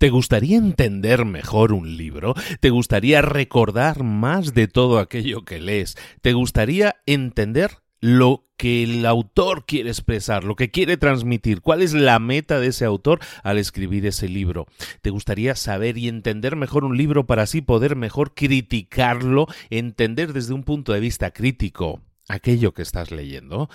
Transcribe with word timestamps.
¿Te 0.00 0.08
gustaría 0.08 0.56
entender 0.56 1.26
mejor 1.26 1.74
un 1.74 1.98
libro? 1.98 2.32
¿Te 2.60 2.70
gustaría 2.70 3.20
recordar 3.20 4.02
más 4.02 4.54
de 4.54 4.66
todo 4.66 4.98
aquello 4.98 5.44
que 5.44 5.60
lees? 5.60 5.94
¿Te 6.22 6.32
gustaría 6.32 6.96
entender 7.04 7.82
lo 8.00 8.46
que 8.56 8.82
el 8.82 9.04
autor 9.04 9.66
quiere 9.66 9.90
expresar, 9.90 10.44
lo 10.44 10.56
que 10.56 10.70
quiere 10.70 10.96
transmitir, 10.96 11.60
cuál 11.60 11.82
es 11.82 11.92
la 11.92 12.18
meta 12.18 12.58
de 12.60 12.68
ese 12.68 12.86
autor 12.86 13.20
al 13.42 13.58
escribir 13.58 14.06
ese 14.06 14.26
libro. 14.26 14.66
¿Te 15.02 15.10
gustaría 15.10 15.54
saber 15.54 15.98
y 15.98 16.08
entender 16.08 16.56
mejor 16.56 16.84
un 16.84 16.96
libro 16.96 17.26
para 17.26 17.42
así 17.42 17.60
poder 17.60 17.94
mejor 17.94 18.32
criticarlo, 18.32 19.48
entender 19.68 20.32
desde 20.32 20.54
un 20.54 20.64
punto 20.64 20.94
de 20.94 21.00
vista 21.00 21.30
crítico 21.32 22.00
aquello 22.30 22.72
que 22.72 22.82
estás 22.82 23.10
leyendo? 23.10 23.68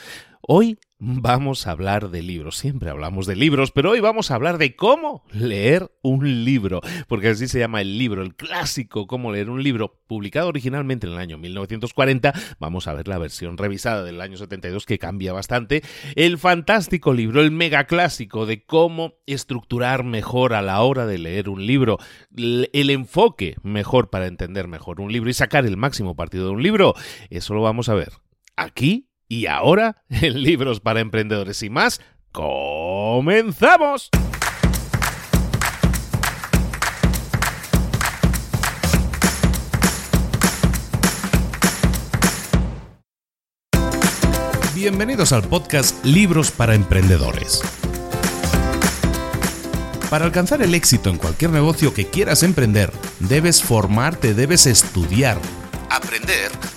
Hoy 0.47 0.77
vamos 0.99 1.65
a 1.65 1.71
hablar 1.71 2.11
de 2.11 2.21
libros. 2.21 2.57
Siempre 2.57 2.91
hablamos 2.91 3.25
de 3.25 3.35
libros, 3.35 3.71
pero 3.71 3.91
hoy 3.91 3.99
vamos 3.99 4.29
a 4.29 4.35
hablar 4.35 4.59
de 4.59 4.75
cómo 4.75 5.23
leer 5.31 5.91
un 6.03 6.45
libro, 6.45 6.81
porque 7.07 7.29
así 7.29 7.47
se 7.47 7.57
llama 7.57 7.81
el 7.81 7.97
libro, 7.97 8.21
el 8.21 8.35
clásico 8.35 9.07
Cómo 9.07 9.31
leer 9.31 9.49
un 9.49 9.63
libro, 9.63 9.99
publicado 10.05 10.49
originalmente 10.49 11.07
en 11.07 11.13
el 11.13 11.19
año 11.19 11.39
1940. 11.39 12.31
Vamos 12.59 12.87
a 12.87 12.93
ver 12.93 13.07
la 13.07 13.17
versión 13.17 13.57
revisada 13.57 14.03
del 14.03 14.21
año 14.21 14.37
72 14.37 14.85
que 14.85 14.99
cambia 14.99 15.33
bastante. 15.33 15.81
El 16.15 16.37
fantástico 16.37 17.11
libro, 17.11 17.41
el 17.41 17.49
mega 17.49 17.85
clásico 17.85 18.45
de 18.45 18.63
cómo 18.63 19.15
estructurar 19.25 20.03
mejor 20.03 20.53
a 20.53 20.61
la 20.61 20.81
hora 20.81 21.07
de 21.07 21.17
leer 21.17 21.49
un 21.49 21.65
libro, 21.65 21.97
el 22.35 22.89
enfoque 22.91 23.55
mejor 23.63 24.11
para 24.11 24.27
entender 24.27 24.67
mejor 24.67 25.01
un 25.01 25.11
libro 25.11 25.29
y 25.29 25.33
sacar 25.33 25.65
el 25.65 25.75
máximo 25.75 26.15
partido 26.15 26.45
de 26.45 26.51
un 26.51 26.61
libro. 26.61 26.93
Eso 27.31 27.55
lo 27.55 27.63
vamos 27.63 27.89
a 27.89 27.95
ver 27.95 28.24
aquí 28.55 29.09
y 29.27 29.47
ahora, 29.47 30.03
en 30.09 30.41
Libros 30.41 30.79
para 30.79 30.99
Emprendedores 30.99 31.61
y 31.63 31.69
más, 31.69 32.01
¡comenzamos! 32.31 34.09
Bienvenidos 44.73 45.31
al 45.31 45.41
podcast 45.43 46.03
Libros 46.05 46.51
para 46.51 46.75
Emprendedores. 46.75 47.61
Para 50.11 50.25
alcanzar 50.25 50.61
el 50.61 50.75
éxito 50.75 51.09
en 51.09 51.17
cualquier 51.17 51.49
negocio 51.49 51.93
que 51.93 52.05
quieras 52.05 52.43
emprender, 52.43 52.91
debes 53.19 53.63
formarte, 53.63 54.35
debes 54.35 54.67
estudiar, 54.67 55.39
aprender 55.89 56.51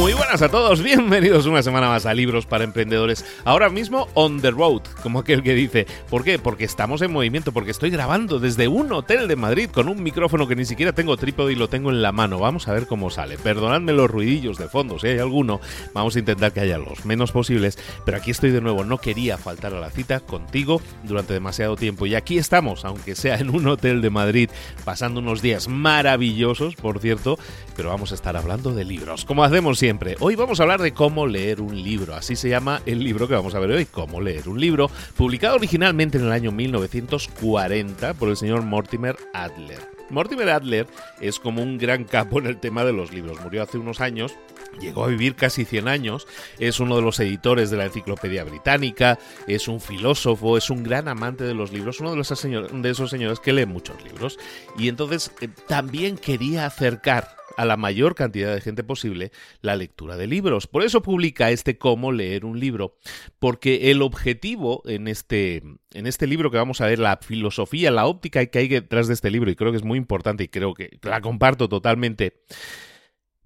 Muy 0.00 0.14
buenas 0.14 0.40
a 0.40 0.48
todos, 0.48 0.82
bienvenidos 0.82 1.44
una 1.44 1.62
semana 1.62 1.86
más 1.86 2.06
a 2.06 2.14
Libros 2.14 2.46
para 2.46 2.64
Emprendedores. 2.64 3.22
Ahora 3.44 3.68
mismo 3.68 4.08
on 4.14 4.40
the 4.40 4.50
road, 4.50 4.80
como 5.02 5.18
aquel 5.18 5.42
que 5.42 5.54
dice. 5.54 5.86
¿Por 6.08 6.24
qué? 6.24 6.38
Porque 6.38 6.64
estamos 6.64 7.02
en 7.02 7.12
movimiento, 7.12 7.52
porque 7.52 7.70
estoy 7.70 7.90
grabando 7.90 8.40
desde 8.40 8.66
un 8.66 8.90
hotel 8.92 9.28
de 9.28 9.36
Madrid 9.36 9.68
con 9.68 9.90
un 9.90 10.02
micrófono 10.02 10.48
que 10.48 10.56
ni 10.56 10.64
siquiera 10.64 10.94
tengo 10.94 11.18
trípode 11.18 11.52
y 11.52 11.56
lo 11.56 11.68
tengo 11.68 11.90
en 11.90 12.00
la 12.00 12.12
mano. 12.12 12.38
Vamos 12.38 12.66
a 12.66 12.72
ver 12.72 12.86
cómo 12.86 13.10
sale. 13.10 13.36
Perdonadme 13.36 13.92
los 13.92 14.10
ruidillos 14.10 14.56
de 14.56 14.68
fondo, 14.68 14.98
si 14.98 15.08
hay 15.08 15.18
alguno. 15.18 15.60
Vamos 15.92 16.16
a 16.16 16.20
intentar 16.20 16.54
que 16.54 16.60
haya 16.60 16.78
los 16.78 17.04
menos 17.04 17.30
posibles. 17.30 17.78
Pero 18.06 18.16
aquí 18.16 18.30
estoy 18.30 18.52
de 18.52 18.62
nuevo, 18.62 18.84
no 18.84 18.96
quería 18.96 19.36
faltar 19.36 19.74
a 19.74 19.80
la 19.80 19.90
cita 19.90 20.20
contigo 20.20 20.80
durante 21.02 21.34
demasiado 21.34 21.76
tiempo. 21.76 22.06
Y 22.06 22.14
aquí 22.14 22.38
estamos, 22.38 22.86
aunque 22.86 23.14
sea 23.14 23.36
en 23.36 23.50
un 23.50 23.66
hotel 23.66 24.00
de 24.00 24.08
Madrid, 24.08 24.48
pasando 24.82 25.20
unos 25.20 25.42
días 25.42 25.68
maravillosos, 25.68 26.74
por 26.74 27.00
cierto. 27.00 27.38
Pero 27.76 27.90
vamos 27.90 28.12
a 28.12 28.14
estar 28.14 28.34
hablando 28.38 28.72
de 28.72 28.84
libros, 28.86 29.26
como 29.26 29.44
hacemos 29.44 29.78
siempre. 29.78 29.89
Hoy 30.20 30.36
vamos 30.36 30.60
a 30.60 30.62
hablar 30.62 30.80
de 30.80 30.92
cómo 30.92 31.26
leer 31.26 31.60
un 31.60 31.82
libro. 31.82 32.14
Así 32.14 32.36
se 32.36 32.48
llama 32.48 32.80
el 32.86 33.02
libro 33.02 33.26
que 33.26 33.34
vamos 33.34 33.56
a 33.56 33.58
ver 33.58 33.72
hoy, 33.72 33.86
Cómo 33.86 34.20
leer 34.20 34.48
un 34.48 34.60
libro, 34.60 34.88
publicado 35.16 35.56
originalmente 35.56 36.16
en 36.16 36.26
el 36.26 36.32
año 36.32 36.52
1940 36.52 38.14
por 38.14 38.28
el 38.28 38.36
señor 38.36 38.62
Mortimer 38.62 39.16
Adler. 39.34 39.80
Mortimer 40.08 40.48
Adler 40.50 40.86
es 41.20 41.40
como 41.40 41.62
un 41.62 41.76
gran 41.76 42.04
capo 42.04 42.38
en 42.38 42.46
el 42.46 42.58
tema 42.58 42.84
de 42.84 42.92
los 42.92 43.12
libros. 43.12 43.40
Murió 43.40 43.64
hace 43.64 43.78
unos 43.78 44.00
años, 44.00 44.36
llegó 44.80 45.04
a 45.04 45.08
vivir 45.08 45.34
casi 45.34 45.64
100 45.64 45.88
años, 45.88 46.28
es 46.60 46.78
uno 46.78 46.94
de 46.94 47.02
los 47.02 47.18
editores 47.18 47.70
de 47.70 47.76
la 47.76 47.86
Enciclopedia 47.86 48.44
Británica, 48.44 49.18
es 49.48 49.66
un 49.66 49.80
filósofo, 49.80 50.56
es 50.56 50.70
un 50.70 50.84
gran 50.84 51.08
amante 51.08 51.42
de 51.42 51.54
los 51.54 51.72
libros, 51.72 51.98
uno 51.98 52.14
de, 52.14 52.20
esos 52.20 53.10
señores 53.10 53.40
que 53.40 53.52
lee 53.52 53.66
muchos 53.66 54.02
libros. 54.04 54.38
Y 54.78 54.88
entonces 54.88 55.32
eh, 55.40 55.48
también 55.66 56.16
quería 56.16 56.66
acercar 56.66 57.39
a 57.56 57.64
la 57.64 57.76
mayor 57.76 58.14
cantidad 58.14 58.54
de 58.54 58.60
gente 58.60 58.84
posible 58.84 59.32
la 59.60 59.76
lectura 59.76 60.16
de 60.16 60.26
libros. 60.26 60.66
Por 60.66 60.82
eso 60.82 61.02
publica 61.02 61.50
este 61.50 61.78
cómo 61.78 62.12
leer 62.12 62.44
un 62.44 62.58
libro, 62.58 62.96
porque 63.38 63.90
el 63.90 64.02
objetivo 64.02 64.82
en 64.86 65.08
este, 65.08 65.62
en 65.92 66.06
este 66.06 66.26
libro 66.26 66.50
que 66.50 66.56
vamos 66.56 66.80
a 66.80 66.86
ver, 66.86 66.98
la 66.98 67.18
filosofía, 67.18 67.90
la 67.90 68.06
óptica 68.06 68.44
que 68.46 68.58
hay 68.58 68.68
detrás 68.68 69.08
de 69.08 69.14
este 69.14 69.30
libro, 69.30 69.50
y 69.50 69.56
creo 69.56 69.70
que 69.70 69.78
es 69.78 69.84
muy 69.84 69.98
importante 69.98 70.44
y 70.44 70.48
creo 70.48 70.74
que 70.74 70.98
la 71.02 71.20
comparto 71.20 71.68
totalmente, 71.68 72.42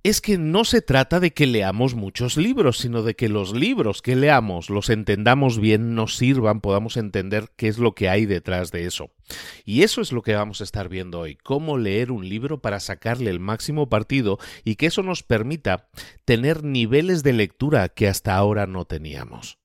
es 0.05 0.21
que 0.21 0.37
no 0.37 0.67
se 0.67 0.83
trata 0.83 1.19
de 1.19 1.33
que 1.33 1.47
leamos 1.47 1.95
muchos 1.95 2.37
libros, 2.37 2.77
sino 2.77 3.03
de 3.03 3.17
que 3.17 3.31
los 3.31 3.55
libros 3.55 4.03
que 4.03 4.17
leamos 4.17 4.69
los 4.69 4.91
entendamos 4.91 5.59
bien, 5.59 5.95
nos 5.95 6.17
sirvan, 6.17 6.61
podamos 6.61 6.99
entender 6.99 7.49
qué 7.57 7.69
es 7.69 7.79
lo 7.79 7.95
que 7.95 8.11
hay 8.11 8.27
detrás 8.27 8.71
de 8.71 8.85
eso. 8.85 9.11
Y 9.65 9.83
eso 9.83 10.03
es 10.03 10.13
lo 10.13 10.21
que 10.21 10.35
vamos 10.35 10.61
a 10.61 10.65
estar 10.65 10.91
viendo 10.91 11.21
hoy, 11.21 11.37
cómo 11.37 11.79
leer 11.79 12.13
un 12.13 12.29
libro 12.29 12.61
para 12.61 12.81
sacarle 12.81 13.31
el 13.31 13.41
máximo 13.41 13.89
partido 13.89 14.39
y 14.63 14.77
que 14.77 14.87
eso 14.87 15.03
nos 15.03 15.23
permita 15.23 15.89
tener 16.27 16.65
niveles 16.65 17.23
de 17.23 17.33
lectura 17.33 17.89
que 17.89 18.07
hasta 18.07 18.37
ahora 18.37 18.67
no 18.67 18.85
teníamos. 18.85 19.64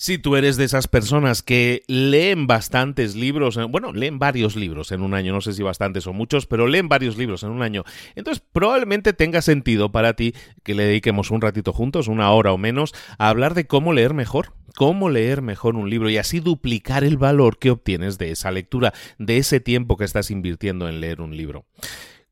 Si 0.00 0.16
tú 0.16 0.36
eres 0.36 0.56
de 0.56 0.64
esas 0.64 0.88
personas 0.88 1.42
que 1.42 1.82
leen 1.86 2.46
bastantes 2.46 3.16
libros, 3.16 3.60
bueno, 3.68 3.92
leen 3.92 4.18
varios 4.18 4.56
libros 4.56 4.92
en 4.92 5.02
un 5.02 5.12
año, 5.12 5.34
no 5.34 5.42
sé 5.42 5.52
si 5.52 5.62
bastantes 5.62 6.06
o 6.06 6.14
muchos, 6.14 6.46
pero 6.46 6.66
leen 6.66 6.88
varios 6.88 7.18
libros 7.18 7.42
en 7.42 7.50
un 7.50 7.60
año, 7.60 7.84
entonces 8.14 8.42
probablemente 8.50 9.12
tenga 9.12 9.42
sentido 9.42 9.92
para 9.92 10.14
ti 10.14 10.34
que 10.62 10.74
le 10.74 10.84
dediquemos 10.84 11.30
un 11.30 11.42
ratito 11.42 11.74
juntos, 11.74 12.08
una 12.08 12.30
hora 12.30 12.50
o 12.54 12.56
menos, 12.56 12.94
a 13.18 13.28
hablar 13.28 13.52
de 13.52 13.66
cómo 13.66 13.92
leer 13.92 14.14
mejor, 14.14 14.54
cómo 14.74 15.10
leer 15.10 15.42
mejor 15.42 15.76
un 15.76 15.90
libro 15.90 16.08
y 16.08 16.16
así 16.16 16.40
duplicar 16.40 17.04
el 17.04 17.18
valor 17.18 17.58
que 17.58 17.70
obtienes 17.70 18.16
de 18.16 18.30
esa 18.30 18.50
lectura, 18.50 18.94
de 19.18 19.36
ese 19.36 19.60
tiempo 19.60 19.98
que 19.98 20.04
estás 20.04 20.30
invirtiendo 20.30 20.88
en 20.88 21.02
leer 21.02 21.20
un 21.20 21.36
libro. 21.36 21.66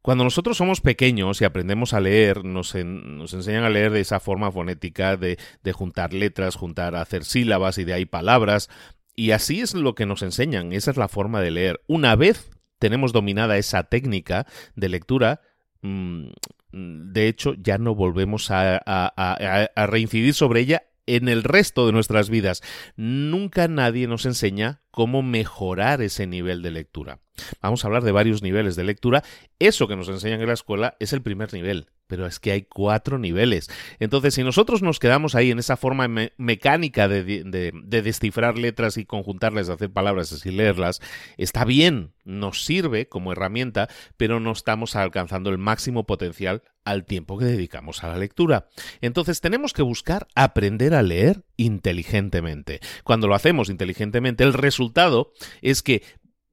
Cuando 0.03 0.25
nosotros 0.25 0.57
somos 0.57 0.81
pequeños 0.81 1.41
y 1.41 1.45
aprendemos 1.45 1.93
a 1.93 2.01
leer, 2.01 2.45
nos, 2.45 2.75
enseñan 2.75 3.65
a 3.65 3.71
leer 3.71 3.93
de 3.93 4.01
esa 4.01 4.21
forma 4.21 4.51
fonética, 4.53 5.17
de, 5.17 5.39
de 5.63 5.73
juntar 5.73 6.13
letras, 6.13 6.57
juntar, 6.57 6.95
hacer 6.95 7.25
sílabas 7.25 7.79
y 7.79 7.85
de 7.85 7.95
ahí 7.95 8.07
palabras. 8.07 8.71
Y 9.15 9.33
así 9.33 9.61
es 9.61 9.75
lo 9.75 9.95
que 9.95 10.07
nos 10.07 10.23
enseñan, 10.23 10.73
esa 10.73 10.93
es 10.93 10.97
la 10.97 11.09
forma 11.09 11.41
de 11.41 11.51
leer. 11.51 11.81
Una 11.89 12.15
vez 12.15 12.51
tenemos 12.79 13.13
dominada 13.13 13.59
esa 13.59 13.85
técnica 13.85 14.47
de 14.77 14.89
lectura, 14.89 15.41
mm, 15.83 16.29
de 16.71 17.29
hecho 17.29 17.55
ya 17.55 17.79
no 17.79 17.95
volvemos 17.95 18.51
a, 18.51 19.75
reincidir 19.75 20.35
sobre 20.35 20.61
ella 20.61 20.83
en 21.09 21.29
el 21.29 21.43
resto 21.43 21.87
de 21.87 21.93
nuestras 21.93 22.31
vidas. 22.31 22.63
Nunca 22.97 23.67
nadie 23.67 24.07
nos 24.07 24.27
enseña 24.27 24.83
cómo 24.91 25.23
mejorar 25.23 26.03
ese 26.03 26.27
nivel 26.27 26.63
de 26.63 26.71
lectura. 26.71 27.21
Vamos 27.63 27.85
a 27.85 27.89
hablar 27.89 28.05
de 28.05 28.13
varios 28.13 28.43
niveles 28.43 28.77
de 28.77 28.85
lectura. 28.85 29.25
Eso 29.59 29.89
que 29.89 29.97
nos 29.97 30.09
enseñan 30.09 30.41
en 30.41 30.49
la 30.49 30.55
escuela 30.55 30.97
es 31.01 31.13
el 31.13 31.23
primer 31.23 31.53
nivel, 31.53 31.89
pero 32.09 32.27
es 32.27 32.41
que 32.41 32.51
hay 32.51 32.63
cuatro 32.63 33.19
niveles. 33.19 33.71
Entonces, 34.01 34.35
si 34.35 34.43
nosotros 34.43 34.83
nos 34.83 34.99
quedamos 34.99 35.37
ahí 35.37 35.53
en 35.53 35.61
esa 35.61 35.77
forma 35.77 36.09
mecánica 36.37 37.07
de, 37.07 37.73
descifrar 38.03 38.59
letras 38.59 38.97
y 38.97 39.05
conjuntarlas, 39.05 39.69
hacer 39.69 39.93
palabras 39.93 40.33
así 40.33 40.51
leerlas, 40.51 41.01
está 41.37 41.65
bien, 41.65 42.15
nos 42.25 42.65
sirve 42.65 43.09
como 43.09 43.33
herramienta, 43.33 43.89
pero 44.17 44.41
no 44.41 44.53
estamos 44.53 44.97
alcanzando 44.97 45.51
el 45.51 45.59
máximo 45.59 46.07
potencial 46.07 46.63
al 46.85 47.05
tiempo 47.05 47.39
que 47.39 47.45
dedicamos 47.45 48.03
a 48.03 48.09
la 48.09 48.17
lectura. 48.17 48.69
Entonces 49.03 49.43
tenemos 49.43 49.75
que 49.75 49.83
buscar 49.83 50.27
aprender 50.35 50.95
a 50.95 51.03
leer 51.03 51.45
inteligentemente. 51.57 52.81
Cuando 53.05 53.29
lo 53.29 53.35
hacemos 53.35 53.69
inteligentemente, 53.69 54.43
el 54.43 54.55
resultado 54.55 55.33
es 55.61 55.83
que 55.83 56.03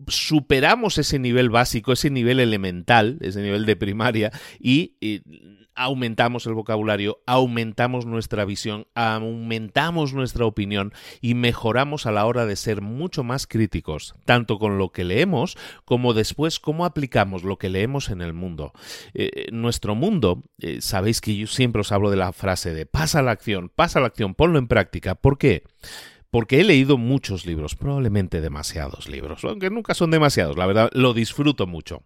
superamos 0.07 0.97
ese 0.97 1.19
nivel 1.19 1.49
básico, 1.49 1.93
ese 1.93 2.09
nivel 2.09 2.39
elemental, 2.39 3.17
ese 3.21 3.41
nivel 3.41 3.65
de 3.65 3.75
primaria 3.75 4.31
y, 4.59 4.95
aumentamos 5.75 6.45
el 6.45 6.53
vocabulario, 6.53 7.21
aumentamos 7.27 8.05
nuestra 8.05 8.45
visión, 8.45 8.87
aumentamos 8.95 10.13
nuestra 10.13 10.45
opinión 10.45 10.93
y 11.19 11.33
mejoramos 11.33 12.05
a 12.05 12.11
la 12.11 12.25
hora 12.25 12.45
de 12.45 12.55
ser 12.55 12.81
mucho 12.81 13.23
más 13.23 13.45
críticos, 13.45 14.15
tanto 14.23 14.57
con 14.57 14.77
lo 14.77 14.93
que 14.93 15.03
leemos 15.03 15.57
como 15.83 16.13
después 16.13 16.59
cómo 16.59 16.85
aplicamos 16.85 17.43
lo 17.43 17.57
que 17.57 17.69
leemos 17.69 18.09
en 18.09 18.21
el 18.21 18.33
mundo. 18.33 18.71
Eh, 19.13 19.47
nuestro 19.51 19.95
mundo, 19.95 20.43
eh, 20.59 20.79
sabéis 20.79 21.19
que 21.19 21.35
yo 21.35 21.47
siempre 21.47 21.81
os 21.81 21.91
hablo 21.91 22.09
de 22.09 22.17
la 22.17 22.31
frase 22.31 22.73
de 22.73 22.85
pasa 22.85 23.21
la 23.21 23.31
acción, 23.31 23.69
pasa 23.69 23.99
la 23.99 24.07
acción, 24.07 24.33
ponlo 24.33 24.59
en 24.59 24.67
práctica. 24.67 25.15
¿Por 25.15 25.37
qué? 25.37 25.63
Porque 26.35 26.59
he 26.59 26.63
leído 26.65 26.97
muchos 26.97 27.45
libros, 27.45 27.77
probablemente 27.77 28.41
demasiados 28.41 29.07
libros, 29.07 29.45
aunque 29.45 29.69
nunca 29.69 29.93
son 29.93 30.11
demasiados, 30.11 30.57
la 30.57 30.65
verdad 30.65 30.89
lo 30.91 31.13
disfruto 31.13 31.65
mucho. 31.65 32.03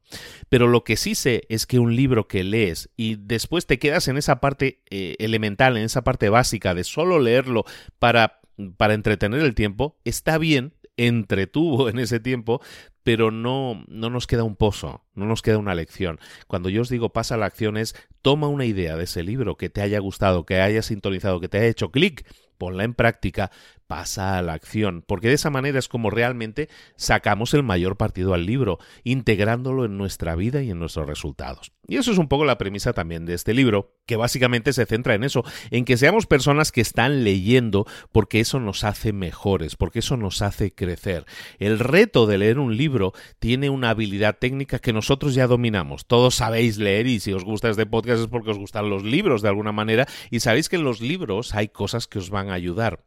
Pero 0.49 0.67
lo 0.67 0.83
que 0.83 0.97
sí 0.97 1.15
sé 1.15 1.47
es 1.49 1.65
que 1.65 1.79
un 1.79 1.95
libro 1.95 2.27
que 2.27 2.43
lees 2.43 2.91
y 2.95 3.15
después 3.15 3.65
te 3.65 3.79
quedas 3.79 4.07
en 4.07 4.17
esa 4.17 4.39
parte 4.39 4.83
eh, 4.91 5.15
elemental, 5.17 5.77
en 5.77 5.83
esa 5.83 6.03
parte 6.03 6.29
básica 6.29 6.75
de 6.75 6.83
solo 6.83 7.17
leerlo 7.17 7.65
para, 7.97 8.39
para 8.77 8.93
entretener 8.93 9.41
el 9.41 9.55
tiempo, 9.55 9.97
está 10.05 10.37
bien, 10.37 10.75
entretuvo 10.95 11.89
en 11.89 11.97
ese 11.97 12.19
tiempo, 12.19 12.61
pero 13.01 13.31
no, 13.31 13.83
no 13.87 14.11
nos 14.11 14.27
queda 14.27 14.43
un 14.43 14.55
pozo, 14.55 15.05
no 15.15 15.25
nos 15.25 15.41
queda 15.41 15.57
una 15.57 15.73
lección. 15.73 16.19
Cuando 16.45 16.69
yo 16.69 16.83
os 16.83 16.89
digo 16.89 17.09
pasa 17.09 17.35
la 17.35 17.47
acción 17.47 17.77
es 17.77 17.95
toma 18.21 18.47
una 18.47 18.65
idea 18.65 18.95
de 18.95 19.05
ese 19.05 19.23
libro 19.23 19.57
que 19.57 19.71
te 19.71 19.81
haya 19.81 19.97
gustado, 19.97 20.45
que 20.45 20.61
haya 20.61 20.83
sintonizado, 20.83 21.39
que 21.39 21.49
te 21.49 21.57
haya 21.57 21.67
hecho 21.67 21.89
clic 21.89 22.27
ponla 22.59 22.83
en 22.83 22.93
práctica, 22.93 23.49
pasa 23.89 24.37
a 24.37 24.43
la 24.43 24.53
acción, 24.53 25.03
porque 25.05 25.29
de 25.29 25.33
esa 25.33 25.49
manera 25.49 25.79
es 25.79 25.87
como 25.87 26.11
realmente 26.11 26.69
sacamos 26.95 27.55
el 27.55 27.63
mayor 27.63 27.97
partido 27.97 28.35
al 28.35 28.45
libro, 28.45 28.77
integrándolo 29.03 29.83
en 29.83 29.97
nuestra 29.97 30.35
vida 30.35 30.61
y 30.61 30.69
en 30.69 30.77
nuestros 30.77 31.07
resultados. 31.07 31.71
Y 31.87 31.97
eso 31.97 32.11
es 32.11 32.19
un 32.19 32.27
poco 32.27 32.45
la 32.45 32.59
premisa 32.59 32.93
también 32.93 33.25
de 33.25 33.33
este 33.33 33.55
libro, 33.55 33.95
que 34.05 34.15
básicamente 34.15 34.73
se 34.73 34.85
centra 34.85 35.15
en 35.15 35.23
eso, 35.23 35.43
en 35.71 35.85
que 35.85 35.97
seamos 35.97 36.27
personas 36.27 36.71
que 36.71 36.81
están 36.81 37.23
leyendo 37.23 37.87
porque 38.11 38.39
eso 38.39 38.59
nos 38.59 38.83
hace 38.83 39.11
mejores, 39.11 39.75
porque 39.75 39.99
eso 39.99 40.15
nos 40.15 40.43
hace 40.43 40.71
crecer. 40.71 41.25
El 41.57 41.79
reto 41.79 42.27
de 42.27 42.37
leer 42.37 42.59
un 42.59 42.77
libro 42.77 43.13
tiene 43.39 43.71
una 43.71 43.89
habilidad 43.89 44.37
técnica 44.37 44.77
que 44.77 44.93
nosotros 44.93 45.33
ya 45.33 45.47
dominamos. 45.47 46.05
Todos 46.05 46.35
sabéis 46.35 46.77
leer 46.77 47.07
y 47.07 47.19
si 47.19 47.33
os 47.33 47.43
gusta 47.43 47.71
este 47.71 47.87
podcast 47.87 48.21
es 48.21 48.27
porque 48.27 48.51
os 48.51 48.59
gustan 48.59 48.91
los 48.91 49.03
libros 49.03 49.41
de 49.41 49.49
alguna 49.49 49.71
manera 49.71 50.05
y 50.29 50.41
sabéis 50.41 50.69
que 50.69 50.75
en 50.75 50.83
los 50.83 51.01
libros 51.01 51.55
hay 51.55 51.69
cosas 51.69 52.05
que 52.05 52.19
os 52.19 52.29
van 52.29 52.51
a 52.51 52.53
ayudar. 52.53 53.03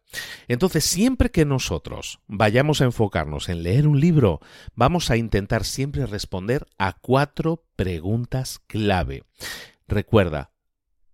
Entonces, 0.48 0.71
siempre 0.80 1.30
que 1.30 1.44
nosotros 1.44 2.20
vayamos 2.26 2.80
a 2.80 2.84
enfocarnos 2.84 3.48
en 3.48 3.62
leer 3.62 3.86
un 3.86 4.00
libro, 4.00 4.40
vamos 4.74 5.10
a 5.10 5.16
intentar 5.16 5.64
siempre 5.64 6.06
responder 6.06 6.66
a 6.78 6.94
cuatro 6.94 7.64
preguntas 7.76 8.60
clave. 8.66 9.24
Recuerda, 9.86 10.52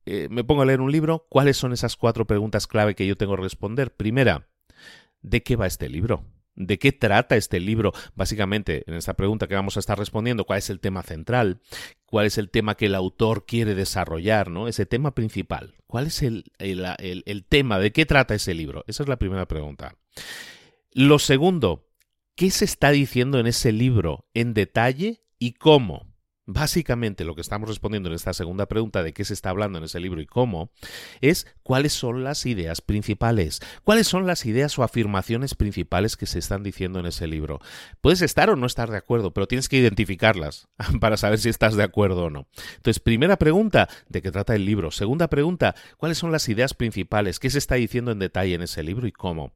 eh, 0.06 0.28
me 0.30 0.44
pongo 0.44 0.62
a 0.62 0.66
leer 0.66 0.80
un 0.80 0.92
libro, 0.92 1.26
¿cuáles 1.28 1.56
son 1.56 1.72
esas 1.72 1.96
cuatro 1.96 2.26
preguntas 2.26 2.66
clave 2.66 2.94
que 2.94 3.06
yo 3.06 3.16
tengo 3.16 3.36
que 3.36 3.42
responder? 3.42 3.94
Primera, 3.94 4.48
¿de 5.22 5.42
qué 5.42 5.56
va 5.56 5.66
este 5.66 5.88
libro? 5.88 6.24
¿De 6.60 6.80
qué 6.80 6.90
trata 6.90 7.36
este 7.36 7.60
libro? 7.60 7.92
Básicamente, 8.16 8.82
en 8.88 8.94
esta 8.94 9.14
pregunta 9.14 9.46
que 9.46 9.54
vamos 9.54 9.76
a 9.76 9.80
estar 9.80 9.96
respondiendo, 9.96 10.44
¿cuál 10.44 10.58
es 10.58 10.70
el 10.70 10.80
tema 10.80 11.04
central? 11.04 11.60
¿Cuál 12.04 12.26
es 12.26 12.36
el 12.36 12.50
tema 12.50 12.74
que 12.76 12.86
el 12.86 12.96
autor 12.96 13.46
quiere 13.46 13.76
desarrollar? 13.76 14.50
¿no? 14.50 14.66
Ese 14.66 14.84
tema 14.84 15.14
principal. 15.14 15.76
¿Cuál 15.86 16.08
es 16.08 16.20
el, 16.20 16.50
el 16.58 17.44
tema? 17.48 17.78
¿De 17.78 17.92
qué 17.92 18.06
trata 18.06 18.34
ese 18.34 18.54
libro? 18.54 18.82
Esa 18.88 19.04
es 19.04 19.08
la 19.08 19.20
primera 19.20 19.46
pregunta. 19.46 19.94
Lo 20.90 21.20
segundo, 21.20 21.86
¿qué 22.34 22.50
se 22.50 22.64
está 22.64 22.90
diciendo 22.90 23.38
en 23.38 23.46
ese 23.46 23.70
libro 23.70 24.26
en 24.34 24.52
detalle 24.52 25.22
y 25.38 25.52
cómo? 25.52 26.07
Básicamente 26.50 27.26
lo 27.26 27.34
que 27.34 27.42
estamos 27.42 27.68
respondiendo 27.68 28.08
en 28.08 28.14
esta 28.14 28.32
segunda 28.32 28.64
pregunta 28.64 29.02
de 29.02 29.12
qué 29.12 29.22
se 29.22 29.34
está 29.34 29.50
hablando 29.50 29.76
en 29.76 29.84
ese 29.84 30.00
libro 30.00 30.22
y 30.22 30.26
cómo 30.26 30.70
es 31.20 31.46
cuáles 31.62 31.92
son 31.92 32.24
las 32.24 32.46
ideas 32.46 32.80
principales, 32.80 33.60
cuáles 33.84 34.08
son 34.08 34.26
las 34.26 34.46
ideas 34.46 34.78
o 34.78 34.82
afirmaciones 34.82 35.54
principales 35.54 36.16
que 36.16 36.24
se 36.24 36.38
están 36.38 36.62
diciendo 36.62 37.00
en 37.00 37.06
ese 37.06 37.26
libro. 37.26 37.60
Puedes 38.00 38.22
estar 38.22 38.48
o 38.48 38.56
no 38.56 38.64
estar 38.64 38.90
de 38.90 38.96
acuerdo, 38.96 39.34
pero 39.34 39.46
tienes 39.46 39.68
que 39.68 39.76
identificarlas 39.76 40.68
para 41.00 41.18
saber 41.18 41.38
si 41.38 41.50
estás 41.50 41.76
de 41.76 41.82
acuerdo 41.82 42.24
o 42.24 42.30
no. 42.30 42.48
Entonces, 42.76 42.98
primera 42.98 43.36
pregunta, 43.36 43.86
¿de 44.08 44.22
qué 44.22 44.30
trata 44.30 44.54
el 44.54 44.64
libro? 44.64 44.90
Segunda 44.90 45.28
pregunta, 45.28 45.74
¿cuáles 45.98 46.16
son 46.16 46.32
las 46.32 46.48
ideas 46.48 46.72
principales? 46.72 47.40
¿Qué 47.40 47.50
se 47.50 47.58
está 47.58 47.74
diciendo 47.74 48.10
en 48.10 48.20
detalle 48.20 48.54
en 48.54 48.62
ese 48.62 48.82
libro 48.82 49.06
y 49.06 49.12
cómo? 49.12 49.52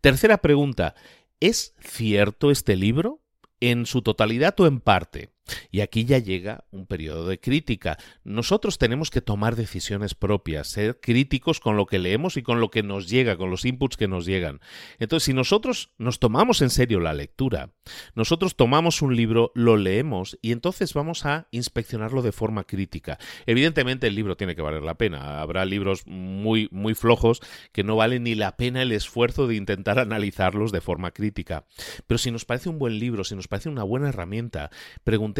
Tercera 0.00 0.38
pregunta, 0.38 0.94
¿es 1.40 1.74
cierto 1.80 2.52
este 2.52 2.76
libro? 2.76 3.20
¿En 3.58 3.84
su 3.84 4.02
totalidad 4.02 4.54
o 4.60 4.68
en 4.68 4.78
parte? 4.78 5.35
Y 5.70 5.80
aquí 5.80 6.04
ya 6.04 6.18
llega 6.18 6.64
un 6.70 6.86
periodo 6.86 7.26
de 7.28 7.38
crítica. 7.38 7.98
Nosotros 8.24 8.78
tenemos 8.78 9.10
que 9.10 9.20
tomar 9.20 9.56
decisiones 9.56 10.14
propias, 10.14 10.68
ser 10.68 11.00
críticos 11.00 11.60
con 11.60 11.76
lo 11.76 11.86
que 11.86 11.98
leemos 11.98 12.36
y 12.36 12.42
con 12.42 12.60
lo 12.60 12.70
que 12.70 12.82
nos 12.82 13.08
llega, 13.08 13.36
con 13.36 13.50
los 13.50 13.64
inputs 13.64 13.96
que 13.96 14.08
nos 14.08 14.26
llegan. 14.26 14.60
Entonces, 14.98 15.24
si 15.24 15.32
nosotros 15.32 15.90
nos 15.98 16.18
tomamos 16.18 16.62
en 16.62 16.70
serio 16.70 17.00
la 17.00 17.14
lectura, 17.14 17.70
nosotros 18.14 18.56
tomamos 18.56 19.02
un 19.02 19.16
libro, 19.16 19.52
lo 19.54 19.76
leemos 19.76 20.38
y 20.42 20.52
entonces 20.52 20.94
vamos 20.94 21.24
a 21.26 21.48
inspeccionarlo 21.50 22.22
de 22.22 22.32
forma 22.32 22.64
crítica. 22.64 23.18
Evidentemente 23.46 24.06
el 24.06 24.14
libro 24.14 24.36
tiene 24.36 24.56
que 24.56 24.62
valer 24.62 24.82
la 24.82 24.98
pena. 24.98 25.40
Habrá 25.40 25.64
libros 25.64 26.06
muy 26.06 26.68
muy 26.70 26.94
flojos 26.94 27.40
que 27.72 27.84
no 27.84 27.96
valen 27.96 28.24
ni 28.24 28.34
la 28.34 28.56
pena 28.56 28.82
el 28.82 28.92
esfuerzo 28.92 29.46
de 29.46 29.56
intentar 29.56 29.98
analizarlos 29.98 30.72
de 30.72 30.80
forma 30.80 31.10
crítica. 31.12 31.64
Pero 32.06 32.18
si 32.18 32.30
nos 32.30 32.44
parece 32.44 32.68
un 32.68 32.78
buen 32.78 32.98
libro, 32.98 33.24
si 33.24 33.34
nos 33.34 33.48
parece 33.48 33.68
una 33.68 33.82
buena 33.82 34.08
herramienta, 34.08 34.70
preguntemos 35.04 35.35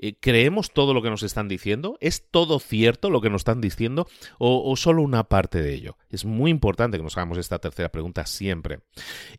eh, 0.00 0.16
¿creemos 0.20 0.72
todo 0.72 0.94
lo 0.94 1.02
que 1.02 1.10
nos 1.10 1.22
están 1.22 1.48
diciendo? 1.48 1.98
¿Es 2.00 2.30
todo 2.30 2.60
cierto 2.60 3.10
lo 3.10 3.20
que 3.20 3.30
nos 3.30 3.40
están 3.40 3.60
diciendo 3.60 4.06
o, 4.38 4.76
solo 4.76 5.02
una 5.02 5.24
parte 5.24 5.60
de 5.60 5.74
ello? 5.74 5.96
Es 6.08 6.24
muy 6.24 6.50
importante 6.50 6.96
que 6.96 7.02
nos 7.02 7.16
hagamos 7.16 7.38
esta 7.38 7.58
tercera 7.58 7.90
pregunta 7.90 8.24
siempre. 8.24 8.80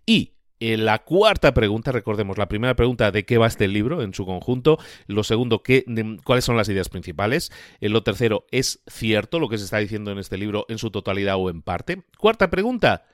Y 0.05 0.33
en 0.59 0.83
la 0.83 0.99
cuarta 0.99 1.53
pregunta, 1.53 1.93
recordemos, 1.93 2.37
la 2.37 2.49
primera 2.49 2.75
pregunta 2.75 3.11
de 3.11 3.23
qué 3.25 3.37
va 3.37 3.47
este 3.47 3.69
libro 3.69 4.01
en 4.01 4.13
su 4.13 4.25
conjunto, 4.25 4.77
lo 5.07 5.23
segundo, 5.23 5.63
¿qué, 5.63 5.85
cuáles 6.25 6.43
son 6.43 6.57
las 6.57 6.67
ideas 6.67 6.89
principales, 6.89 7.49
eh, 7.79 7.87
lo 7.87 8.03
tercero, 8.03 8.45
¿es 8.51 8.83
cierto 8.85 9.39
lo 9.39 9.47
que 9.47 9.57
se 9.57 9.63
está 9.63 9.77
diciendo 9.77 10.11
en 10.11 10.17
este 10.17 10.37
libro 10.37 10.65
en 10.67 10.77
su 10.77 10.91
totalidad 10.91 11.37
o 11.37 11.49
en 11.49 11.61
parte? 11.61 12.03
Cuarta 12.17 12.49
pregunta, 12.49 13.05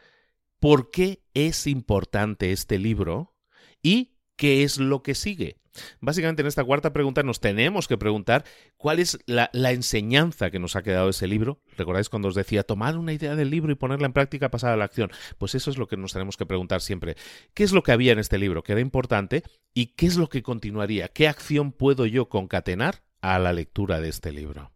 ¿por 0.60 0.89
qué 0.89 1.22
es 1.36 1.67
importante 1.67 2.51
este 2.51 2.79
libro? 2.79 3.36
¿Y 3.84 4.14
qué 4.35 4.63
es 4.63 4.77
lo 4.77 5.03
que 5.03 5.15
sigue? 5.15 5.57
Básicamente 5.99 6.41
en 6.41 6.47
esta 6.47 6.63
cuarta 6.63 6.93
pregunta 6.93 7.23
nos 7.23 7.39
tenemos 7.39 7.87
que 7.87 7.97
preguntar 7.97 8.45
cuál 8.77 8.99
es 8.99 9.19
la, 9.25 9.49
enseñanza 9.71 10.49
que 10.49 10.59
nos 10.59 10.75
ha 10.75 10.83
quedado 10.83 11.09
ese 11.09 11.27
libro. 11.27 11.59
¿Recordáis 11.77 12.09
cuando 12.09 12.29
os 12.29 12.35
decía 12.35 12.63
tomar 12.63 12.97
una 12.97 13.13
idea 13.13 13.35
del 13.35 13.49
libro 13.49 13.71
y 13.71 13.75
ponerla 13.75 14.05
en 14.05 14.13
práctica, 14.13 14.49
pasar 14.51 14.71
a 14.71 14.77
la 14.77 14.85
acción? 14.85 15.11
Pues 15.37 15.55
eso 15.55 15.69
es 15.69 15.77
lo 15.77 15.87
que 15.87 15.97
nos 15.97 16.13
tenemos 16.13 16.37
que 16.37 16.45
preguntar 16.45 16.81
siempre. 16.81 17.15
¿Qué 17.53 17.63
es 17.63 17.71
lo 17.71 17.83
que 17.83 17.91
había 17.91 18.13
en 18.13 18.19
este 18.19 18.37
libro 18.37 18.63
que 18.63 18.73
era 18.73 18.81
importante 18.81 19.43
y 19.73 19.87
qué 19.87 20.05
es 20.05 20.17
lo 20.17 20.29
que 20.29 20.43
continuaría? 20.43 21.09
¿Qué 21.09 21.27
acción 21.27 21.71
puedo 21.71 22.05
yo 22.05 22.29
concatenar 22.29 23.03
a 23.21 23.39
la 23.39 23.53
lectura 23.53 23.99
de 23.99 24.09
este 24.09 24.31
libro? 24.31 24.75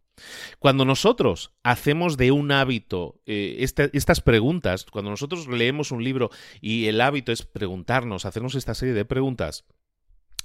Cuando 0.60 0.86
nosotros 0.86 1.52
hacemos 1.64 2.18
de 2.18 2.32
un 2.32 2.52
hábito 2.52 3.22
eh, 3.26 3.58
estas 3.94 4.22
preguntas, 4.22 4.86
cuando 4.86 5.12
nosotros 5.12 5.48
leemos 5.48 5.92
un 5.92 6.04
libro 6.04 6.30
y 6.62 6.88
el 6.88 7.02
hábito 7.02 7.32
es 7.32 7.44
preguntarnos, 7.44 8.26
hacernos 8.26 8.56
esta 8.56 8.74
serie 8.74 8.94
de 8.94 9.06
preguntas, 9.06 9.66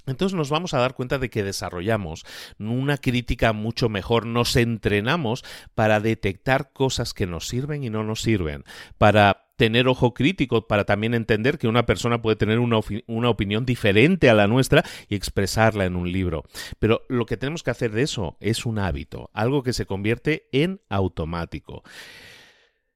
entonces 0.07 0.35
nos 0.35 0.49
vamos 0.49 0.73
a 0.73 0.79
dar 0.79 0.93
cuenta 0.93 1.17
de 1.17 1.29
que 1.29 1.43
desarrollamos 1.43 2.25
una 2.59 2.97
crítica 2.97 3.53
mucho 3.53 3.89
mejor, 3.89 4.25
nos 4.25 4.55
entrenamos 4.55 5.43
para 5.73 5.99
detectar 5.99 6.71
cosas 6.73 7.13
que 7.13 7.25
nos 7.25 7.47
sirven 7.47 7.83
y 7.83 7.89
no 7.89 8.03
nos 8.03 8.21
sirven, 8.21 8.63
para 8.97 9.44
tener 9.55 9.87
ojo 9.87 10.13
crítico, 10.13 10.67
para 10.67 10.85
también 10.85 11.13
entender 11.13 11.57
que 11.57 11.67
una 11.67 11.85
persona 11.85 12.21
puede 12.21 12.35
tener 12.35 12.59
una, 12.59 12.79
una, 13.07 13.29
opinión 13.29 13.65
diferente 13.65 14.29
a 14.29 14.33
la 14.33 14.47
nuestra 14.47 14.83
y 15.07 15.15
expresarla 15.15 15.85
en 15.85 15.95
un 15.95 16.11
libro. 16.11 16.43
Pero 16.79 17.03
lo 17.09 17.25
que 17.25 17.37
tenemos 17.37 17.63
que 17.63 17.71
hacer 17.71 17.91
de 17.91 18.03
eso 18.03 18.37
es 18.39 18.65
un 18.65 18.79
hábito, 18.79 19.29
algo 19.33 19.63
que 19.63 19.73
se 19.73 19.85
convierte 19.85 20.47
en 20.51 20.81
automático. 20.89 21.83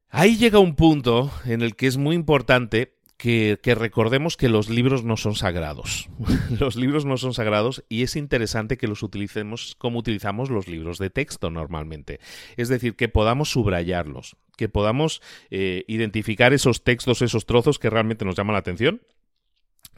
Ahí 0.10 0.38
llega 0.38 0.60
un 0.60 0.76
punto 0.76 1.32
en 1.46 1.62
el 1.62 1.76
que 1.76 1.88
es 1.88 1.98
muy 1.98 2.16
importante 2.16 2.99
que, 3.20 3.76
recordemos 3.76 4.38
que 4.38 4.48
los 4.48 4.70
libros 4.70 5.04
no 5.04 5.18
son 5.18 5.36
sagrados. 5.36 6.10
los 6.60 6.78
libros 6.78 7.04
no 7.04 7.18
son 7.18 7.34
sagrados 7.34 7.84
y 7.90 8.04
es 8.04 8.16
interesante 8.16 8.78
que 8.78 8.88
los 8.88 9.04
utilicemos 9.04 9.76
como 9.78 10.00
utilizamos 10.00 10.50
los 10.50 10.70
libros 10.70 10.98
de 11.00 11.10
texto 11.10 11.50
normalmente. 11.50 12.22
Es 12.56 12.70
decir, 12.70 12.96
que 12.96 13.10
podamos 13.10 13.50
subrayarlos, 13.50 14.38
que 14.56 14.70
podamos 14.70 15.22
eh, 15.52 15.84
identificar 15.88 16.54
esos 16.54 16.86
textos, 16.86 17.22
esos 17.22 17.46
trozos 17.46 17.78
que 17.78 17.90
realmente 17.90 18.24
nos 18.24 18.36
llaman 18.36 18.54
la 18.54 18.60
atención 18.60 19.02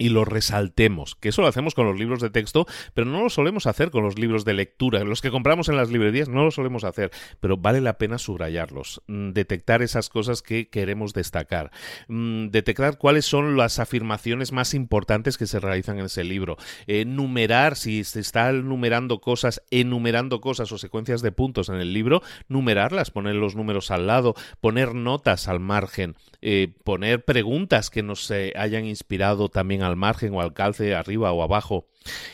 y 0.01 0.09
lo 0.09 0.25
resaltemos, 0.25 1.15
que 1.15 1.29
eso 1.29 1.43
lo 1.43 1.47
hacemos 1.47 1.75
con 1.75 1.85
los 1.85 1.99
libros 1.99 2.21
de 2.21 2.31
texto, 2.31 2.65
pero 2.95 3.05
no 3.05 3.21
lo 3.21 3.29
solemos 3.29 3.67
hacer 3.67 3.91
con 3.91 4.03
los 4.03 4.17
libros 4.17 4.45
de 4.45 4.55
lectura, 4.55 5.03
los 5.03 5.21
que 5.21 5.29
compramos 5.29 5.69
en 5.69 5.77
las 5.77 5.91
librerías 5.91 6.27
no 6.27 6.43
lo 6.43 6.49
solemos 6.49 6.83
hacer, 6.83 7.11
pero 7.39 7.57
vale 7.57 7.81
la 7.81 7.99
pena 7.99 8.17
subrayarlos, 8.17 9.03
mm, 9.05 9.29
detectar 9.33 9.83
esas 9.83 10.09
cosas 10.09 10.41
que 10.41 10.69
queremos 10.69 11.13
destacar, 11.13 11.69
mm, 12.07 12.47
detectar 12.47 12.97
cuáles 12.97 13.25
son 13.25 13.57
las 13.57 13.77
afirmaciones 13.77 14.51
más 14.51 14.73
importantes 14.73 15.37
que 15.37 15.45
se 15.45 15.59
realizan 15.59 15.99
en 15.99 16.05
ese 16.05 16.23
libro, 16.23 16.57
numerar 17.05 17.75
si 17.75 18.03
se 18.03 18.21
está 18.21 18.51
numerando 18.51 19.21
cosas, 19.21 19.61
enumerando 19.69 20.41
cosas 20.41 20.71
o 20.71 20.79
secuencias 20.79 21.21
de 21.21 21.31
puntos 21.31 21.69
en 21.69 21.75
el 21.75 21.93
libro, 21.93 22.23
numerarlas, 22.47 23.11
poner 23.11 23.35
los 23.35 23.55
números 23.55 23.91
al 23.91 24.07
lado, 24.07 24.33
poner 24.61 24.95
notas 24.95 25.47
al 25.47 25.59
margen, 25.59 26.15
eh, 26.41 26.73
poner 26.83 27.23
preguntas 27.23 27.91
que 27.91 28.01
nos 28.01 28.31
eh, 28.31 28.53
hayan 28.55 28.85
inspirado 28.85 29.49
también 29.49 29.83
al 29.91 29.97
margen 29.97 30.33
o 30.33 30.41
al 30.41 30.53
calce, 30.53 30.95
arriba 30.95 31.31
o 31.31 31.43
abajo. 31.43 31.87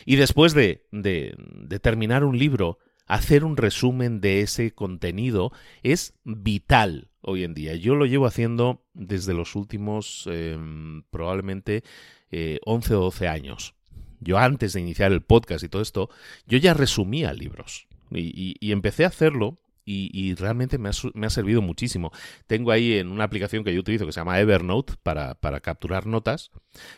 Y 0.06 0.16
después 0.16 0.54
de, 0.54 0.86
de, 0.90 1.36
terminar 1.80 2.24
un 2.24 2.38
libro, 2.38 2.78
hacer 3.06 3.44
un 3.44 3.56
resumen 3.56 4.20
de 4.20 4.40
ese 4.40 4.72
contenido 4.72 5.52
es 5.82 6.14
vital 6.24 7.10
hoy 7.20 7.44
en 7.44 7.54
día. 7.54 7.74
Yo 7.74 7.94
lo 7.94 8.06
llevo 8.06 8.26
haciendo 8.26 8.84
desde 8.94 9.34
los 9.34 9.54
últimos 9.54 10.28
em, 10.30 11.02
probablemente 11.10 11.84
11 12.64 12.94
eh, 12.94 12.96
o 12.96 13.00
12 13.00 13.28
años. 13.28 13.74
Yo 14.20 14.38
antes 14.38 14.72
de 14.72 14.80
iniciar 14.80 15.12
el 15.12 15.22
podcast 15.22 15.62
y 15.64 15.68
todo 15.68 15.82
esto, 15.82 16.08
yo 16.46 16.58
ya 16.58 16.74
resumía 16.74 17.32
libros. 17.32 17.86
y 18.10 18.72
empecé 18.72 19.04
a 19.04 19.08
hacerlo 19.08 19.58
y, 19.88 20.34
realmente 20.34 20.78
me 20.78 20.90
ha, 20.90 21.30
servido 21.30 21.62
muchísimo. 21.62 22.12
Tengo 22.46 22.70
ahí 22.70 22.98
en 22.98 23.08
una 23.08 23.24
aplicación 23.24 23.64
que 23.64 23.72
yo 23.72 23.80
utilizo 23.80 24.06
que 24.06 24.12
se 24.12 24.20
llama 24.20 24.38
Evernote 24.38 24.94
para, 25.02 25.34
para 25.34 25.60
capturar 25.60 26.06
notas, 26.06 26.50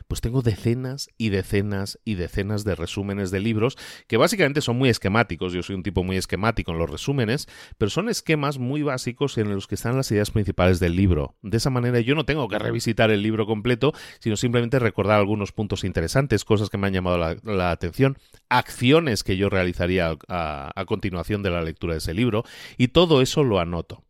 pues 0.09 0.20
tengo 0.20 0.42
decenas 0.42 1.09
y 1.16 1.28
decenas 1.28 1.99
y 2.04 2.16
decenas 2.16 2.64
de 2.64 2.75
resúmenes 2.75 3.30
de 3.30 3.40
libros 3.40 3.78
que 4.09 4.16
básicamente 4.16 4.61
son 4.61 4.76
muy 4.76 4.88
esquemáticos. 4.88 5.52
Yo 5.52 5.62
soy 5.62 5.76
un 5.76 5.82
tipo 5.82 6.02
muy 6.02 6.16
esquemático 6.16 6.73
en 6.73 6.78
los 6.78 6.90
resúmenes, 6.90 7.49
pero 7.78 7.90
son 7.90 8.09
esquemas 8.09 8.59
muy 8.59 8.82
básicos 8.82 9.38
en 9.38 9.50
los 9.50 9.66
que 9.66 9.76
están 9.76 9.97
las 9.97 10.11
ideas 10.11 10.30
principales 10.30 10.80
del 10.80 10.97
libro. 10.97 11.37
De 11.42 11.59
esa 11.59 11.70
manera 11.70 12.00
yo 12.00 12.14
no 12.14 12.25
tengo 12.25 12.49
que 12.49 12.59
revisitar 12.59 13.11
el 13.11 13.23
libro 13.23 13.47
completo, 13.47 13.92
sino 14.18 14.37
simplemente 14.37 14.78
recordar 14.78 15.18
algunos 15.18 15.52
puntos 15.52 15.85
interesantes, 15.85 16.44
cosas 16.44 16.70
que 16.70 16.78
me 16.78 16.88
han 16.88 16.92
llamado 16.92 17.18
la, 17.18 17.70
atención, 17.70 18.18
acciones 18.49 19.23
que 19.23 19.37
yo 19.37 19.49
realizaría 19.49 20.16
a 20.28 20.85
continuación 20.87 21.42
de 21.42 21.50
la 21.50 21.62
lectura 21.62 21.94
de 21.94 21.99
ese 21.99 22.14
libro 22.14 22.44
y 22.81 22.89
todo 22.89 23.21
eso 23.21 23.45
lo 23.45 23.61
anoto. 23.61 24.05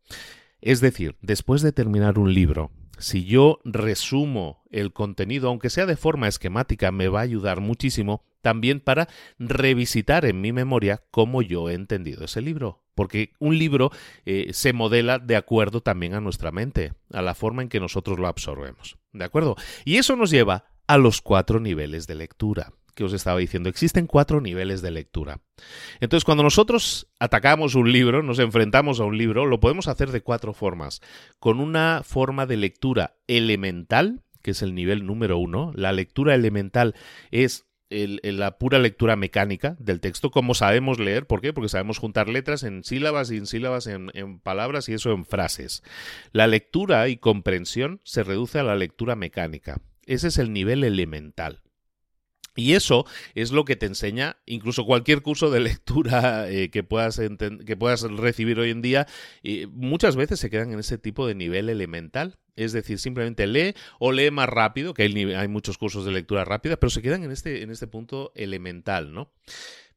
Es 0.60 0.80
decir, 0.80 1.16
después 1.22 1.60
de 1.60 1.72
terminar 1.72 2.20
un 2.20 2.32
libro, 2.32 2.70
si 2.98 3.24
yo 3.24 3.58
resumo 3.64 4.62
el 4.70 4.92
contenido, 4.92 5.48
aunque 5.48 5.70
sea 5.70 5.86
de 5.86 5.96
forma 5.96 6.28
esquemática, 6.28 6.92
me 6.92 7.08
va 7.08 7.18
a 7.18 7.24
ayudar 7.24 7.60
muchísimo 7.60 8.24
también 8.42 8.78
para 8.78 9.08
revisitar 9.40 10.24
en 10.24 10.40
mi 10.40 10.52
memoria 10.52 11.02
cómo 11.10 11.42
yo 11.42 11.68
he 11.68 11.74
entendido 11.74 12.24
ese 12.24 12.42
libro. 12.42 12.84
Porque 12.94 13.32
un 13.40 13.58
libro 13.58 13.90
eh, 14.24 14.50
se 14.52 14.72
modela 14.72 15.18
de 15.18 15.34
acuerdo 15.34 15.80
también 15.80 16.14
a 16.14 16.20
nuestra 16.20 16.52
mente, 16.52 16.92
a 17.12 17.22
la 17.22 17.34
forma 17.34 17.62
en 17.62 17.70
que 17.70 17.80
nosotros 17.80 18.20
lo 18.20 18.28
absorbemos. 18.28 18.98
¿De 19.12 19.24
acuerdo? 19.24 19.56
Y 19.84 19.96
eso 19.96 20.14
nos 20.14 20.30
lleva 20.30 20.66
a 20.86 20.96
los 20.96 21.22
cuatro 21.22 21.58
niveles 21.58 22.06
de 22.06 22.14
lectura 22.14 22.72
que 23.00 23.06
os 23.06 23.14
estaba 23.14 23.38
diciendo. 23.38 23.70
Existen 23.70 24.06
cuatro 24.06 24.42
niveles 24.42 24.82
de 24.82 24.90
lectura. 24.90 25.40
Entonces, 26.00 26.22
cuando 26.26 26.42
nosotros 26.42 27.08
atacamos 27.18 27.74
un 27.74 27.90
libro, 27.90 28.22
nos 28.22 28.38
enfrentamos 28.38 29.00
a 29.00 29.04
un 29.04 29.16
libro, 29.16 29.46
lo 29.46 29.58
podemos 29.58 29.88
hacer 29.88 30.10
de 30.10 30.20
cuatro 30.20 30.52
formas. 30.52 31.00
Con 31.38 31.60
una 31.60 32.02
forma 32.04 32.44
de 32.44 32.58
lectura 32.58 33.16
elemental, 33.26 34.20
que 34.42 34.50
es 34.50 34.60
el 34.60 34.74
nivel 34.74 35.06
número 35.06 35.38
uno. 35.38 35.72
La 35.74 35.92
lectura 35.92 36.34
elemental 36.34 36.94
es 37.30 37.64
la 37.88 38.58
pura 38.58 38.78
lectura 38.78 39.16
mecánica 39.16 39.76
del 39.78 40.00
texto, 40.00 40.30
como 40.30 40.52
sabemos 40.52 41.00
leer. 41.00 41.26
¿Por 41.26 41.40
qué? 41.40 41.54
Porque 41.54 41.70
sabemos 41.70 41.96
juntar 41.96 42.28
letras 42.28 42.64
en 42.64 42.84
sílabas 42.84 43.30
y 43.30 43.38
en 43.38 43.46
sílabas 43.46 43.86
en, 43.86 44.10
en, 44.12 44.40
palabras 44.40 44.90
y 44.90 44.92
eso 44.92 45.10
en 45.12 45.24
frases. 45.24 45.82
La 46.32 46.46
lectura 46.46 47.08
y 47.08 47.16
comprensión 47.16 48.02
se 48.04 48.24
reduce 48.24 48.58
a 48.58 48.62
la 48.62 48.76
lectura 48.76 49.16
mecánica. 49.16 49.80
Ese 50.04 50.28
es 50.28 50.36
el 50.36 50.52
nivel 50.52 50.84
elemental. 50.84 51.62
Y 52.56 52.74
eso 52.74 53.06
es 53.34 53.52
lo 53.52 53.64
que 53.64 53.76
te 53.76 53.86
enseña 53.86 54.38
incluso 54.46 54.84
cualquier 54.84 55.22
curso 55.22 55.50
de 55.50 55.60
lectura 55.60 56.50
eh, 56.50 56.70
que, 56.70 56.82
puedas 56.82 57.20
que 57.66 57.76
puedas 57.76 58.02
recibir 58.02 58.58
hoy 58.58 58.70
en 58.70 58.82
día. 58.82 59.06
Muchas 59.70 60.16
veces 60.16 60.40
se 60.40 60.50
quedan 60.50 60.72
en 60.72 60.78
ese 60.78 60.98
tipo 60.98 61.26
de 61.26 61.34
nivel 61.34 61.68
elemental. 61.68 62.38
Es 62.56 62.72
decir, 62.72 62.98
simplemente 62.98 63.46
lee 63.46 63.74
o 63.98 64.12
lee 64.12 64.30
más 64.30 64.48
rápido, 64.48 64.92
que 64.92 65.04
hay, 65.04 65.32
hay 65.32 65.48
muchos 65.48 65.78
cursos 65.78 66.04
de 66.04 66.12
lectura 66.12 66.44
rápida, 66.44 66.76
pero 66.76 66.90
se 66.90 67.00
quedan 67.00 67.22
en 67.22 67.30
este, 67.30 67.62
en 67.62 67.70
este 67.70 67.86
punto 67.86 68.32
elemental, 68.34 69.14
¿no? 69.14 69.32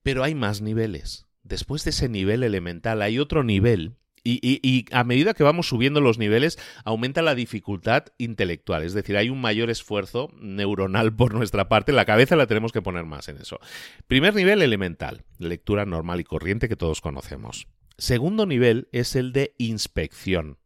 Pero 0.01 0.23
hay 0.23 0.33
más 0.33 0.61
niveles. 0.61 1.25
Después 1.43 1.83
de 1.83 1.89
ese 1.89 2.07
nivel 2.07 2.41
elemental 2.43 3.01
hay 3.01 3.19
otro 3.19 3.43
nivel 3.43 3.97
y, 4.23 4.85
a 4.91 5.03
medida 5.03 5.33
que 5.33 5.43
vamos 5.43 5.67
subiendo 5.67 6.01
los 6.01 6.17
niveles, 6.17 6.57
aumenta 6.85 7.21
la 7.21 7.35
dificultad 7.35 8.05
intelectual. 8.17 8.83
Es 8.83 8.93
decir, 8.93 9.17
hay 9.17 9.29
un 9.29 9.41
mayor 9.41 9.69
esfuerzo 9.69 10.29
neuronal 10.39 11.13
por 11.15 11.33
nuestra 11.33 11.69
parte. 11.69 11.91
La 11.91 12.05
cabeza 12.05 12.35
la 12.35 12.47
tenemos 12.47 12.71
que 12.71 12.81
poner 12.81 13.05
más 13.05 13.27
en 13.27 13.37
eso. 13.37 13.59
Primer 14.07 14.33
nivel 14.35 14.61
elemental, 14.61 15.25
lectura 15.39 15.85
normal 15.85 16.19
y 16.19 16.23
corriente 16.23 16.69
que 16.69 16.75
todos 16.75 17.01
conocemos. 17.01 17.67
Segundo 17.97 18.45
nivel 18.45 18.87
es 18.91 19.15
el 19.15 19.33
de 19.33 19.53
inspección. 19.57 20.57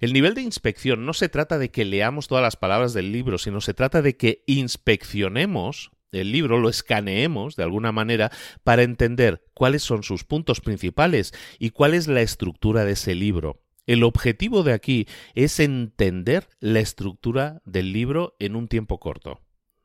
El 0.00 0.12
nivel 0.12 0.34
de 0.34 0.42
inspección 0.42 1.04
no 1.04 1.12
se 1.12 1.28
trata 1.28 1.58
de 1.58 1.70
que 1.70 1.84
leamos 1.84 2.26
todas 2.26 2.42
las 2.42 2.56
palabras 2.56 2.94
del 2.94 3.12
libro, 3.12 3.36
sino 3.38 3.60
se 3.60 3.74
trata 3.74 4.00
de 4.00 4.16
que 4.16 4.42
inspeccionemos 4.46 5.90
el 6.12 6.32
libro, 6.32 6.58
lo 6.58 6.68
escaneemos 6.68 7.56
de 7.56 7.62
alguna 7.62 7.92
manera 7.92 8.30
para 8.64 8.82
entender 8.82 9.44
cuáles 9.54 9.82
son 9.82 10.02
sus 10.02 10.24
puntos 10.24 10.60
principales 10.60 11.32
y 11.58 11.70
cuál 11.70 11.94
es 11.94 12.08
la 12.08 12.22
estructura 12.22 12.84
de 12.84 12.92
ese 12.92 13.14
libro. 13.14 13.62
El 13.86 14.04
objetivo 14.04 14.62
de 14.62 14.72
aquí 14.72 15.06
es 15.34 15.58
entender 15.58 16.48
la 16.60 16.80
estructura 16.80 17.60
del 17.64 17.92
libro 17.92 18.36
en 18.38 18.56
un 18.56 18.68
tiempo 18.68 19.00
corto. 19.00 19.40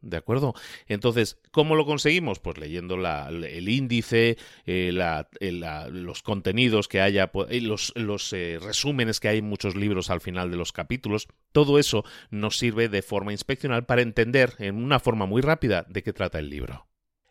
¿De 0.05 0.17
acuerdo? 0.17 0.53
Entonces, 0.87 1.39
¿cómo 1.49 1.75
lo 1.75 1.83
conseguimos? 1.87 2.37
Pues 2.37 2.59
leyendo 2.59 2.95
el 2.95 3.67
índice, 3.67 4.37
eh, 4.67 4.91
los 4.91 6.21
contenidos 6.21 6.87
que 6.87 7.01
haya, 7.01 7.31
eh, 7.49 7.59
los, 7.59 7.91
los 7.95 8.31
eh, 8.31 8.59
resúmenes 8.61 9.19
que 9.19 9.29
hay 9.29 9.39
en 9.39 9.49
muchos 9.49 9.75
libros 9.75 10.11
al 10.11 10.21
final 10.21 10.51
de 10.51 10.57
los 10.57 10.71
capítulos. 10.71 11.27
Todo 11.51 11.79
eso 11.79 12.05
nos 12.29 12.59
sirve 12.59 12.87
de 12.87 13.01
forma 13.01 13.31
inspeccional 13.31 13.87
para 13.87 14.03
entender 14.03 14.53
en 14.59 14.75
una 14.75 14.99
forma 14.99 15.25
muy 15.25 15.41
rápida 15.41 15.87
de 15.89 16.03
qué 16.03 16.13
trata 16.13 16.37
el 16.37 16.51
libro. 16.51 16.85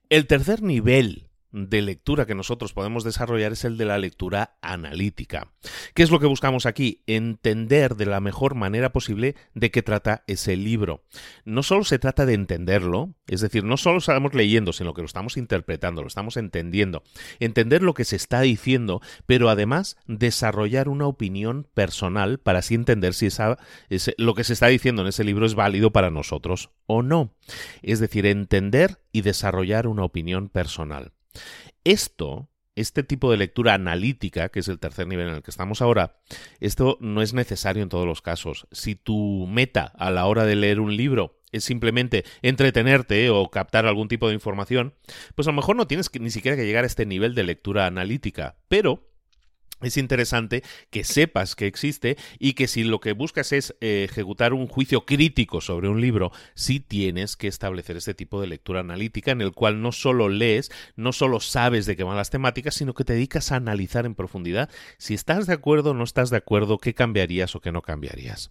El 0.09 0.27
tercer 0.27 0.61
nivel 0.61 1.29
de 1.55 1.83
lectura 1.83 2.27
que 2.27 2.35
nosotros 2.35 2.73
podemos 2.73 3.05
desarrollar 3.05 3.53
es 3.53 3.65
el 3.65 3.79
de 3.79 3.85
la 3.85 3.97
lectura 3.97 4.57
analítica. 4.61 5.53
¿Qué 5.95 6.03
es 6.03 6.11
lo 6.11 6.19
que 6.19 6.27
buscamos 6.27 6.67
aquí? 6.67 7.03
Entender 7.07 7.95
de 7.95 8.07
la 8.07 8.19
mejor 8.19 8.57
manera 8.57 8.93
posible 8.93 9.37
de 9.55 9.71
qué 9.71 9.81
trata 9.83 10.25
ese 10.27 10.57
libro. 10.57 11.05
No 11.45 11.63
solo 11.63 11.85
se 11.85 12.01
trata 12.01 12.27
de 12.27 12.35
entenderlo, 12.35 13.15
es 13.29 13.41
decir, 13.41 13.63
no 13.63 13.77
solo 13.77 13.99
estamos 13.99 14.35
leyendo, 14.35 14.73
sino 14.73 14.95
que 14.95 15.03
lo 15.03 15.07
estamos 15.07 15.37
interpretando, 15.37 16.03
lo 16.03 16.09
estamos 16.09 16.37
entendiendo. 16.37 17.05
Entender 17.39 17.83
lo 17.83 17.95
que 17.95 18.05
se 18.05 18.17
está 18.17 18.41
diciendo, 18.41 19.01
pero 19.27 19.49
además 19.49 19.97
desarrollar 20.07 20.89
una 20.89 21.07
opinión 21.07 21.69
personal 21.73 22.39
para 22.39 22.59
así 22.59 22.75
entender 22.75 23.15
si 23.15 23.29
lo 24.19 24.35
que 24.35 24.45
se 24.45 24.55
está 24.55 24.67
diciendo 24.67 25.03
en 25.03 25.09
ese 25.09 25.23
libro 25.23 25.47
es 25.47 25.55
válido 25.55 25.93
para 25.93 26.11
nosotros 26.11 26.71
o 26.87 27.03
no. 27.03 27.33
Es 27.83 28.01
decir, 28.01 28.27
entender 28.27 28.99
y 29.13 29.23
desarrollar 29.23 29.87
una 29.87 30.03
opinión 30.03 30.49
personal. 30.49 31.13
Esto, 31.85 32.49
este 32.77 33.03
tipo 33.03 33.31
de 33.31 33.37
lectura 33.37 33.75
analítica, 33.75 34.49
que 34.49 34.61
es 34.61 34.69
el 34.69 34.79
tercer 34.79 35.07
nivel 35.07 35.29
en 35.29 35.35
el 35.37 35.43
que 35.43 35.51
estamos 35.51 35.83
ahora, 35.83 36.17
esto 36.61 36.99
no 37.01 37.23
es 37.23 37.35
necesario 37.35 37.83
en 37.83 37.89
todos 37.89 38.07
los 38.07 38.23
casos. 38.23 38.67
Si 38.73 38.95
tu 38.95 39.47
meta 39.47 39.93
a 39.99 40.11
la 40.11 40.27
hora 40.27 40.45
de 40.45 40.57
leer 40.57 40.81
un 40.81 40.97
libro 40.97 41.41
es 41.53 41.65
simplemente 41.65 42.25
entretenerte 42.43 43.31
o 43.31 43.49
captar 43.49 43.87
algún 43.87 44.09
tipo 44.09 44.27
de 44.27 44.35
información, 44.35 44.95
pues 45.37 45.47
a 45.47 45.53
lo 45.53 45.57
mejor 45.57 45.77
no 45.77 45.87
tienes 45.87 46.11
ni 46.19 46.31
siquiera 46.31 46.57
que 46.57 46.67
llegar 46.67 46.83
a 46.83 46.89
este 46.89 47.07
nivel 47.07 47.35
de 47.37 47.45
lectura 47.45 47.87
analítica, 47.87 48.57
pero 48.67 49.14
es 49.85 49.97
interesante 49.97 50.63
que 50.91 51.05
sepas 51.05 51.55
que 51.57 51.67
existe 51.67 52.17
y 52.39 52.55
que 52.55 52.69
si 52.69 52.85
lo 52.85 53.01
que 53.01 53.13
buscas 53.13 53.53
es 53.53 53.75
eh, 53.81 54.05
ejecutar 54.05 54.53
un 54.53 54.67
juicio 54.67 55.05
crítico 55.05 55.61
sobre 55.61 55.89
un 55.89 56.01
libro, 56.01 56.33
sí 56.55 56.81
tienes 56.81 57.37
que 57.37 57.49
establecer 57.49 57.97
este 57.97 58.15
tipo 58.15 58.41
de 58.41 58.47
lectura 58.47 58.81
analítica 58.81 59.31
en 59.31 59.41
el 59.41 59.53
cual 59.53 59.81
no 59.83 59.93
solo 59.93 60.29
lees, 60.29 60.71
no 60.97 61.13
solo 61.13 61.41
sabes 61.41 61.87
de 61.87 61.97
qué 61.97 62.05
van 62.05 62.17
las 62.17 62.31
temáticas, 62.31 62.75
sino 62.75 62.95
que 62.95 63.05
te 63.05 63.15
dedicas 63.15 63.53
a 63.53 63.57
analizar 63.57 64.07
en 64.07 64.15
profundidad 64.15 64.71
si 64.99 65.15
estás 65.15 65.47
de 65.47 65.55
acuerdo 65.55 65.91
o 65.91 65.95
no 65.95 66.05
estás 66.05 66.31
de 66.31 66.37
acuerdo, 66.37 66.79
qué 66.79 66.95
cambiarías 66.95 67.55
o 67.55 67.61
qué 67.61 67.73
no 67.73 67.83
cambiarías. 67.83 68.49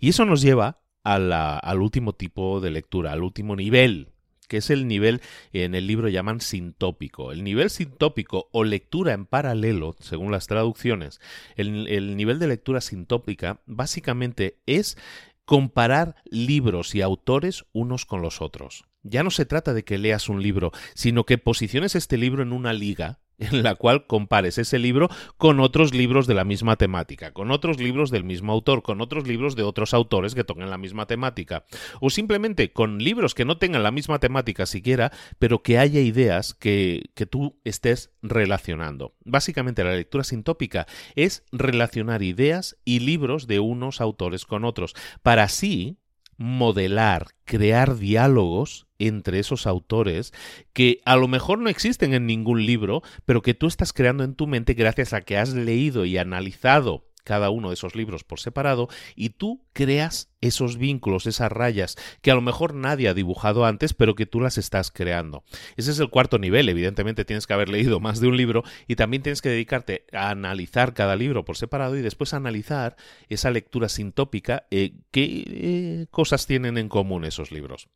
Y 0.00 0.10
eso 0.10 0.24
nos 0.24 0.42
lleva 0.42 0.80
al 1.02 1.80
último 1.80 2.14
tipo 2.14 2.60
de 2.60 2.70
lectura, 2.70 3.12
al 3.12 3.22
último 3.22 3.54
nivel 3.54 4.15
que 4.48 4.58
es 4.58 4.70
el 4.70 4.88
nivel 4.88 5.20
en 5.52 5.74
el 5.74 5.86
libro 5.86 6.08
llaman 6.08 6.40
sintópico. 6.40 7.32
El 7.32 7.44
nivel 7.44 7.70
sintópico 7.70 8.48
o 8.52 8.64
lectura 8.64 9.12
en 9.12 9.26
paralelo, 9.26 9.96
según 10.00 10.32
las 10.32 10.46
traducciones, 10.46 11.20
el, 11.56 11.88
el 11.88 12.16
nivel 12.16 12.38
de 12.38 12.48
lectura 12.48 12.80
sintópica 12.80 13.60
básicamente 13.66 14.58
es 14.66 14.96
comparar 15.44 16.16
libros 16.24 16.94
y 16.94 17.02
autores 17.02 17.64
unos 17.72 18.04
con 18.04 18.20
los 18.20 18.42
otros. 18.42 18.84
Ya 19.02 19.22
no 19.22 19.30
se 19.30 19.46
trata 19.46 19.72
de 19.72 19.84
que 19.84 19.98
leas 19.98 20.28
un 20.28 20.42
libro, 20.42 20.72
sino 20.94 21.24
que 21.24 21.38
posiciones 21.38 21.94
este 21.94 22.16
libro 22.16 22.42
en 22.42 22.52
una 22.52 22.72
liga 22.72 23.20
en 23.38 23.62
la 23.62 23.74
cual 23.74 24.06
compares 24.06 24.58
ese 24.58 24.78
libro 24.78 25.08
con 25.36 25.60
otros 25.60 25.94
libros 25.94 26.26
de 26.26 26.34
la 26.34 26.44
misma 26.44 26.76
temática, 26.76 27.32
con 27.32 27.50
otros 27.50 27.78
libros 27.78 28.10
del 28.10 28.24
mismo 28.24 28.52
autor, 28.52 28.82
con 28.82 29.00
otros 29.00 29.26
libros 29.26 29.56
de 29.56 29.62
otros 29.62 29.94
autores 29.94 30.34
que 30.34 30.44
toquen 30.44 30.70
la 30.70 30.78
misma 30.78 31.06
temática, 31.06 31.64
o 32.00 32.10
simplemente 32.10 32.72
con 32.72 32.98
libros 32.98 33.34
que 33.34 33.44
no 33.44 33.58
tengan 33.58 33.82
la 33.82 33.90
misma 33.90 34.18
temática 34.18 34.66
siquiera, 34.66 35.12
pero 35.38 35.62
que 35.62 35.78
haya 35.78 36.00
ideas 36.00 36.54
que, 36.54 37.10
que 37.14 37.26
tú 37.26 37.60
estés 37.64 38.10
relacionando. 38.22 39.14
Básicamente 39.24 39.84
la 39.84 39.94
lectura 39.94 40.24
sintópica 40.24 40.86
es 41.14 41.44
relacionar 41.52 42.22
ideas 42.22 42.76
y 42.84 43.00
libros 43.00 43.46
de 43.46 43.60
unos 43.60 44.00
autores 44.00 44.46
con 44.46 44.64
otros, 44.64 44.94
para 45.22 45.44
así 45.44 45.98
modelar, 46.36 47.28
crear 47.44 47.96
diálogos 47.96 48.86
entre 48.98 49.38
esos 49.38 49.66
autores 49.66 50.32
que 50.72 51.00
a 51.04 51.16
lo 51.16 51.28
mejor 51.28 51.58
no 51.58 51.68
existen 51.68 52.14
en 52.14 52.26
ningún 52.26 52.64
libro, 52.64 53.02
pero 53.24 53.42
que 53.42 53.54
tú 53.54 53.66
estás 53.66 53.92
creando 53.92 54.24
en 54.24 54.34
tu 54.34 54.46
mente 54.46 54.74
gracias 54.74 55.12
a 55.12 55.20
que 55.20 55.38
has 55.38 55.54
leído 55.54 56.04
y 56.04 56.18
analizado 56.18 57.06
cada 57.24 57.50
uno 57.50 57.68
de 57.68 57.74
esos 57.74 57.96
libros 57.96 58.22
por 58.22 58.38
separado 58.38 58.88
y 59.16 59.30
tú 59.30 59.66
creas 59.72 60.30
esos 60.40 60.76
vínculos, 60.76 61.26
esas 61.26 61.50
rayas 61.50 61.96
que 62.22 62.30
a 62.30 62.34
lo 62.34 62.40
mejor 62.40 62.74
nadie 62.74 63.08
ha 63.08 63.14
dibujado 63.14 63.64
antes, 63.64 63.94
pero 63.94 64.14
que 64.14 64.26
tú 64.26 64.40
las 64.40 64.58
estás 64.58 64.90
creando. 64.90 65.44
Ese 65.76 65.90
es 65.90 65.98
el 65.98 66.10
cuarto 66.10 66.38
nivel. 66.38 66.68
Evidentemente 66.68 67.24
tienes 67.24 67.46
que 67.46 67.54
haber 67.54 67.68
leído 67.68 68.00
más 68.00 68.20
de 68.20 68.28
un 68.28 68.36
libro 68.36 68.62
y 68.86 68.96
también 68.96 69.22
tienes 69.22 69.42
que 69.42 69.48
dedicarte 69.48 70.04
a 70.12 70.30
analizar 70.30 70.94
cada 70.94 71.16
libro 71.16 71.44
por 71.44 71.56
separado 71.56 71.96
y 71.96 72.02
después 72.02 72.34
analizar 72.34 72.96
esa 73.28 73.50
lectura 73.50 73.88
sintópica, 73.88 74.66
eh, 74.70 74.94
qué 75.10 75.44
eh, 75.46 76.06
cosas 76.10 76.46
tienen 76.46 76.78
en 76.78 76.88
común 76.88 77.24
esos 77.24 77.50
libros. 77.50 77.88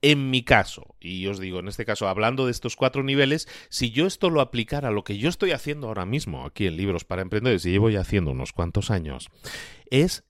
En 0.00 0.30
mi 0.30 0.42
caso, 0.42 0.96
y 1.00 1.26
os 1.28 1.38
digo, 1.38 1.60
en 1.60 1.68
este 1.68 1.84
caso, 1.84 2.08
hablando 2.08 2.46
de 2.46 2.50
estos 2.50 2.74
cuatro 2.74 3.04
niveles, 3.04 3.48
si 3.68 3.92
yo 3.92 4.06
esto 4.06 4.30
lo 4.30 4.40
aplicara 4.40 4.88
a 4.88 4.92
lo 4.92 5.04
que 5.04 5.16
yo 5.16 5.28
estoy 5.28 5.52
haciendo 5.52 5.86
ahora 5.86 6.06
mismo 6.06 6.44
aquí 6.44 6.66
en 6.66 6.76
Libros 6.76 7.04
para 7.04 7.22
Emprendedores, 7.22 7.64
y 7.66 7.70
llevo 7.70 7.88
ya 7.88 8.00
haciendo 8.00 8.32
unos 8.32 8.52
cuantos 8.52 8.90
años, 8.90 9.30
es 9.90 10.24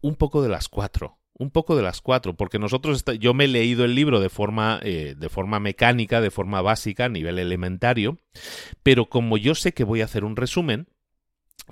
un 0.00 0.14
poco 0.16 0.42
de 0.42 0.48
las 0.48 0.68
cuatro 0.68 1.18
un 1.38 1.50
poco 1.50 1.76
de 1.76 1.82
las 1.82 2.00
cuatro, 2.00 2.34
porque 2.34 2.58
nosotros, 2.58 3.04
yo 3.20 3.32
me 3.32 3.44
he 3.44 3.48
leído 3.48 3.84
el 3.84 3.94
libro 3.94 4.20
de 4.20 4.28
forma, 4.28 4.80
eh, 4.82 5.14
de 5.16 5.28
forma 5.28 5.60
mecánica, 5.60 6.20
de 6.20 6.32
forma 6.32 6.60
básica, 6.62 7.04
a 7.04 7.08
nivel 7.08 7.38
elementario, 7.38 8.18
pero 8.82 9.08
como 9.08 9.38
yo 9.38 9.54
sé 9.54 9.72
que 9.72 9.84
voy 9.84 10.00
a 10.00 10.06
hacer 10.06 10.24
un 10.24 10.34
resumen, 10.34 10.88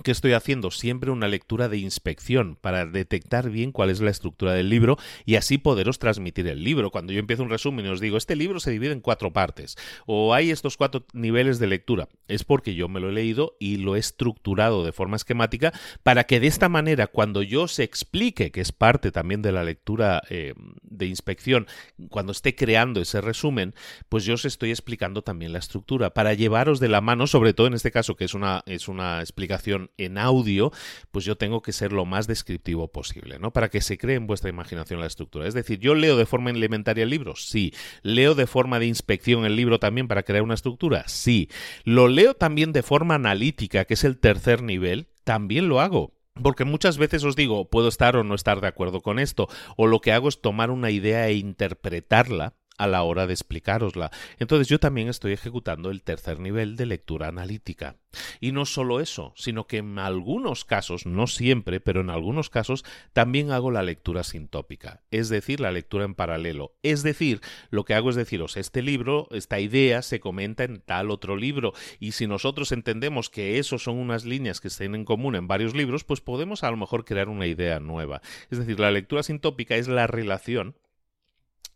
que 0.02 0.10
estoy 0.10 0.32
haciendo 0.32 0.70
siempre 0.70 1.10
una 1.10 1.28
lectura 1.28 1.68
de 1.68 1.78
inspección 1.78 2.56
para 2.60 2.86
detectar 2.86 3.50
bien 3.50 3.72
cuál 3.72 3.90
es 3.90 4.00
la 4.00 4.10
estructura 4.10 4.52
del 4.52 4.68
libro 4.68 4.98
y 5.24 5.36
así 5.36 5.58
poderos 5.58 5.98
transmitir 5.98 6.46
el 6.48 6.62
libro. 6.62 6.90
Cuando 6.90 7.12
yo 7.12 7.18
empiezo 7.18 7.42
un 7.42 7.50
resumen 7.50 7.86
y 7.86 7.88
os 7.88 8.00
digo, 8.00 8.16
este 8.16 8.36
libro 8.36 8.60
se 8.60 8.70
divide 8.70 8.92
en 8.92 9.00
cuatro 9.00 9.32
partes 9.32 9.76
o 10.06 10.34
hay 10.34 10.50
estos 10.50 10.76
cuatro 10.76 11.06
niveles 11.12 11.58
de 11.58 11.66
lectura, 11.66 12.08
es 12.28 12.44
porque 12.44 12.74
yo 12.74 12.88
me 12.88 13.00
lo 13.00 13.08
he 13.08 13.12
leído 13.12 13.56
y 13.58 13.78
lo 13.78 13.96
he 13.96 13.98
estructurado 13.98 14.84
de 14.84 14.92
forma 14.92 15.16
esquemática 15.16 15.72
para 16.02 16.24
que 16.24 16.40
de 16.40 16.46
esta 16.46 16.68
manera, 16.68 17.06
cuando 17.06 17.42
yo 17.42 17.68
se 17.68 17.82
explique, 17.82 18.50
que 18.50 18.60
es 18.60 18.72
parte 18.72 19.10
también 19.10 19.42
de 19.42 19.52
la 19.52 19.64
lectura 19.64 20.22
eh, 20.28 20.54
de 20.82 21.06
inspección, 21.06 21.66
cuando 22.10 22.32
esté 22.32 22.54
creando 22.54 23.00
ese 23.00 23.20
resumen, 23.20 23.74
pues 24.08 24.24
yo 24.24 24.34
os 24.34 24.44
estoy 24.44 24.70
explicando 24.70 25.22
también 25.22 25.52
la 25.52 25.58
estructura 25.58 26.10
para 26.10 26.34
llevaros 26.34 26.80
de 26.80 26.88
la 26.88 27.00
mano, 27.00 27.26
sobre 27.26 27.54
todo 27.54 27.66
en 27.66 27.74
este 27.74 27.90
caso 27.90 28.16
que 28.16 28.24
es 28.24 28.34
una, 28.34 28.62
es 28.66 28.88
una 28.88 29.20
explicación 29.20 29.75
en 29.96 30.18
audio, 30.18 30.72
pues 31.10 31.24
yo 31.24 31.36
tengo 31.36 31.62
que 31.62 31.72
ser 31.72 31.92
lo 31.92 32.04
más 32.04 32.26
descriptivo 32.26 32.88
posible, 32.88 33.38
¿no? 33.38 33.52
Para 33.52 33.68
que 33.68 33.80
se 33.80 33.98
cree 33.98 34.16
en 34.16 34.26
vuestra 34.26 34.50
imaginación 34.50 35.00
la 35.00 35.06
estructura. 35.06 35.46
Es 35.46 35.54
decir, 35.54 35.78
yo 35.78 35.94
leo 35.94 36.16
de 36.16 36.26
forma 36.26 36.50
elementaria 36.50 37.04
el 37.04 37.10
libro, 37.10 37.36
sí. 37.36 37.72
Leo 38.02 38.34
de 38.34 38.46
forma 38.46 38.78
de 38.78 38.86
inspección 38.86 39.44
el 39.44 39.56
libro 39.56 39.78
también 39.78 40.08
para 40.08 40.22
crear 40.22 40.42
una 40.42 40.54
estructura, 40.54 41.04
sí. 41.06 41.48
Lo 41.84 42.08
leo 42.08 42.34
también 42.34 42.72
de 42.72 42.82
forma 42.82 43.14
analítica, 43.14 43.84
que 43.84 43.94
es 43.94 44.04
el 44.04 44.18
tercer 44.18 44.62
nivel, 44.62 45.08
también 45.24 45.68
lo 45.68 45.80
hago. 45.80 46.14
Porque 46.42 46.64
muchas 46.64 46.98
veces 46.98 47.24
os 47.24 47.34
digo, 47.34 47.70
puedo 47.70 47.88
estar 47.88 48.16
o 48.16 48.24
no 48.24 48.34
estar 48.34 48.60
de 48.60 48.68
acuerdo 48.68 49.00
con 49.00 49.18
esto, 49.18 49.48
o 49.76 49.86
lo 49.86 50.00
que 50.00 50.12
hago 50.12 50.28
es 50.28 50.40
tomar 50.40 50.70
una 50.70 50.90
idea 50.90 51.28
e 51.28 51.34
interpretarla 51.34 52.54
a 52.78 52.86
la 52.86 53.02
hora 53.02 53.26
de 53.26 53.32
explicárosla. 53.32 54.10
Entonces 54.38 54.68
yo 54.68 54.78
también 54.78 55.08
estoy 55.08 55.32
ejecutando 55.32 55.90
el 55.90 56.02
tercer 56.02 56.40
nivel 56.40 56.76
de 56.76 56.86
lectura 56.86 57.28
analítica. 57.28 57.96
Y 58.40 58.52
no 58.52 58.64
solo 58.64 59.00
eso, 59.00 59.32
sino 59.36 59.66
que 59.66 59.78
en 59.78 59.98
algunos 59.98 60.64
casos, 60.64 61.06
no 61.06 61.26
siempre, 61.26 61.80
pero 61.80 62.00
en 62.00 62.10
algunos 62.10 62.50
casos, 62.50 62.84
también 63.12 63.50
hago 63.50 63.70
la 63.70 63.82
lectura 63.82 64.24
sintópica, 64.24 65.02
es 65.10 65.28
decir, 65.28 65.60
la 65.60 65.70
lectura 65.70 66.04
en 66.04 66.14
paralelo. 66.14 66.74
Es 66.82 67.02
decir, 67.02 67.40
lo 67.70 67.84
que 67.84 67.94
hago 67.94 68.10
es 68.10 68.16
deciros, 68.16 68.56
este 68.56 68.82
libro, 68.82 69.28
esta 69.30 69.60
idea 69.60 70.02
se 70.02 70.20
comenta 70.20 70.64
en 70.64 70.80
tal 70.80 71.10
otro 71.10 71.36
libro, 71.36 71.72
y 72.00 72.12
si 72.12 72.26
nosotros 72.26 72.72
entendemos 72.72 73.30
que 73.30 73.58
eso 73.58 73.78
son 73.78 73.98
unas 73.98 74.24
líneas 74.24 74.60
que 74.60 74.68
estén 74.68 74.94
en 74.94 75.04
común 75.04 75.34
en 75.34 75.48
varios 75.48 75.74
libros, 75.74 76.04
pues 76.04 76.20
podemos 76.20 76.64
a 76.64 76.70
lo 76.70 76.76
mejor 76.76 77.04
crear 77.04 77.28
una 77.28 77.46
idea 77.46 77.80
nueva. 77.80 78.22
Es 78.50 78.58
decir, 78.58 78.80
la 78.80 78.90
lectura 78.90 79.22
sintópica 79.22 79.76
es 79.76 79.88
la 79.88 80.06
relación 80.06 80.74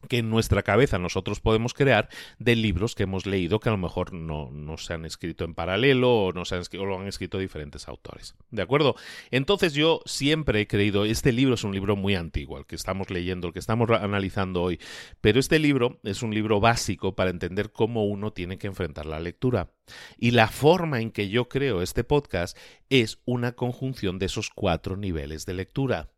que 0.08 0.18
en 0.18 0.30
nuestra 0.30 0.62
cabeza 0.62 0.98
nosotros 0.98 1.40
podemos 1.40 1.74
crear 1.74 2.08
de 2.38 2.56
libros 2.56 2.94
que 2.94 3.04
hemos 3.04 3.26
leído 3.26 3.60
que 3.60 3.68
a 3.68 3.72
lo 3.72 3.78
mejor 3.78 4.12
no, 4.12 4.50
no 4.50 4.76
se 4.76 4.94
han 4.94 5.04
escrito 5.04 5.44
en 5.44 5.54
paralelo 5.54 6.10
o, 6.10 6.32
no 6.32 6.44
se 6.44 6.56
han, 6.56 6.62
o 6.78 6.84
lo 6.84 6.98
han 6.98 7.06
escrito 7.06 7.38
diferentes 7.38 7.88
autores. 7.88 8.34
¿De 8.50 8.62
acuerdo? 8.62 8.96
Entonces 9.30 9.74
yo 9.74 10.00
siempre 10.06 10.60
he 10.60 10.66
creído, 10.66 11.04
este 11.04 11.32
libro 11.32 11.54
es 11.54 11.64
un 11.64 11.72
libro 11.72 11.96
muy 11.96 12.14
antiguo, 12.14 12.58
el 12.58 12.66
que 12.66 12.76
estamos 12.76 13.10
leyendo, 13.10 13.48
el 13.48 13.52
que 13.52 13.58
estamos 13.58 13.90
analizando 13.90 14.62
hoy, 14.62 14.80
pero 15.20 15.38
este 15.38 15.58
libro 15.58 16.00
es 16.02 16.22
un 16.22 16.34
libro 16.34 16.60
básico 16.60 17.14
para 17.14 17.30
entender 17.30 17.70
cómo 17.72 18.04
uno 18.04 18.32
tiene 18.32 18.58
que 18.58 18.66
enfrentar 18.66 19.06
la 19.06 19.20
lectura. 19.20 19.70
Y 20.18 20.30
la 20.30 20.48
forma 20.48 21.00
en 21.00 21.10
que 21.10 21.28
yo 21.28 21.48
creo 21.48 21.82
este 21.82 22.04
podcast 22.04 22.56
es 22.88 23.20
una 23.24 23.52
conjunción 23.52 24.18
de 24.18 24.26
esos 24.26 24.50
cuatro 24.50 24.96
niveles 24.96 25.46
de 25.46 25.54
lectura. 25.54 26.10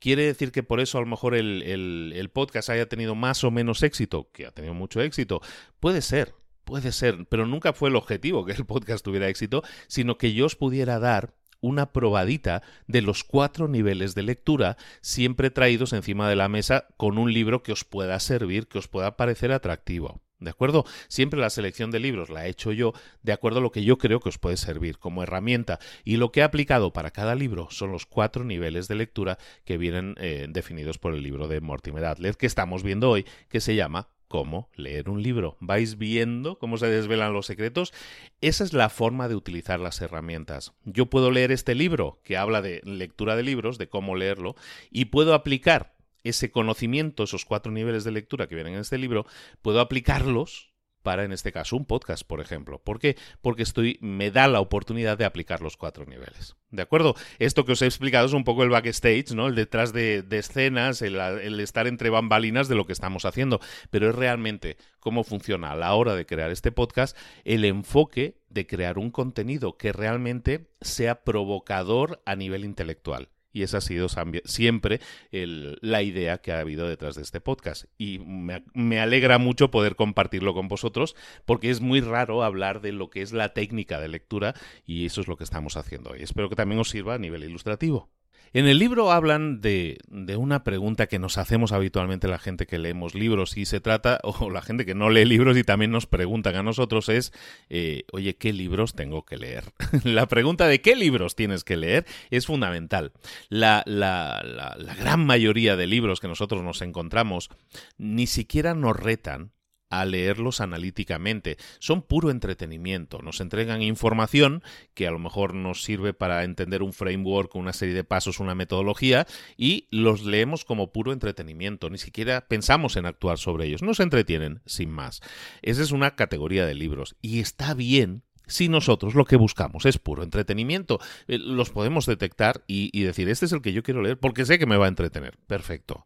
¿Quiere 0.00 0.24
decir 0.24 0.52
que 0.52 0.62
por 0.62 0.80
eso 0.80 0.98
a 0.98 1.00
lo 1.00 1.06
mejor 1.06 1.34
el, 1.34 1.62
el, 1.62 2.30
podcast 2.30 2.70
haya 2.70 2.88
tenido 2.88 3.14
más 3.14 3.42
o 3.44 3.50
menos 3.50 3.82
éxito? 3.82 4.30
Que 4.32 4.46
ha 4.46 4.50
tenido 4.50 4.74
mucho 4.74 5.00
éxito. 5.00 5.40
Puede 5.80 6.02
ser, 6.02 6.34
puede 6.64 6.92
ser, 6.92 7.26
pero 7.28 7.46
nunca 7.46 7.72
fue 7.72 7.88
el 7.88 7.96
objetivo 7.96 8.44
que 8.44 8.52
el 8.52 8.66
podcast 8.66 9.04
tuviera 9.04 9.28
éxito, 9.28 9.62
sino 9.86 10.18
que 10.18 10.32
yo 10.34 10.46
os 10.46 10.56
pudiera 10.56 10.98
dar 10.98 11.34
una 11.60 11.92
probadita 11.92 12.62
de 12.86 13.02
los 13.02 13.24
cuatro 13.24 13.68
niveles 13.68 14.14
de 14.14 14.22
lectura, 14.22 14.76
siempre 15.00 15.50
traídos 15.50 15.92
encima 15.92 16.28
de 16.28 16.36
la 16.36 16.48
mesa 16.48 16.86
con 16.96 17.18
un 17.18 17.32
libro 17.32 17.62
que 17.62 17.72
os 17.72 17.84
pueda 17.84 18.18
servir, 18.20 18.68
que 18.68 18.78
os 18.78 18.88
pueda 18.88 19.16
parecer 19.16 19.52
atractivo. 19.52 20.22
¿De 20.40 20.50
acuerdo? 20.50 20.84
Siempre 21.08 21.40
la 21.40 21.50
selección 21.50 21.90
de 21.90 21.98
libros 21.98 22.30
la 22.30 22.46
he 22.46 22.50
hecho 22.50 22.70
yo 22.70 22.92
de 23.22 23.32
acuerdo 23.32 23.58
a 23.58 23.62
lo 23.62 23.72
que 23.72 23.82
yo 23.82 23.98
creo 23.98 24.20
que 24.20 24.28
os 24.28 24.38
puede 24.38 24.56
servir 24.56 24.98
como 24.98 25.24
herramienta 25.24 25.80
y 26.04 26.16
lo 26.16 26.30
que 26.30 26.40
he 26.40 26.42
aplicado 26.44 26.92
para 26.92 27.10
cada 27.10 27.34
libro 27.34 27.66
son 27.70 27.90
los 27.90 28.06
cuatro 28.06 28.44
niveles 28.44 28.86
de 28.86 28.94
lectura 28.94 29.38
que 29.64 29.78
vienen 29.78 30.14
eh, 30.18 30.46
definidos 30.48 30.98
por 30.98 31.12
el 31.12 31.24
libro 31.24 31.48
de 31.48 31.60
Mortimer 31.60 32.04
Adler 32.04 32.36
que 32.36 32.46
estamos 32.46 32.84
viendo 32.84 33.10
hoy 33.10 33.26
que 33.48 33.60
se 33.60 33.74
llama 33.74 34.10
cómo 34.28 34.70
leer 34.76 35.08
un 35.08 35.22
libro. 35.22 35.56
¿Vais 35.60 35.98
viendo 35.98 36.58
cómo 36.58 36.76
se 36.78 36.86
desvelan 36.86 37.32
los 37.32 37.46
secretos? 37.46 37.92
Esa 38.40 38.64
es 38.64 38.72
la 38.72 38.88
forma 38.88 39.28
de 39.28 39.34
utilizar 39.34 39.80
las 39.80 40.00
herramientas. 40.00 40.74
Yo 40.84 41.06
puedo 41.06 41.30
leer 41.30 41.50
este 41.50 41.74
libro 41.74 42.20
que 42.22 42.36
habla 42.36 42.62
de 42.62 42.80
lectura 42.84 43.34
de 43.34 43.42
libros, 43.42 43.78
de 43.78 43.88
cómo 43.88 44.14
leerlo, 44.14 44.54
y 44.90 45.06
puedo 45.06 45.34
aplicar 45.34 45.96
ese 46.24 46.50
conocimiento, 46.50 47.24
esos 47.24 47.44
cuatro 47.44 47.72
niveles 47.72 48.04
de 48.04 48.12
lectura 48.12 48.48
que 48.48 48.54
vienen 48.54 48.74
en 48.74 48.80
este 48.80 48.98
libro, 48.98 49.26
puedo 49.62 49.80
aplicarlos 49.80 50.72
para, 51.08 51.24
en 51.24 51.32
este 51.32 51.52
caso, 51.52 51.74
un 51.74 51.86
podcast, 51.86 52.22
por 52.22 52.42
ejemplo. 52.42 52.82
¿Por 52.82 52.98
qué? 52.98 53.16
Porque 53.40 53.62
estoy, 53.62 53.96
me 54.02 54.30
da 54.30 54.46
la 54.46 54.60
oportunidad 54.60 55.16
de 55.16 55.24
aplicar 55.24 55.62
los 55.62 55.78
cuatro 55.78 56.04
niveles. 56.04 56.54
¿De 56.70 56.82
acuerdo? 56.82 57.14
Esto 57.38 57.64
que 57.64 57.72
os 57.72 57.80
he 57.80 57.86
explicado 57.86 58.26
es 58.26 58.34
un 58.34 58.44
poco 58.44 58.62
el 58.62 58.68
backstage, 58.68 59.32
¿no? 59.32 59.46
El 59.46 59.54
detrás 59.54 59.94
de, 59.94 60.22
escenas, 60.30 61.00
el, 61.00 61.18
el, 61.18 61.60
estar 61.60 61.86
entre 61.86 62.10
bambalinas 62.10 62.68
de 62.68 62.74
lo 62.74 62.84
que 62.84 62.92
estamos 62.92 63.24
haciendo. 63.24 63.58
Pero 63.88 64.10
es 64.10 64.16
realmente 64.16 64.76
cómo 65.00 65.24
funciona 65.24 65.70
a 65.70 65.76
la 65.76 65.94
hora 65.94 66.14
de 66.14 66.26
crear 66.26 66.50
este 66.50 66.72
podcast 66.72 67.16
el 67.46 67.64
enfoque 67.64 68.36
de 68.50 68.66
crear 68.66 68.98
un 68.98 69.10
contenido 69.10 69.78
que 69.78 69.94
realmente 69.94 70.68
sea 70.82 71.24
provocador 71.24 72.20
a 72.26 72.36
nivel 72.36 72.66
intelectual. 72.66 73.30
Y 73.52 73.62
esa 73.62 73.78
ha 73.78 73.80
sido 73.80 74.08
siempre 74.44 75.00
la 75.30 76.02
idea 76.02 76.38
que 76.38 76.52
ha 76.52 76.60
habido 76.60 76.88
detrás 76.88 77.16
de 77.16 77.22
este 77.22 77.40
podcast. 77.40 77.84
Y 77.96 78.18
me, 78.18 79.00
alegra 79.00 79.38
mucho 79.38 79.70
poder 79.70 79.96
compartirlo 79.96 80.54
con 80.54 80.68
vosotros 80.68 81.16
porque 81.44 81.70
es 81.70 81.80
muy 81.80 82.00
raro 82.00 82.42
hablar 82.42 82.80
de 82.80 82.92
lo 82.92 83.10
que 83.10 83.22
es 83.22 83.32
la 83.32 83.54
técnica 83.54 84.00
de 84.00 84.08
lectura 84.08 84.54
y 84.86 85.06
eso 85.06 85.20
es 85.20 85.28
lo 85.28 85.36
que 85.36 85.44
estamos 85.44 85.76
haciendo 85.76 86.10
hoy. 86.10 86.22
Espero 86.22 86.48
que 86.48 86.56
también 86.56 86.80
os 86.80 86.90
sirva 86.90 87.14
a 87.14 87.18
nivel 87.18 87.44
ilustrativo. 87.44 88.10
En 88.52 88.66
el 88.66 88.78
libro 88.78 89.12
hablan 89.12 89.60
de, 89.60 89.98
de, 90.08 90.36
una 90.36 90.64
pregunta 90.64 91.06
que 91.06 91.18
nos 91.18 91.36
hacemos 91.36 91.72
habitualmente 91.72 92.28
la 92.28 92.38
gente 92.38 92.66
que 92.66 92.78
leemos 92.78 93.14
libros 93.14 93.56
y 93.56 93.66
se 93.66 93.80
trata, 93.80 94.20
o 94.24 94.50
la 94.50 94.62
gente 94.62 94.86
que 94.86 94.94
no 94.94 95.10
lee 95.10 95.24
libros 95.24 95.56
y 95.56 95.64
también 95.64 95.90
nos 95.90 96.06
preguntan 96.06 96.56
a 96.56 96.62
nosotros 96.62 97.08
es, 97.08 97.32
eh, 97.68 98.04
oye, 98.12 98.36
¿qué 98.36 98.52
libros 98.52 98.94
tengo 98.94 99.24
que 99.24 99.36
leer? 99.36 99.64
la 100.04 100.26
pregunta 100.26 100.66
de 100.66 100.80
qué 100.80 100.96
libros 100.96 101.36
tienes 101.36 101.64
que 101.64 101.76
leer 101.76 102.06
es 102.30 102.46
fundamental. 102.46 103.12
La, 103.48 103.82
la, 103.86 104.42
la, 104.44 104.74
la 104.78 104.94
gran 104.94 105.24
mayoría 105.24 105.76
de 105.76 105.86
libros 105.86 106.20
que 106.20 106.28
nosotros 106.28 106.62
nos 106.62 106.80
encontramos 106.82 107.50
ni 107.98 108.26
siquiera 108.26 108.74
nos 108.74 108.96
retan 108.96 109.52
a 109.90 110.04
leerlos 110.04 110.60
analíticamente. 110.60 111.56
Son 111.78 112.02
puro 112.02 112.30
entretenimiento. 112.30 113.20
Nos 113.22 113.40
entregan 113.40 113.82
información 113.82 114.62
que 114.94 115.06
a 115.06 115.10
lo 115.10 115.18
mejor 115.18 115.54
nos 115.54 115.82
sirve 115.82 116.14
para 116.14 116.44
entender 116.44 116.82
un 116.82 116.92
framework, 116.92 117.54
una 117.54 117.72
serie 117.72 117.94
de 117.94 118.04
pasos, 118.04 118.40
una 118.40 118.54
metodología, 118.54 119.26
y 119.56 119.88
los 119.90 120.24
leemos 120.24 120.64
como 120.64 120.92
puro 120.92 121.12
entretenimiento. 121.12 121.90
Ni 121.90 121.98
siquiera 121.98 122.46
pensamos 122.48 122.96
en 122.96 123.06
actuar 123.06 123.38
sobre 123.38 123.66
ellos. 123.66 123.82
Nos 123.82 124.00
entretienen, 124.00 124.60
sin 124.66 124.90
más. 124.90 125.20
Esa 125.62 125.82
es 125.82 125.92
una 125.92 126.16
categoría 126.16 126.66
de 126.66 126.74
libros. 126.74 127.16
Y 127.20 127.40
está 127.40 127.74
bien 127.74 128.22
si 128.48 128.68
nosotros 128.68 129.14
lo 129.14 129.24
que 129.24 129.36
buscamos 129.36 129.86
es 129.86 129.98
puro 129.98 130.22
entretenimiento. 130.22 130.98
Eh, 131.26 131.38
los 131.38 131.70
podemos 131.70 132.06
detectar 132.06 132.64
y, 132.66 132.90
y, 132.98 133.02
decir, 133.02 133.28
este 133.28 133.46
es 133.46 133.52
el 133.52 133.62
que 133.62 133.72
yo 133.72 133.82
quiero 133.82 134.02
leer 134.02 134.18
porque 134.18 134.44
sé 134.44 134.58
que 134.58 134.66
me 134.66 134.76
va 134.76 134.86
a 134.86 134.88
entretener. 134.88 135.38
Perfecto. 135.46 136.04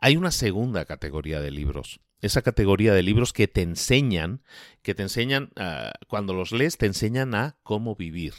Hay 0.00 0.16
una 0.16 0.30
segunda 0.30 0.84
categoría 0.84 1.40
de 1.40 1.50
libros. 1.50 2.00
Esa 2.20 2.42
categoría 2.42 2.92
de 2.92 3.02
libros 3.02 3.32
que 3.32 3.48
te 3.48 3.62
enseñan, 3.62 4.42
que 4.82 4.94
te 4.94 5.02
enseñan, 5.02 5.50
uh, 5.56 5.90
cuando 6.06 6.34
los 6.34 6.52
lees, 6.52 6.76
te 6.76 6.86
enseñan 6.86 7.34
a 7.34 7.56
cómo 7.62 7.96
vivir 7.96 8.34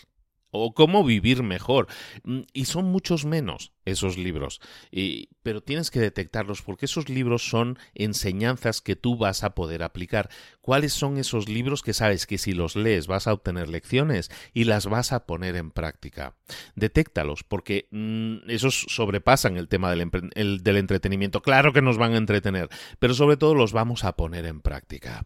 o 0.51 0.73
cómo 0.73 1.03
vivir 1.03 1.43
mejor. 1.43 1.87
Mm, 2.23 2.41
y 2.53 2.65
son 2.65 2.85
muchos 2.85 3.25
menos 3.25 3.71
esos 3.85 4.17
libros. 4.17 4.61
Y, 4.91 5.29
pero 5.43 5.61
tienes 5.61 5.89
que 5.89 5.99
detectarlos 5.99 6.61
porque 6.61 6.85
esos 6.85 7.09
libros 7.09 7.49
son 7.49 7.79
enseñanzas 7.95 8.81
que 8.81 8.95
tú 8.95 9.17
vas 9.17 9.43
a 9.43 9.55
poder 9.55 9.83
aplicar. 9.83 10.29
¿Cuáles 10.61 10.93
son 10.93 11.17
esos 11.17 11.49
libros 11.49 11.81
que 11.81 11.93
sabes 11.93 12.27
que 12.27 12.37
si 12.37 12.53
los 12.53 12.75
lees 12.75 13.07
vas 13.07 13.27
a 13.27 13.33
obtener 13.33 13.69
lecciones 13.69 14.29
y 14.53 14.65
las 14.65 14.85
vas 14.85 15.11
a 15.11 15.25
poner 15.25 15.55
en 15.55 15.71
práctica? 15.71 16.35
Detéctalos 16.75 17.43
porque 17.43 17.87
mmm, 17.91 18.49
esos 18.49 18.85
sobrepasan 18.89 19.57
el 19.57 19.67
tema 19.67 19.89
del, 19.89 20.09
el, 20.35 20.63
del 20.63 20.77
entretenimiento. 20.77 21.41
Claro 21.41 21.73
que 21.73 21.81
nos 21.81 21.97
van 21.97 22.13
a 22.13 22.17
entretener, 22.17 22.69
pero 22.99 23.13
sobre 23.13 23.37
todo 23.37 23.55
los 23.55 23.73
vamos 23.73 24.03
a 24.03 24.15
poner 24.15 24.45
en 24.45 24.61
práctica. 24.61 25.25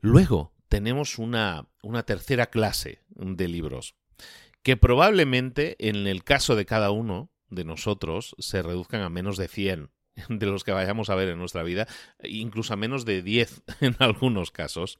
Luego 0.00 0.52
tenemos 0.68 1.18
una, 1.18 1.68
una 1.82 2.02
tercera 2.02 2.46
clase 2.46 3.00
de 3.08 3.48
libros 3.48 3.94
que 4.66 4.76
probablemente 4.76 5.76
en 5.78 6.08
el 6.08 6.24
caso 6.24 6.56
de 6.56 6.66
cada 6.66 6.90
uno 6.90 7.30
de 7.50 7.64
nosotros 7.64 8.34
se 8.40 8.62
reduzcan 8.62 9.00
a 9.02 9.08
menos 9.08 9.36
de 9.36 9.46
100 9.46 9.92
de 10.28 10.46
los 10.46 10.64
que 10.64 10.72
vayamos 10.72 11.08
a 11.08 11.14
ver 11.14 11.28
en 11.28 11.38
nuestra 11.38 11.62
vida, 11.62 11.86
incluso 12.24 12.72
a 12.72 12.76
menos 12.76 13.04
de 13.04 13.22
10 13.22 13.62
en 13.80 13.94
algunos 14.00 14.50
casos, 14.50 14.98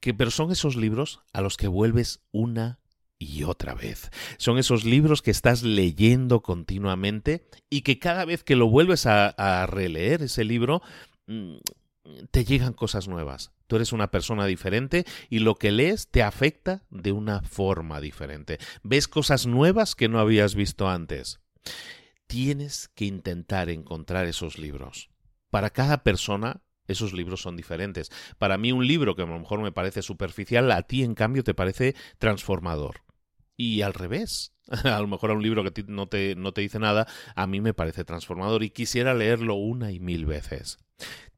que 0.00 0.14
pero 0.14 0.32
son 0.32 0.50
esos 0.50 0.74
libros 0.74 1.20
a 1.32 1.42
los 1.42 1.56
que 1.56 1.68
vuelves 1.68 2.24
una 2.32 2.80
y 3.20 3.44
otra 3.44 3.76
vez. 3.76 4.10
Son 4.36 4.58
esos 4.58 4.84
libros 4.84 5.22
que 5.22 5.30
estás 5.30 5.62
leyendo 5.62 6.42
continuamente 6.42 7.46
y 7.70 7.82
que 7.82 8.00
cada 8.00 8.24
vez 8.24 8.42
que 8.42 8.56
lo 8.56 8.66
vuelves 8.66 9.06
a, 9.06 9.28
a 9.28 9.64
releer 9.66 10.22
ese 10.22 10.42
libro, 10.42 10.82
mm, 11.28 11.58
te 12.32 12.44
llegan 12.44 12.72
cosas 12.72 13.06
nuevas. 13.06 13.52
Tú 13.68 13.76
eres 13.76 13.92
una 13.92 14.10
persona 14.10 14.46
diferente 14.46 15.04
y 15.30 15.38
lo 15.38 15.54
que 15.54 15.70
lees 15.70 16.08
te 16.08 16.22
afecta 16.22 16.82
de 16.90 17.12
una 17.12 17.42
forma 17.42 18.00
diferente. 18.00 18.58
Ves 18.82 19.06
cosas 19.06 19.46
nuevas 19.46 19.94
que 19.94 20.08
no 20.08 20.18
habías 20.18 20.56
visto 20.56 20.88
antes. 20.88 21.40
Tienes 22.26 22.88
que 22.88 23.04
intentar 23.04 23.68
encontrar 23.68 24.26
esos 24.26 24.58
libros. 24.58 25.10
Para 25.50 25.70
cada 25.70 26.02
persona 26.02 26.62
esos 26.88 27.12
libros 27.12 27.42
son 27.42 27.56
diferentes. 27.56 28.10
Para 28.38 28.56
mí 28.58 28.72
un 28.72 28.86
libro 28.86 29.14
que 29.14 29.22
a 29.22 29.26
lo 29.26 29.38
mejor 29.38 29.60
me 29.60 29.72
parece 29.72 30.00
superficial, 30.02 30.72
a 30.72 30.82
ti 30.82 31.04
en 31.04 31.14
cambio 31.14 31.44
te 31.44 31.54
parece 31.54 31.94
transformador. 32.18 33.02
Y 33.56 33.82
al 33.82 33.92
revés. 33.92 34.54
A 34.84 35.00
lo 35.00 35.06
mejor 35.06 35.30
a 35.30 35.34
un 35.34 35.42
libro 35.42 35.64
que 35.64 35.84
no 35.86 36.08
te, 36.08 36.34
no 36.36 36.52
te 36.52 36.60
dice 36.60 36.78
nada, 36.78 37.06
a 37.34 37.46
mí 37.46 37.60
me 37.60 37.74
parece 37.74 38.04
transformador 38.04 38.62
y 38.62 38.70
quisiera 38.70 39.14
leerlo 39.14 39.54
una 39.54 39.92
y 39.92 40.00
mil 40.00 40.26
veces 40.26 40.78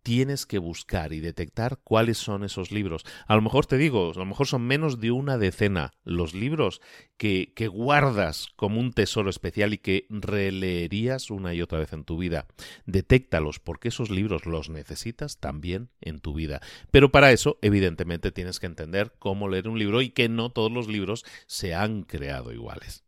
tienes 0.02 0.46
que 0.46 0.58
buscar 0.58 1.12
y 1.12 1.20
detectar 1.20 1.78
cuáles 1.84 2.18
son 2.18 2.44
esos 2.44 2.70
libros. 2.70 3.04
A 3.26 3.36
lo 3.36 3.42
mejor 3.42 3.66
te 3.66 3.76
digo, 3.76 4.12
a 4.14 4.18
lo 4.18 4.24
mejor 4.24 4.46
son 4.46 4.62
menos 4.62 5.00
de 5.00 5.10
una 5.10 5.38
decena 5.38 5.92
los 6.04 6.34
libros 6.34 6.80
que, 7.16 7.52
que 7.54 7.68
guardas 7.68 8.48
como 8.56 8.80
un 8.80 8.92
tesoro 8.92 9.30
especial 9.30 9.74
y 9.74 9.78
que 9.78 10.06
releerías 10.08 11.30
una 11.30 11.54
y 11.54 11.62
otra 11.62 11.78
vez 11.78 11.92
en 11.92 12.04
tu 12.04 12.16
vida. 12.16 12.46
Detéctalos 12.86 13.58
porque 13.58 13.88
esos 13.88 14.10
libros 14.10 14.46
los 14.46 14.70
necesitas 14.70 15.38
también 15.38 15.90
en 16.00 16.20
tu 16.20 16.34
vida. 16.34 16.60
Pero 16.90 17.12
para 17.12 17.32
eso, 17.32 17.58
evidentemente, 17.62 18.32
tienes 18.32 18.58
que 18.58 18.66
entender 18.66 19.12
cómo 19.18 19.48
leer 19.48 19.68
un 19.68 19.78
libro 19.78 20.00
y 20.00 20.10
que 20.10 20.28
no 20.28 20.50
todos 20.50 20.72
los 20.72 20.88
libros 20.88 21.24
se 21.46 21.74
han 21.74 22.02
creado 22.02 22.52
iguales. 22.52 23.04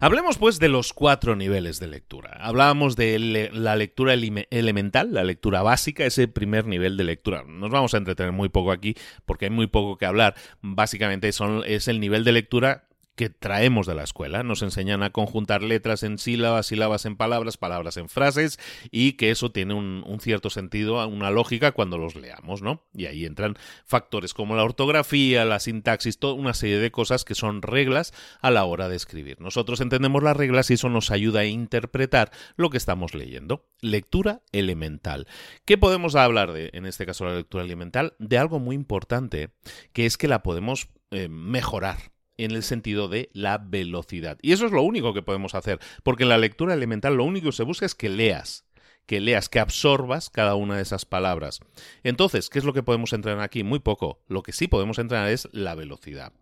Hablemos 0.00 0.38
pues 0.38 0.58
de 0.58 0.68
los 0.68 0.92
cuatro 0.92 1.36
niveles 1.36 1.78
de 1.78 1.86
lectura. 1.86 2.36
Hablábamos 2.40 2.96
de 2.96 3.50
la 3.52 3.76
lectura 3.76 4.14
elemental, 4.14 5.12
la 5.12 5.24
lectura 5.24 5.62
básica, 5.62 6.04
ese 6.04 6.28
primer 6.28 6.66
nivel 6.66 6.96
de 6.96 7.04
lectura. 7.04 7.44
Nos 7.46 7.70
vamos 7.70 7.94
a 7.94 7.98
entretener 7.98 8.32
muy 8.32 8.48
poco 8.48 8.72
aquí 8.72 8.94
porque 9.26 9.46
hay 9.46 9.50
muy 9.50 9.66
poco 9.66 9.98
que 9.98 10.06
hablar. 10.06 10.34
Básicamente 10.60 11.32
son, 11.32 11.62
es 11.66 11.88
el 11.88 12.00
nivel 12.00 12.24
de 12.24 12.32
lectura 12.32 12.88
que 13.16 13.28
traemos 13.28 13.86
de 13.86 13.94
la 13.94 14.04
escuela. 14.04 14.42
Nos 14.42 14.62
enseñan 14.62 15.02
a 15.02 15.10
conjuntar 15.10 15.62
letras 15.62 16.02
en 16.02 16.18
sílabas, 16.18 16.66
sílabas 16.66 17.04
en 17.04 17.16
palabras, 17.16 17.56
palabras 17.56 17.96
en 17.96 18.08
frases 18.08 18.58
y 18.90 19.14
que 19.14 19.30
eso 19.30 19.52
tiene 19.52 19.74
un, 19.74 20.02
cierto 20.20 20.50
sentido, 20.50 21.06
una 21.08 21.30
lógica 21.30 21.72
cuando 21.72 21.98
los 21.98 22.14
leamos, 22.14 22.62
¿no? 22.62 22.84
Y 22.94 23.06
ahí 23.06 23.24
entran 23.24 23.56
factores 23.84 24.34
como 24.34 24.56
la 24.56 24.64
ortografía, 24.64 25.44
la 25.44 25.60
sintaxis, 25.60 26.18
toda 26.18 26.34
una 26.34 26.54
serie 26.54 26.78
de 26.78 26.90
cosas 26.90 27.24
que 27.24 27.34
son 27.34 27.60
reglas 27.60 28.12
a 28.40 28.50
la 28.50 28.64
hora 28.64 28.88
de 28.88 28.96
escribir. 28.96 29.40
Nosotros 29.40 29.80
entendemos 29.80 30.22
las 30.22 30.36
reglas 30.36 30.70
y 30.70 30.74
eso 30.74 30.88
nos 30.88 31.10
ayuda 31.10 31.40
a 31.40 31.44
interpretar 31.44 32.30
lo 32.56 32.70
que 32.70 32.76
estamos 32.76 33.14
leyendo. 33.14 33.66
Lectura 33.80 34.42
elemental. 34.52 35.26
¿Qué 35.64 35.76
podemos 35.76 36.14
hablar 36.14 36.52
de, 36.52 36.70
en 36.72 36.86
este 36.86 37.04
caso, 37.04 37.24
la 37.24 37.34
lectura 37.34 37.64
elemental? 37.64 38.14
De 38.18 38.38
algo 38.38 38.58
muy 38.58 38.76
importante, 38.76 39.50
que 39.92 40.06
es 40.06 40.16
que 40.16 40.28
la 40.28 40.42
podemos 40.42 40.88
eh, 41.10 41.28
mejorar 41.28 42.11
en 42.36 42.52
el 42.52 42.62
sentido 42.62 43.08
de 43.08 43.30
la 43.32 43.58
velocidad. 43.58 44.38
Y 44.42 44.52
eso 44.52 44.66
es 44.66 44.72
lo 44.72 44.82
único 44.82 45.14
que 45.14 45.22
podemos 45.22 45.54
hacer, 45.54 45.78
porque 46.02 46.24
en 46.24 46.28
la 46.28 46.38
lectura 46.38 46.74
elemental 46.74 47.16
lo 47.16 47.24
único 47.24 47.46
que 47.46 47.56
se 47.56 47.64
busca 47.64 47.86
es 47.86 47.94
que 47.94 48.08
leas, 48.08 48.64
que 49.06 49.20
leas, 49.20 49.48
que 49.48 49.60
absorbas 49.60 50.30
cada 50.30 50.54
una 50.54 50.76
de 50.76 50.82
esas 50.82 51.04
palabras. 51.04 51.60
Entonces, 52.02 52.48
¿qué 52.48 52.58
es 52.58 52.64
lo 52.64 52.72
que 52.72 52.82
podemos 52.82 53.12
entrenar 53.12 53.42
aquí? 53.42 53.62
Muy 53.62 53.80
poco. 53.80 54.20
Lo 54.28 54.42
que 54.42 54.52
sí 54.52 54.68
podemos 54.68 54.98
entrenar 54.98 55.28
es 55.28 55.48
la 55.52 55.74
velocidad. 55.74 56.32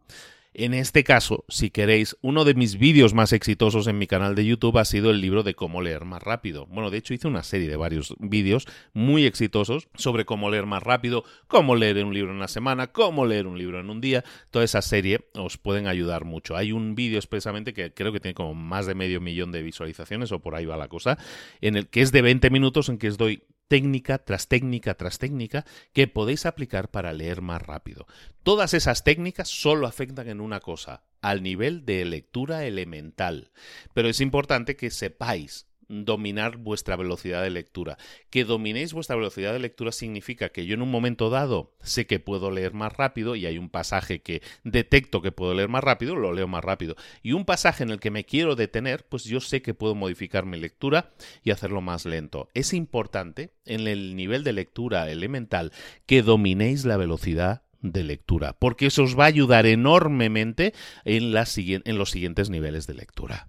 En 0.52 0.74
este 0.74 1.04
caso, 1.04 1.44
si 1.48 1.70
queréis, 1.70 2.16
uno 2.22 2.44
de 2.44 2.54
mis 2.54 2.76
vídeos 2.76 3.14
más 3.14 3.32
exitosos 3.32 3.86
en 3.86 3.98
mi 3.98 4.08
canal 4.08 4.34
de 4.34 4.44
YouTube 4.44 4.78
ha 4.78 4.84
sido 4.84 5.10
el 5.10 5.20
libro 5.20 5.44
de 5.44 5.54
cómo 5.54 5.80
leer 5.80 6.04
más 6.04 6.20
rápido. 6.24 6.66
Bueno, 6.66 6.90
de 6.90 6.98
hecho 6.98 7.14
hice 7.14 7.28
una 7.28 7.44
serie 7.44 7.68
de 7.68 7.76
varios 7.76 8.16
vídeos 8.18 8.66
muy 8.92 9.26
exitosos 9.26 9.88
sobre 9.94 10.24
cómo 10.24 10.50
leer 10.50 10.66
más 10.66 10.82
rápido, 10.82 11.22
cómo 11.46 11.76
leer 11.76 12.04
un 12.04 12.12
libro 12.12 12.32
en 12.32 12.38
una 12.38 12.48
semana, 12.48 12.88
cómo 12.88 13.26
leer 13.26 13.46
un 13.46 13.58
libro 13.58 13.78
en 13.78 13.90
un 13.90 14.00
día. 14.00 14.24
Toda 14.50 14.64
esa 14.64 14.82
serie 14.82 15.20
os 15.34 15.56
pueden 15.56 15.86
ayudar 15.86 16.24
mucho. 16.24 16.56
Hay 16.56 16.72
un 16.72 16.96
vídeo 16.96 17.18
expresamente 17.18 17.72
que 17.72 17.94
creo 17.94 18.12
que 18.12 18.18
tiene 18.18 18.34
como 18.34 18.54
más 18.54 18.86
de 18.86 18.96
medio 18.96 19.20
millón 19.20 19.52
de 19.52 19.62
visualizaciones 19.62 20.32
o 20.32 20.40
por 20.40 20.56
ahí 20.56 20.66
va 20.66 20.76
la 20.76 20.88
cosa, 20.88 21.16
en 21.60 21.76
el 21.76 21.86
que 21.86 22.00
es 22.00 22.10
de 22.10 22.22
20 22.22 22.50
minutos 22.50 22.88
en 22.88 22.98
que 22.98 23.08
os 23.08 23.18
doy 23.18 23.44
técnica 23.70 24.18
tras 24.18 24.48
técnica 24.48 24.94
tras 24.94 25.20
técnica 25.20 25.64
que 25.92 26.09
podéis 26.09 26.44
aplicar 26.44 26.90
para 26.90 27.12
leer 27.12 27.40
más 27.40 27.62
rápido. 27.62 28.09
Todas 28.42 28.74
esas 28.74 29.04
técnicas 29.04 29.48
solo 29.48 29.87
afectan 29.87 30.28
en 30.28 30.40
una 30.40 30.59
cosa, 30.59 31.04
al 31.20 31.44
nivel 31.44 31.87
de 31.87 32.04
lectura 32.04 32.64
elemental. 32.64 33.52
Pero 33.94 34.09
es 34.09 34.20
importante 34.20 34.74
que 34.74 34.90
sepáis 34.90 35.69
dominar 35.90 36.57
vuestra 36.57 36.96
velocidad 36.96 37.42
de 37.42 37.50
lectura. 37.50 37.98
Que 38.31 38.44
dominéis 38.44 38.92
vuestra 38.92 39.16
velocidad 39.16 39.53
de 39.53 39.59
lectura 39.59 39.92
significa 39.92 40.50
que 40.50 40.64
yo 40.64 40.74
en 40.74 40.83
un 40.83 40.90
momento 40.90 41.29
dado 41.31 41.74
sé 41.83 42.07
que 42.07 42.20
puedo 42.20 42.50
leer 42.50 42.72
más 42.72 42.92
rápido 42.92 43.35
y 43.35 43.46
hay 43.46 43.59
un 43.59 43.68
pasaje 43.68 44.22
que 44.22 44.40
detecto 44.64 45.20
que 45.20 45.33
puedo 45.33 45.53
leer 45.53 45.68
más 45.68 45.85
rápido, 45.85 46.14
lo 46.14 46.33
leo 46.33 46.48
más 46.48 46.64
rápido. 46.64 46.94
Y 47.22 47.33
un 47.33 47.44
pasaje 47.44 47.83
en 47.83 47.90
el 47.90 48.00
que 48.00 48.11
me 48.11 48.24
quiero 48.24 48.55
detener, 48.55 49.05
pues 49.09 49.24
yo 49.24 49.40
sé 49.40 49.62
que 49.62 49.74
puedo 49.74 49.94
modificar 49.94 50.46
mi 50.46 50.59
lectura 50.59 51.11
y 51.42 51.50
hacerlo 51.50 51.81
más 51.81 52.07
lento. 52.07 52.48
Es 52.55 52.72
importante 52.72 53.50
en 53.64 53.88
el 53.88 54.14
nivel 54.16 54.44
de 54.44 54.53
lectura 54.53 55.11
elemental 55.11 55.72
que 56.07 56.22
dominéis 56.22 56.85
la 56.85 56.96
velocidad 56.96 57.62
de 57.83 58.05
lectura, 58.05 58.53
porque 58.59 58.87
eso 58.87 59.03
os 59.03 59.18
va 59.18 59.24
a 59.24 59.29
ayudar 59.29 59.66
enormemente 59.66 60.74
en, 61.05 61.35
en 61.35 61.98
los 61.98 62.11
siguientes 62.11 62.50
niveles 62.50 62.87
de 62.87 62.94
lectura. 62.94 63.48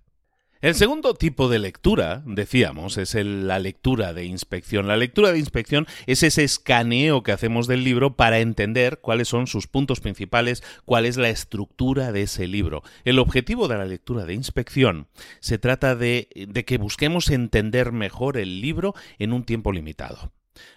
El 0.62 0.76
segundo 0.76 1.15
tipo 1.15 1.50
de 1.50 1.58
lectura, 1.58 2.21
decíamos, 2.24 3.00
es 3.00 3.15
la 3.15 3.58
lectura 3.58 4.13
de 4.13 4.26
inspección. 4.26 4.88
La 4.88 4.95
lectura 4.95 5.32
de 5.32 5.39
inspección 5.39 5.88
es 6.06 6.21
ese 6.21 6.43
escaneo 6.43 7.24
que 7.24 7.32
hacemos 7.32 7.65
del 7.65 7.84
libro 7.84 8.15
para 8.15 8.38
entender 8.41 9.00
cuáles 9.00 9.28
son 9.28 9.47
sus 9.47 9.65
puntos 9.65 10.02
principales, 10.02 10.62
cuál 10.86 11.08
es 11.08 11.17
la 11.17 11.30
estructura 11.30 12.12
de 12.12 12.21
ese 12.21 12.47
libro. 12.47 12.84
El 13.06 13.17
objetivo 13.17 13.67
de 13.67 13.78
la 13.78 13.86
lectura 13.86 14.26
de 14.26 14.36
inspección 14.36 15.08
se 15.39 15.58
trata 15.58 15.95
de, 15.95 16.28
que 16.63 16.78
busquemos 16.78 17.32
entender 17.32 17.91
mejor 17.91 18.38
el 18.38 18.62
libro 18.62 18.93
en 19.17 19.34
un 19.34 19.45
tiempo 19.45 19.71
limitado 19.71 20.32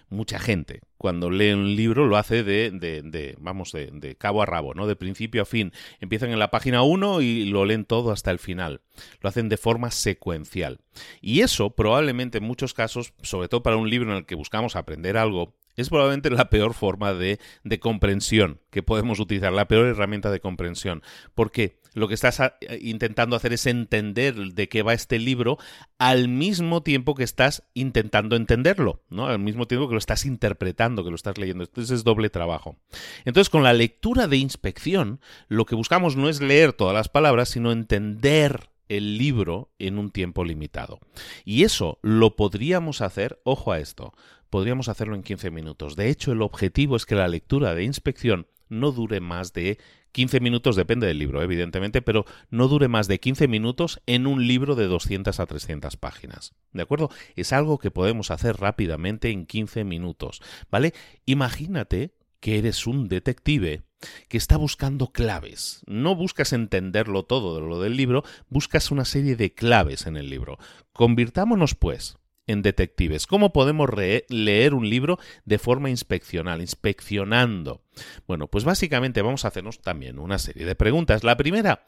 mucha 0.09 0.39
gente 0.39 0.81
cuando 0.97 1.29
lee 1.29 1.53
un 1.53 1.75
libro 1.75 2.07
lo 2.07 2.17
hace 2.17 2.43
de, 2.43 2.71
de, 2.71 3.35
vamos, 3.39 3.71
de, 3.71 4.15
cabo 4.17 4.41
a 4.41 4.45
rabo, 4.47 4.73
¿no? 4.73 4.87
De 4.87 4.95
principio 4.95 5.43
a 5.43 5.45
fin. 5.45 5.71
Empiezan 5.99 6.31
en 6.31 6.39
la 6.39 6.49
página 6.49 6.81
1 6.81 7.21
y 7.21 7.45
lo 7.45 7.63
leen 7.63 7.85
todo 7.85 8.11
hasta 8.11 8.31
el 8.31 8.39
final. 8.39 8.81
Lo 9.21 9.29
hacen 9.29 9.47
de 9.47 9.57
forma 9.57 9.91
secuencial. 9.91 10.79
Y 11.21 11.41
eso 11.41 11.75
probablemente 11.75 12.39
en 12.39 12.45
muchos 12.45 12.73
casos, 12.73 13.13
sobre 13.21 13.49
todo 13.49 13.61
para 13.61 13.77
un 13.77 13.89
libro 13.89 14.11
en 14.11 14.17
el 14.17 14.25
que 14.25 14.33
buscamos 14.33 14.75
aprender 14.75 15.15
algo, 15.15 15.53
es 15.75 15.89
probablemente 15.89 16.29
la 16.29 16.49
peor 16.49 16.73
forma 16.73 17.13
de, 17.13 17.39
de 17.63 17.79
comprensión 17.79 18.59
que 18.69 18.83
podemos 18.83 19.19
utilizar, 19.19 19.53
la 19.53 19.67
peor 19.67 19.85
herramienta 19.87 20.31
de 20.31 20.39
comprensión. 20.39 21.01
Porque 21.33 21.79
lo 21.95 22.07
que 22.07 22.13
estás 22.13 22.41
ah, 22.41 22.57
intentando 22.79 23.35
hacer 23.35 23.53
es 23.53 23.65
entender 23.65 24.35
de 24.35 24.69
qué 24.69 24.83
va 24.83 24.93
este 24.93 25.17
libro 25.17 25.57
al 25.97 26.27
mismo 26.27 26.83
tiempo 26.83 27.15
que 27.15 27.23
estás 27.23 27.63
intentando 27.73 28.35
entenderlo, 28.35 29.01
¿no? 29.09 29.27
Al 29.27 29.39
mismo 29.39 29.65
tiempo 29.65 29.87
que 29.87 29.93
lo 29.93 29.99
estás 29.99 30.25
interpretando, 30.25 31.03
que 31.03 31.09
lo 31.09 31.15
estás 31.15 31.37
leyendo. 31.37 31.63
Entonces 31.63 31.97
es 31.97 32.03
doble 32.03 32.29
trabajo. 32.29 32.77
Entonces, 33.23 33.49
con 33.49 33.63
la 33.63 33.73
lectura 33.73 34.27
de 34.27 34.37
inspección, 34.37 35.21
lo 35.47 35.65
que 35.65 35.75
buscamos 35.75 36.17
no 36.17 36.29
es 36.29 36.41
leer 36.41 36.73
todas 36.73 36.93
las 36.93 37.07
palabras, 37.07 37.49
sino 37.49 37.71
entender 37.71 38.69
el 38.89 39.17
libro 39.17 39.71
en 39.79 39.97
un 39.97 40.11
tiempo 40.11 40.43
limitado. 40.43 40.99
Y 41.43 41.63
eso 41.63 41.97
lo 42.01 42.35
podríamos 42.35 43.01
hacer, 43.01 43.39
ojo 43.43 43.71
a 43.71 43.79
esto, 43.79 44.13
podríamos 44.49 44.89
hacerlo 44.89 45.15
en 45.15 45.23
15 45.23 45.51
minutos. 45.51 45.95
De 45.95 46.09
hecho, 46.09 46.31
el 46.31 46.41
objetivo 46.41 46.95
es 46.95 47.05
que 47.05 47.15
la 47.15 47.27
lectura 47.27 47.75
de 47.75 47.83
inspección 47.83 48.47
no 48.69 48.91
dure 48.91 49.19
más 49.19 49.53
de 49.53 49.77
15 50.11 50.39
minutos, 50.39 50.77
depende 50.77 51.07
del 51.07 51.19
libro, 51.19 51.41
evidentemente, 51.41 52.01
pero 52.01 52.25
no 52.49 52.69
dure 52.69 52.87
más 52.87 53.09
de 53.09 53.19
15 53.19 53.49
minutos 53.49 54.01
en 54.05 54.27
un 54.27 54.47
libro 54.47 54.75
de 54.75 54.87
200 54.87 55.39
a 55.39 55.45
300 55.45 55.97
páginas. 55.97 56.53
¿De 56.71 56.81
acuerdo? 56.81 57.09
Es 57.35 57.51
algo 57.51 57.79
que 57.79 57.91
podemos 57.91 58.31
hacer 58.31 58.55
rápidamente 58.57 59.29
en 59.29 59.45
15 59.45 59.83
minutos, 59.83 60.41
¿vale? 60.71 60.93
Imagínate 61.25 62.15
que 62.39 62.57
eres 62.57 62.87
un 62.87 63.09
detective 63.09 63.83
que 64.29 64.37
está 64.37 64.55
buscando 64.55 65.11
claves. 65.11 65.81
No 65.85 66.15
buscas 66.15 66.53
entenderlo 66.53 67.23
todo 67.23 67.59
de 67.59 67.67
lo 67.67 67.81
del 67.81 67.97
libro, 67.97 68.23
buscas 68.47 68.91
una 68.91 69.03
serie 69.03 69.35
de 69.35 69.53
claves 69.53 70.05
en 70.05 70.15
el 70.15 70.29
libro. 70.29 70.57
Convirtámonos, 70.93 71.75
pues, 71.75 72.17
en 72.47 72.61
detectives. 72.61 73.27
¿Cómo 73.27 73.53
podemos 73.53 73.89
leer 74.29 74.73
un 74.73 74.89
libro 74.89 75.19
de 75.45 75.59
forma 75.59 75.89
inspeccional, 75.89 76.61
inspeccionando? 76.61 77.81
Bueno, 78.27 78.47
pues 78.47 78.63
básicamente 78.63 79.21
vamos 79.21 79.45
a 79.45 79.49
hacernos 79.49 79.81
también 79.81 80.19
una 80.19 80.37
serie 80.37 80.65
de 80.65 80.75
preguntas. 80.75 81.23
La 81.23 81.37
primera, 81.37 81.85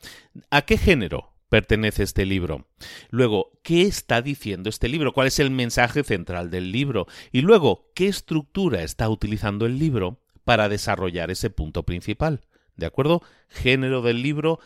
¿a 0.50 0.62
qué 0.64 0.78
género 0.78 1.34
pertenece 1.50 2.04
este 2.04 2.26
libro? 2.26 2.68
Luego, 3.10 3.52
¿qué 3.64 3.84
está 3.84 4.22
diciendo 4.22 4.70
este 4.70 4.90
libro? 4.90 5.14
¿Cuál 5.14 5.28
es 5.28 5.40
el 5.40 5.52
mensaje 5.52 6.04
central 6.04 6.50
del 6.50 6.72
libro? 6.72 7.08
Y 7.32 7.42
luego, 7.42 7.92
¿qué 7.94 8.08
estructura 8.08 8.84
está 8.84 9.10
utilizando 9.10 9.66
el 9.66 9.80
libro 9.80 10.20
para 10.44 10.70
desarrollar 10.70 11.32
ese 11.32 11.50
punto 11.50 11.84
principal? 11.84 12.42
¿De 12.76 12.86
acuerdo? 12.86 13.24
Género 13.50 14.02
del 14.02 14.22
libro, 14.22 14.60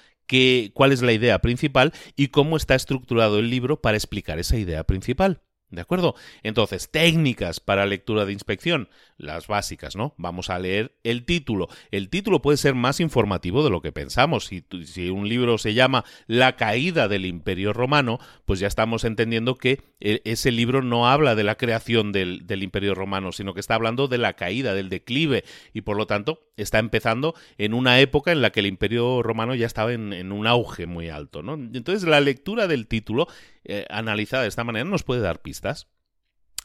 cuál 0.74 0.92
es 0.92 1.02
la 1.02 1.12
idea 1.12 1.40
principal 1.40 1.94
y 2.16 2.28
cómo 2.28 2.58
está 2.58 2.76
estructurado 2.76 3.40
el 3.40 3.50
libro 3.50 3.82
para 3.82 3.98
explicar 3.98 4.40
esa 4.40 4.58
idea 4.58 4.84
principal. 4.86 5.42
¿De 5.72 5.82
acuerdo? 5.82 6.16
Entonces, 6.44 6.92
técnicas 6.92 7.62
para 7.62 7.86
lectura 7.86 8.26
de 8.26 8.34
inspección, 8.34 8.90
las 9.18 9.48
básicas, 9.48 9.96
¿no? 9.96 10.14
Vamos 10.18 10.50
a 10.50 10.60
leer 10.60 10.92
el 11.04 11.24
título. 11.24 11.70
El 11.92 12.10
título 12.10 12.42
puede 12.42 12.58
ser 12.58 12.76
más 12.76 13.00
informativo 13.00 13.64
de 13.64 13.70
lo 13.70 13.82
que 13.82 13.94
pensamos. 13.94 14.48
Si, 14.48 14.66
si, 14.84 15.10
un 15.10 15.30
libro 15.30 15.58
se 15.58 15.74
llama 15.74 16.04
La 16.28 16.58
caída 16.58 17.08
del 17.08 17.26
Imperio 17.26 17.72
Romano, 17.72 18.20
pues 18.46 18.60
ya 18.60 18.68
estamos 18.68 19.06
entendiendo 19.06 19.56
que 19.56 19.82
e, 20.02 20.22
ese 20.26 20.52
libro 20.52 20.82
no 20.82 21.08
habla 21.08 21.36
de 21.36 21.46
la 21.46 21.56
creación 21.56 22.12
del, 22.12 22.44
Imperio 22.62 22.94
Romano, 22.94 23.32
sino 23.32 23.54
que 23.54 23.62
está 23.62 23.76
hablando 23.76 24.10
de 24.10 24.18
la 24.18 24.34
caída, 24.34 24.74
del 24.74 24.90
declive, 24.90 25.46
y 25.74 25.82
por 25.82 25.96
lo 25.96 26.06
tanto 26.06 26.52
está 26.58 26.80
empezando 26.80 27.34
en 27.58 27.74
una 27.74 28.02
época 28.02 28.34
en 28.34 28.42
la 28.42 28.52
que 28.52 28.60
el 28.60 28.66
Imperio 28.66 29.24
Romano 29.24 29.56
ya 29.56 29.68
estaba 29.68 29.94
en, 29.94 30.12
en 30.12 30.34
un 30.34 30.48
auge 30.48 30.86
muy 30.86 31.08
alto, 31.08 31.44
¿no? 31.44 31.54
Entonces, 31.54 32.04
la 32.04 32.20
lectura 32.20 32.68
del 32.68 32.88
título 32.88 33.28
eh, 33.64 33.86
analizada 33.92 34.42
de 34.42 34.50
esta 34.50 34.64
manera 34.64 34.86
nos 34.86 35.04
puede 35.04 35.22
dar 35.22 35.40
pistas. 35.40 35.61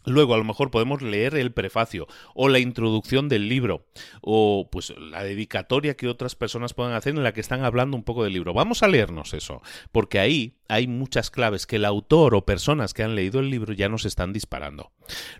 Luego 0.06 0.34
a 0.34 0.38
lo 0.38 0.44
mejor 0.44 0.70
podemos 0.70 1.02
leer 1.02 1.34
el 1.34 1.52
prefacio 1.52 2.06
o 2.32 2.48
la 2.48 2.60
introducción 2.60 3.28
del 3.28 3.48
libro 3.48 3.86
o 4.20 4.68
pues 4.70 4.94
la 4.96 5.24
dedicatoria 5.24 5.96
que 5.96 6.08
otras 6.08 6.36
personas 6.36 6.74
puedan 6.74 6.92
hacer 6.92 7.16
en 7.16 7.24
la 7.24 7.32
que 7.32 7.40
están 7.40 7.64
hablando 7.64 7.96
un 7.96 8.04
poco 8.04 8.22
del 8.22 8.32
libro. 8.32 8.54
Vamos 8.54 8.84
a 8.84 8.88
leernos 8.88 9.34
eso, 9.34 9.62
porque 9.90 10.20
ahí 10.20 10.58
hay 10.68 10.86
muchas 10.86 11.32
claves 11.32 11.66
que 11.66 11.76
el 11.76 11.84
autor 11.84 12.36
o 12.36 12.46
personas 12.46 12.94
que 12.94 13.02
han 13.02 13.16
leído 13.16 13.40
el 13.40 13.50
libro 13.50 13.72
ya 13.72 13.88
nos 13.88 14.04
están 14.04 14.32
disparando. 14.32 14.92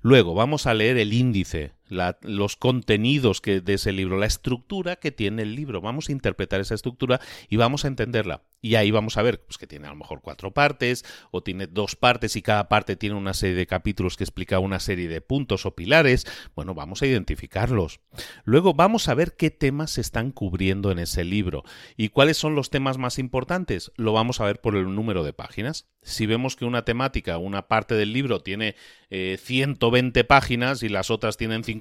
Luego 0.03 0.35
vamos 0.35 0.67
a 0.67 0.75
leer 0.75 0.99
el 0.99 1.13
índice, 1.13 1.76
los 1.89 2.57
contenidos 2.57 3.41
que, 3.41 3.61
de 3.61 3.75
ese 3.75 3.93
libro, 3.93 4.19
la 4.19 4.27
estructura 4.27 4.97
que 4.97 5.13
tiene 5.13 5.43
el 5.43 5.55
libro. 5.55 5.81
Vamos 5.81 6.09
a 6.09 6.13
interpretar 6.13 6.61
esa 6.61 6.75
estructura 6.75 7.21
y 7.49 7.57
vamos 7.57 7.85
a 7.85 7.89
entenderla. 7.89 8.43
Y 8.63 8.75
ahí 8.75 8.91
vamos 8.91 9.17
a 9.17 9.23
ver 9.23 9.45
pues, 9.45 9.59
que 9.59 9.67
tiene 9.67 9.87
a 9.87 9.91
lo 9.91 9.97
mejor 9.97 10.21
cuatro 10.23 10.53
partes 10.53 11.05
o 11.31 11.43
tiene 11.43 11.67
dos 11.67 11.95
partes 11.95 12.35
y 12.37 12.43
cada 12.43 12.69
parte 12.69 12.97
tiene 12.97 13.15
una 13.15 13.35
serie 13.35 13.55
de 13.55 13.67
capítulos 13.67 14.17
que 14.17 14.25
explica 14.25 14.59
una 14.59 14.81
serie 14.81 15.09
de 15.09 15.21
puntos 15.21 15.67
o 15.67 15.77
pilares. 15.77 16.27
Bueno, 16.55 16.75
vamos 16.75 17.03
a 17.03 17.07
identificarlos. 17.07 18.01
Luego 18.45 18.75
vamos 18.75 19.09
a 19.09 19.15
ver 19.15 19.37
qué 19.37 19.51
temas 19.51 19.93
se 19.93 20.01
están 20.01 20.33
cubriendo 20.33 20.91
en 20.91 20.99
ese 20.99 21.25
libro 21.25 21.65
y 21.97 22.09
cuáles 22.09 22.39
son 22.39 22.55
los 22.55 22.71
temas 22.71 22.99
más 22.99 23.19
importantes. 23.19 23.93
Lo 23.97 24.13
vamos 24.13 24.41
a 24.41 24.47
ver 24.47 24.61
por 24.61 24.77
el 24.77 24.95
número 24.95 25.23
de 25.23 25.33
páginas. 25.33 25.87
Si 26.03 26.27
vemos 26.27 26.57
que 26.57 26.65
una 26.65 26.85
temática, 26.85 27.39
una 27.39 27.69
parte 27.69 27.95
del 27.95 28.13
libro 28.13 28.41
tiene 28.41 28.75
120 29.11 30.21
eh, 30.21 30.25
páginas 30.25 30.83
y 30.83 30.89
las 30.89 31.11
otras 31.11 31.37
tienen 31.37 31.65
50, 31.65 31.76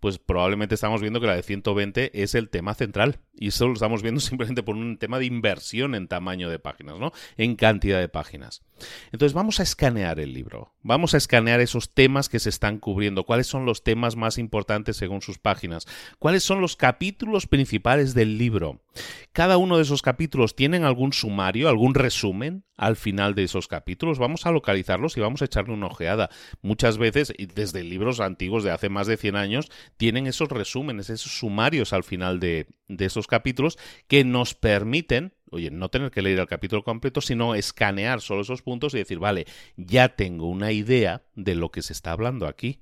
pues 0.00 0.18
probablemente 0.18 0.74
estamos 0.74 1.00
viendo 1.00 1.20
que 1.20 1.26
la 1.26 1.36
de 1.36 1.42
120 1.42 2.22
es 2.22 2.34
el 2.34 2.48
tema 2.48 2.74
central. 2.74 3.18
Y 3.34 3.48
eso 3.48 3.66
lo 3.66 3.74
estamos 3.74 4.02
viendo 4.02 4.20
simplemente 4.22 4.62
por 4.62 4.76
un 4.76 4.98
tema 4.98 5.18
de 5.18 5.26
inversión 5.26 5.94
en 5.94 6.08
tamaño 6.08 6.48
de 6.48 6.58
páginas, 6.58 6.98
¿no? 6.98 7.12
En 7.36 7.56
cantidad 7.56 7.98
de 7.98 8.08
páginas. 8.08 8.62
Entonces 9.12 9.34
vamos 9.34 9.60
a 9.60 9.62
escanear 9.62 10.20
el 10.20 10.32
libro. 10.32 10.74
Vamos 10.82 11.14
a 11.14 11.16
escanear 11.16 11.60
esos 11.60 11.94
temas 11.94 12.28
que 12.28 12.40
se 12.40 12.48
están 12.48 12.78
cubriendo. 12.78 13.24
¿Cuáles 13.24 13.46
son 13.46 13.64
los 13.64 13.82
temas 13.82 14.16
más 14.16 14.38
importantes 14.38 14.96
según 14.96 15.22
sus 15.22 15.38
páginas? 15.38 15.86
¿Cuáles 16.18 16.42
son 16.42 16.60
los 16.60 16.76
capítulos 16.76 17.46
principales 17.46 18.14
del 18.14 18.38
libro? 18.38 18.82
Cada 19.32 19.56
uno 19.56 19.76
de 19.76 19.82
esos 19.82 20.02
capítulos 20.02 20.54
tienen 20.56 20.84
algún 20.84 21.12
sumario, 21.12 21.68
algún 21.68 21.94
resumen 21.94 22.64
al 22.76 22.96
final 22.96 23.34
de 23.34 23.44
esos 23.44 23.68
capítulos. 23.68 24.18
Vamos 24.18 24.46
a 24.46 24.50
localizarlos 24.50 25.16
y 25.16 25.20
vamos 25.20 25.42
a 25.42 25.46
echarle 25.46 25.74
una 25.74 25.86
ojeada. 25.86 26.30
Muchas 26.62 26.98
veces, 26.98 27.32
desde 27.54 27.84
libros 27.84 28.20
antiguos 28.20 28.64
de 28.64 28.70
hace 28.70 28.88
más 28.88 29.06
de 29.06 29.16
100 29.16 29.36
años, 29.36 29.70
tienen 29.96 30.26
esos 30.26 30.48
resúmenes, 30.48 31.10
esos 31.10 31.32
sumarios 31.32 31.92
al 31.92 32.04
final 32.04 32.40
de, 32.40 32.66
de 32.88 33.04
esos 33.04 33.26
capítulos 33.26 33.78
que 34.08 34.24
nos 34.24 34.54
permiten 34.54 35.34
oye, 35.52 35.70
no 35.70 35.90
tener 35.90 36.10
que 36.10 36.22
leer 36.22 36.40
el 36.40 36.46
capítulo 36.46 36.82
completo, 36.82 37.20
sino 37.20 37.54
escanear 37.54 38.20
solo 38.20 38.40
esos 38.40 38.62
puntos 38.62 38.94
y 38.94 38.98
decir, 38.98 39.18
vale, 39.18 39.46
ya 39.76 40.08
tengo 40.16 40.48
una 40.48 40.72
idea 40.72 41.24
de 41.34 41.54
lo 41.54 41.70
que 41.70 41.82
se 41.82 41.92
está 41.92 42.12
hablando 42.12 42.46
aquí. 42.46 42.80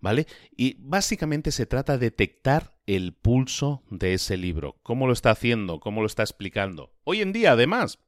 ¿Vale? 0.00 0.26
Y 0.56 0.76
básicamente 0.80 1.52
se 1.52 1.66
trata 1.66 1.96
de 1.96 2.06
detectar 2.06 2.76
el 2.86 3.14
pulso 3.14 3.82
de 3.90 4.14
ese 4.14 4.36
libro. 4.36 4.76
¿Cómo 4.82 5.06
lo 5.06 5.12
está 5.12 5.30
haciendo? 5.30 5.80
¿Cómo 5.80 6.00
lo 6.00 6.06
está 6.06 6.22
explicando? 6.22 6.92
Hoy 7.04 7.20
en 7.20 7.32
día, 7.32 7.52
además, 7.52 8.00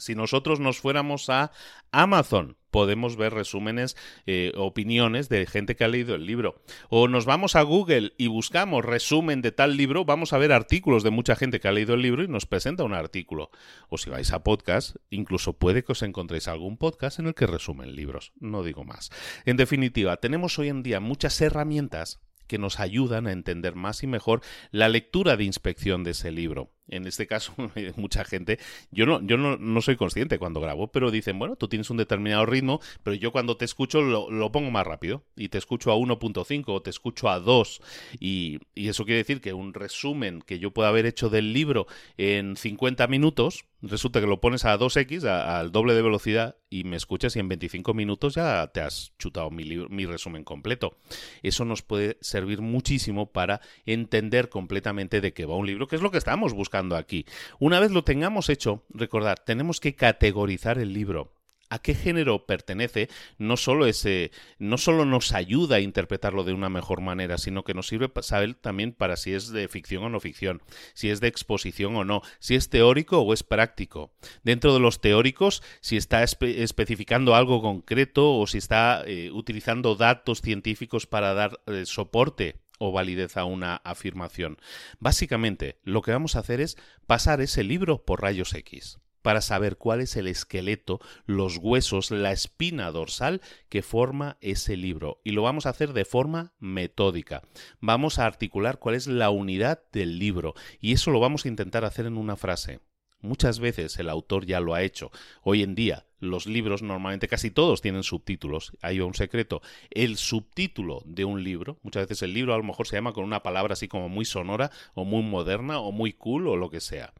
si 0.00 0.14
nosotros 0.14 0.60
nos 0.60 0.80
fuéramos 0.80 1.28
a 1.28 1.52
Amazon, 1.92 2.56
podemos 2.70 3.16
ver 3.16 3.34
resúmenes, 3.34 3.96
eh, 4.26 4.52
opiniones 4.56 5.28
de 5.28 5.46
gente 5.46 5.76
que 5.76 5.84
ha 5.84 5.88
leído 5.88 6.14
el 6.14 6.26
libro. 6.26 6.62
O 6.88 7.08
nos 7.08 7.26
vamos 7.26 7.56
a 7.56 7.62
Google 7.62 8.12
y 8.16 8.28
buscamos 8.28 8.84
resumen 8.84 9.42
de 9.42 9.52
tal 9.52 9.76
libro, 9.76 10.04
vamos 10.04 10.32
a 10.32 10.38
ver 10.38 10.52
artículos 10.52 11.02
de 11.02 11.10
mucha 11.10 11.36
gente 11.36 11.60
que 11.60 11.68
ha 11.68 11.72
leído 11.72 11.94
el 11.94 12.02
libro 12.02 12.22
y 12.22 12.28
nos 12.28 12.46
presenta 12.46 12.84
un 12.84 12.94
artículo. 12.94 13.50
O 13.88 13.98
si 13.98 14.10
vais 14.10 14.32
a 14.32 14.42
podcast, 14.42 14.96
incluso 15.10 15.52
puede 15.54 15.84
que 15.84 15.92
os 15.92 16.02
encontréis 16.02 16.48
algún 16.48 16.76
podcast 16.76 17.18
en 17.18 17.26
el 17.26 17.34
que 17.34 17.46
resumen 17.46 17.94
libros. 17.94 18.32
No 18.40 18.62
digo 18.62 18.84
más. 18.84 19.10
En 19.44 19.56
definitiva, 19.56 20.16
tenemos 20.16 20.58
hoy 20.58 20.68
en 20.68 20.82
día 20.82 21.00
muchas 21.00 21.40
herramientas 21.40 22.20
que 22.46 22.58
nos 22.58 22.80
ayudan 22.80 23.28
a 23.28 23.32
entender 23.32 23.76
más 23.76 24.02
y 24.02 24.08
mejor 24.08 24.40
la 24.72 24.88
lectura 24.88 25.36
de 25.36 25.44
inspección 25.44 26.02
de 26.02 26.10
ese 26.10 26.32
libro. 26.32 26.72
En 26.90 27.06
este 27.06 27.26
caso, 27.26 27.54
mucha 27.96 28.24
gente, 28.24 28.58
yo 28.90 29.06
no, 29.06 29.22
yo 29.22 29.36
no, 29.36 29.80
soy 29.80 29.96
consciente 29.96 30.38
cuando 30.38 30.60
grabo, 30.60 30.88
pero 30.88 31.10
dicen, 31.10 31.38
bueno, 31.38 31.56
tú 31.56 31.68
tienes 31.68 31.88
un 31.90 31.96
determinado 31.96 32.44
ritmo, 32.46 32.80
pero 33.02 33.14
yo 33.14 33.32
cuando 33.32 33.56
te 33.56 33.64
escucho 33.64 34.02
lo, 34.02 34.52
pongo 34.52 34.70
más 34.70 34.86
rápido 34.86 35.24
y 35.36 35.48
te 35.48 35.58
escucho 35.58 35.92
a 35.92 35.96
1.5 35.96 36.64
o 36.66 36.82
te 36.82 36.90
escucho 36.90 37.30
a 37.30 37.38
2 37.38 37.80
y, 38.18 38.58
y, 38.74 38.88
eso 38.88 39.04
quiere 39.04 39.18
decir 39.18 39.40
que 39.40 39.52
un 39.52 39.72
resumen 39.72 40.42
que 40.42 40.58
yo 40.58 40.72
pueda 40.72 40.88
haber 40.88 41.06
hecho 41.06 41.30
del 41.30 41.52
libro 41.52 41.86
en 42.18 42.56
50 42.56 43.06
minutos, 43.06 43.64
resulta 43.80 44.20
que 44.20 44.26
lo 44.26 44.40
pones 44.40 44.64
a 44.64 44.76
2x, 44.76 45.24
al 45.24 45.70
doble 45.70 45.94
de 45.94 46.02
velocidad, 46.02 46.56
y 46.68 46.84
me 46.84 46.96
escuchas 46.96 47.36
y 47.36 47.38
en 47.38 47.48
25 47.48 47.94
minutos 47.94 48.34
ya 48.34 48.66
te 48.68 48.80
has 48.80 49.12
chutado 49.18 49.50
mi, 49.50 49.64
mi 49.88 50.06
resumen 50.06 50.44
completo. 50.44 50.96
Eso 51.42 51.64
nos 51.64 51.82
puede 51.82 52.18
servir 52.20 52.60
muchísimo 52.60 53.30
para 53.32 53.60
entender 53.86 54.48
completamente 54.48 55.20
de 55.20 55.32
qué 55.32 55.46
va 55.46 55.56
un 55.56 55.66
libro, 55.66 55.86
que 55.86 55.96
es 55.96 56.02
lo 56.02 56.10
que 56.10 56.18
estamos 56.18 56.52
buscando 56.52 56.79
aquí. 56.96 57.26
Una 57.58 57.80
vez 57.80 57.90
lo 57.90 58.04
tengamos 58.04 58.48
hecho, 58.48 58.84
recordad, 58.90 59.36
tenemos 59.44 59.80
que 59.80 59.94
categorizar 59.94 60.78
el 60.78 60.92
libro 60.92 61.32
a 61.70 61.78
qué 61.78 61.94
género 61.94 62.46
pertenece, 62.46 63.08
no 63.38 63.56
solo, 63.56 63.86
ese, 63.86 64.32
no 64.58 64.76
solo 64.76 65.04
nos 65.04 65.32
ayuda 65.32 65.76
a 65.76 65.80
interpretarlo 65.80 66.42
de 66.42 66.52
una 66.52 66.68
mejor 66.68 67.00
manera, 67.00 67.38
sino 67.38 67.62
que 67.62 67.74
nos 67.74 67.86
sirve 67.86 68.08
para 68.08 68.26
saber 68.26 68.54
también 68.54 68.92
para 68.92 69.16
si 69.16 69.32
es 69.32 69.50
de 69.50 69.68
ficción 69.68 70.02
o 70.02 70.08
no 70.08 70.18
ficción, 70.18 70.62
si 70.94 71.10
es 71.10 71.20
de 71.20 71.28
exposición 71.28 71.94
o 71.96 72.04
no, 72.04 72.22
si 72.40 72.56
es 72.56 72.68
teórico 72.68 73.20
o 73.20 73.32
es 73.32 73.44
práctico. 73.44 74.10
Dentro 74.42 74.74
de 74.74 74.80
los 74.80 75.00
teóricos, 75.00 75.62
si 75.80 75.96
está 75.96 76.24
especificando 76.24 77.36
algo 77.36 77.62
concreto 77.62 78.36
o 78.36 78.46
si 78.48 78.58
está 78.58 79.04
eh, 79.06 79.30
utilizando 79.30 79.94
datos 79.94 80.42
científicos 80.42 81.06
para 81.06 81.34
dar 81.34 81.60
eh, 81.66 81.86
soporte 81.86 82.56
o 82.80 82.90
validez 82.90 83.36
a 83.36 83.44
una 83.44 83.76
afirmación. 83.76 84.58
Básicamente, 84.98 85.78
lo 85.84 86.02
que 86.02 86.10
vamos 86.10 86.34
a 86.34 86.40
hacer 86.40 86.60
es 86.60 86.76
pasar 87.06 87.40
ese 87.40 87.62
libro 87.62 88.04
por 88.04 88.22
rayos 88.22 88.54
X 88.54 88.98
para 89.22 89.42
saber 89.42 89.76
cuál 89.76 90.00
es 90.00 90.16
el 90.16 90.26
esqueleto, 90.26 90.98
los 91.26 91.58
huesos, 91.58 92.10
la 92.10 92.32
espina 92.32 92.90
dorsal 92.90 93.42
que 93.68 93.82
forma 93.82 94.38
ese 94.40 94.76
libro. 94.76 95.20
Y 95.24 95.32
lo 95.32 95.42
vamos 95.42 95.66
a 95.66 95.70
hacer 95.70 95.92
de 95.92 96.04
forma 96.04 96.54
metódica. 96.58 97.42
Vamos 97.80 98.18
a 98.18 98.26
articular 98.26 98.78
cuál 98.78 98.94
es 98.94 99.06
la 99.06 99.30
unidad 99.30 99.82
del 99.92 100.18
libro. 100.18 100.54
Y 100.80 100.92
eso 100.92 101.10
lo 101.10 101.20
vamos 101.20 101.44
a 101.44 101.48
intentar 101.48 101.84
hacer 101.84 102.06
en 102.06 102.16
una 102.16 102.36
frase. 102.36 102.80
Muchas 103.22 103.60
veces 103.60 103.98
el 103.98 104.08
autor 104.08 104.46
ya 104.46 104.60
lo 104.60 104.74
ha 104.74 104.82
hecho. 104.82 105.10
Hoy 105.42 105.62
en 105.62 105.74
día 105.74 106.06
los 106.20 106.46
libros 106.46 106.82
normalmente 106.82 107.28
casi 107.28 107.50
todos 107.50 107.80
tienen 107.80 108.02
subtítulos. 108.02 108.72
Hay 108.82 109.00
un 109.00 109.14
secreto. 109.14 109.62
El 109.90 110.16
subtítulo 110.16 111.02
de 111.04 111.24
un 111.24 111.42
libro, 111.42 111.78
muchas 111.82 112.08
veces 112.08 112.22
el 112.22 112.34
libro 112.34 112.54
a 112.54 112.58
lo 112.58 112.64
mejor 112.64 112.86
se 112.86 112.96
llama 112.96 113.12
con 113.12 113.24
una 113.24 113.42
palabra 113.42 113.72
así 113.72 113.88
como 113.88 114.08
muy 114.08 114.24
sonora 114.24 114.70
o 114.94 115.04
muy 115.04 115.22
moderna 115.22 115.80
o 115.80 115.92
muy 115.92 116.12
cool 116.12 116.48
o 116.48 116.56
lo 116.56 116.70
que 116.70 116.80
sea. 116.80 117.12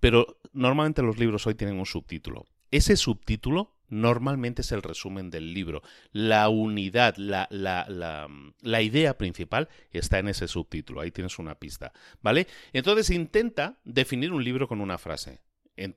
Pero 0.00 0.38
normalmente 0.52 1.02
los 1.02 1.18
libros 1.18 1.46
hoy 1.46 1.54
tienen 1.54 1.78
un 1.78 1.86
subtítulo. 1.86 2.46
Ese 2.70 2.96
subtítulo 2.96 3.77
normalmente 3.88 4.62
es 4.62 4.72
el 4.72 4.82
resumen 4.82 5.30
del 5.30 5.52
libro. 5.54 5.82
La 6.12 6.48
unidad, 6.48 7.16
la, 7.16 7.48
la, 7.50 7.86
la, 7.88 8.28
la, 8.60 8.82
idea 8.82 9.16
principal 9.18 9.68
está 9.90 10.18
en 10.18 10.28
ese 10.28 10.48
subtítulo. 10.48 11.00
Ahí 11.00 11.10
tienes 11.10 11.38
una 11.38 11.56
pista. 11.56 11.92
¿Vale? 12.22 12.46
Entonces 12.72 13.10
intenta 13.10 13.78
definir 13.84 14.32
un 14.32 14.44
libro 14.44 14.68
con 14.68 14.80
una 14.80 14.98
frase. 14.98 15.40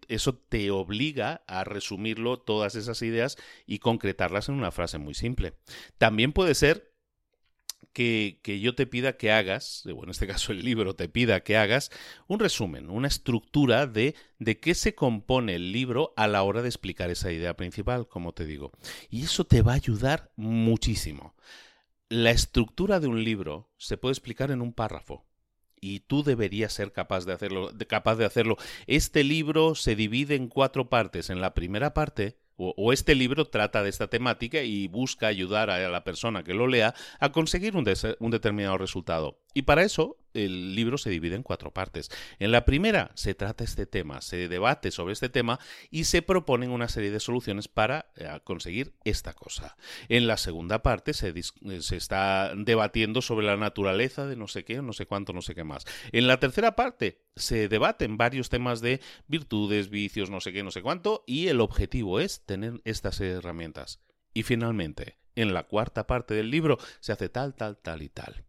Eso 0.08 0.36
te 0.36 0.70
obliga 0.70 1.44
a 1.48 1.64
resumirlo 1.64 2.40
todas 2.40 2.76
esas 2.76 3.02
ideas 3.02 3.38
y 3.66 3.80
concretarlas 3.80 4.50
en 4.50 4.56
una 4.56 4.72
frase 4.72 5.00
muy 5.00 5.16
simple. 5.16 5.54
También 5.98 6.34
puede 6.34 6.54
ser 6.54 6.91
que, 7.94 8.40
yo 8.62 8.76
te 8.76 8.88
pida 8.88 9.18
que 9.18 9.32
hagas, 9.32 9.86
o 9.86 10.04
en 10.04 10.10
este 10.10 10.28
caso 10.28 10.52
el 10.52 10.64
libro 10.64 10.96
te 10.96 11.10
pida 11.10 11.42
que 11.42 11.58
hagas, 11.58 11.92
un 12.28 12.40
resumen, 12.40 12.90
una 12.90 13.08
estructura 13.08 13.88
de, 13.88 14.16
de 14.40 14.60
qué 14.60 14.76
se 14.76 14.96
compone 14.96 15.56
el 15.56 15.72
libro 15.72 16.14
a 16.16 16.28
la 16.28 16.44
hora 16.44 16.62
de 16.62 16.70
explicar 16.70 17.10
esa 17.10 17.32
idea 17.32 17.56
principal, 17.56 18.08
como 18.08 18.34
te 18.34 18.46
digo. 18.46 18.72
Y 19.10 19.24
eso 19.24 19.46
te 19.46 19.62
va 19.62 19.74
a 19.74 19.76
ayudar 19.76 20.32
muchísimo. 20.36 21.36
La 22.10 22.32
estructura 22.32 23.00
de 23.00 23.08
un 23.08 23.24
libro 23.24 23.72
se 23.78 23.98
puede 23.98 24.14
explicar 24.14 24.52
en 24.52 24.62
un 24.62 24.74
párrafo 24.74 25.26
y 25.82 26.02
tú 26.02 26.24
deberías 26.24 26.72
ser 26.72 26.94
capaz 26.94 27.26
de 27.26 27.34
hacerlo, 27.34 27.72
capaz 27.88 28.16
de 28.16 28.26
hacerlo. 28.26 28.58
Este 28.86 29.24
libro 29.24 29.76
se 29.76 29.96
divide 29.96 30.36
en 30.36 30.48
cuatro 30.48 30.90
partes. 30.90 31.30
En 31.30 31.42
la 31.42 31.54
primera 31.54 31.94
parte 31.94 32.38
o, 32.62 32.94
este 32.94 33.16
libro 33.16 33.46
trata 33.46 33.84
de 33.84 33.90
esta 33.90 34.08
temática 34.08 34.62
y 34.62 34.88
busca 34.88 35.28
ayudar 35.28 35.70
a 35.70 35.90
la 35.90 36.04
persona 36.04 36.44
que 36.44 36.54
lo 36.54 36.68
lea 36.68 36.94
a 37.20 37.32
conseguir 37.32 37.76
un, 37.76 37.86
un 38.20 38.32
determinado 38.32 38.78
resultado. 38.78 39.40
Y 39.54 39.64
para 39.64 39.84
eso 39.84 40.18
el 40.34 40.76
libro 40.76 40.98
se 40.98 41.10
divide 41.10 41.36
en 41.36 41.44
cuatro 41.44 41.72
partes. 41.72 42.10
En 42.40 42.52
la 42.52 42.66
primera 42.66 43.12
se 43.16 43.34
trata 43.34 43.64
este 43.64 43.86
tema, 43.86 44.22
se 44.22 44.48
debate 44.48 44.92
sobre 44.92 45.14
este 45.14 45.30
tema 45.30 45.60
y 45.90 46.06
se 46.06 46.22
proponen 46.22 46.72
una 46.72 46.88
serie 46.88 47.12
de 47.12 47.20
soluciones 47.20 47.68
para 47.68 48.12
eh, 48.16 48.28
conseguir 48.44 48.94
esta 49.04 49.34
cosa. 49.34 49.78
En 50.10 50.28
la 50.28 50.38
segunda 50.38 50.82
parte 50.82 51.14
se, 51.14 51.30
eh, 51.30 51.82
se, 51.82 51.96
está 51.96 52.54
debatiendo 52.56 53.22
sobre 53.22 53.46
la 53.46 53.58
naturaleza 53.58 54.26
de 54.26 54.36
no 54.36 54.48
sé 54.48 54.64
qué, 54.64 54.82
no 54.82 54.94
sé 54.94 55.06
cuánto, 55.06 55.34
no 55.34 55.42
sé 55.42 55.56
qué 55.56 55.64
más. 55.64 55.86
En 56.12 56.28
la 56.28 56.40
tercera 56.40 56.76
parte 56.76 57.22
se 57.36 57.68
debaten 57.68 58.18
varios 58.18 58.50
temas 58.50 58.82
de 58.82 59.02
virtudes, 59.28 59.90
vicios, 59.90 60.30
no 60.30 60.42
sé 60.42 60.54
qué, 60.54 60.64
no 60.64 60.72
sé 60.72 60.82
cuánto 60.82 61.24
y 61.26 61.48
el 61.48 61.62
objetivo 61.62 62.20
es 62.20 62.46
tener 62.46 62.82
estas 62.86 63.20
herramientas. 63.22 64.02
Y 64.34 64.44
finalmente, 64.44 65.18
en 65.36 65.54
la 65.54 65.64
cuarta 65.64 66.08
parte 66.08 66.34
del 66.34 66.50
libro 66.50 66.78
se 67.00 67.12
hace 67.12 67.30
tal, 67.30 67.56
tal, 67.56 67.78
tal 67.78 68.02
y 68.02 68.10
tal. 68.10 68.46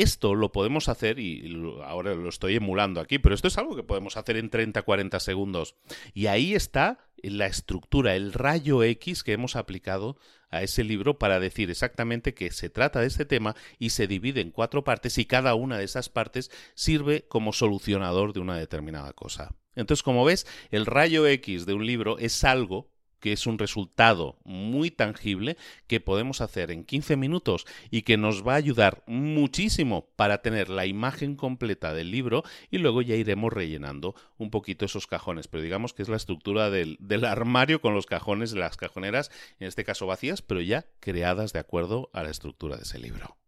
Esto 0.00 0.34
lo 0.34 0.50
podemos 0.50 0.88
hacer, 0.88 1.18
y 1.18 1.62
ahora 1.84 2.14
lo 2.14 2.30
estoy 2.30 2.56
emulando 2.56 3.02
aquí, 3.02 3.18
pero 3.18 3.34
esto 3.34 3.48
es 3.48 3.58
algo 3.58 3.76
que 3.76 3.82
podemos 3.82 4.16
hacer 4.16 4.38
en 4.38 4.50
30-40 4.50 5.20
segundos. 5.20 5.76
Y 6.14 6.26
ahí 6.26 6.54
está 6.54 6.98
la 7.22 7.44
estructura, 7.44 8.16
el 8.16 8.32
rayo 8.32 8.82
X 8.82 9.22
que 9.22 9.34
hemos 9.34 9.56
aplicado 9.56 10.16
a 10.48 10.62
ese 10.62 10.84
libro 10.84 11.18
para 11.18 11.38
decir 11.38 11.70
exactamente 11.70 12.32
que 12.32 12.50
se 12.50 12.70
trata 12.70 13.00
de 13.00 13.08
este 13.08 13.26
tema 13.26 13.54
y 13.78 13.90
se 13.90 14.06
divide 14.06 14.40
en 14.40 14.52
cuatro 14.52 14.84
partes 14.84 15.18
y 15.18 15.26
cada 15.26 15.54
una 15.54 15.76
de 15.76 15.84
esas 15.84 16.08
partes 16.08 16.50
sirve 16.74 17.26
como 17.28 17.52
solucionador 17.52 18.32
de 18.32 18.40
una 18.40 18.56
determinada 18.56 19.12
cosa. 19.12 19.54
Entonces, 19.74 20.02
como 20.02 20.24
ves, 20.24 20.46
el 20.70 20.86
rayo 20.86 21.26
X 21.26 21.66
de 21.66 21.74
un 21.74 21.84
libro 21.84 22.16
es 22.18 22.42
algo 22.42 22.90
que 23.20 23.32
es 23.32 23.46
un 23.46 23.58
resultado 23.58 24.38
muy 24.44 24.90
tangible 24.90 25.56
que 25.86 26.00
podemos 26.00 26.40
hacer 26.40 26.70
en 26.70 26.84
15 26.84 27.16
minutos 27.16 27.66
y 27.90 28.02
que 28.02 28.16
nos 28.16 28.46
va 28.46 28.54
a 28.54 28.56
ayudar 28.56 29.02
muchísimo 29.06 30.08
para 30.16 30.42
tener 30.42 30.68
la 30.68 30.86
imagen 30.86 31.36
completa 31.36 31.94
del 31.94 32.10
libro 32.10 32.42
y 32.70 32.78
luego 32.78 33.02
ya 33.02 33.14
iremos 33.14 33.52
rellenando 33.52 34.14
un 34.38 34.50
poquito 34.50 34.84
esos 34.84 35.06
cajones. 35.06 35.48
Pero 35.48 35.62
digamos 35.62 35.92
que 35.92 36.02
es 36.02 36.08
la 36.08 36.16
estructura 36.16 36.70
del, 36.70 36.96
del 37.00 37.24
armario 37.24 37.80
con 37.80 37.94
los 37.94 38.06
cajones, 38.06 38.52
las 38.52 38.76
cajoneras, 38.76 39.30
en 39.58 39.68
este 39.68 39.84
caso 39.84 40.06
vacías, 40.06 40.42
pero 40.42 40.60
ya 40.60 40.86
creadas 41.00 41.52
de 41.52 41.60
acuerdo 41.60 42.10
a 42.12 42.22
la 42.22 42.30
estructura 42.30 42.76
de 42.76 42.82
ese 42.82 42.98
libro. 42.98 43.39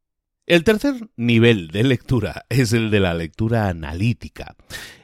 El 0.44 0.64
tercer 0.64 1.08
nivel 1.16 1.68
de 1.68 1.84
lectura 1.84 2.46
es 2.48 2.72
el 2.72 2.90
de 2.90 2.98
la 2.98 3.14
lectura 3.14 3.68
analítica. 3.68 4.56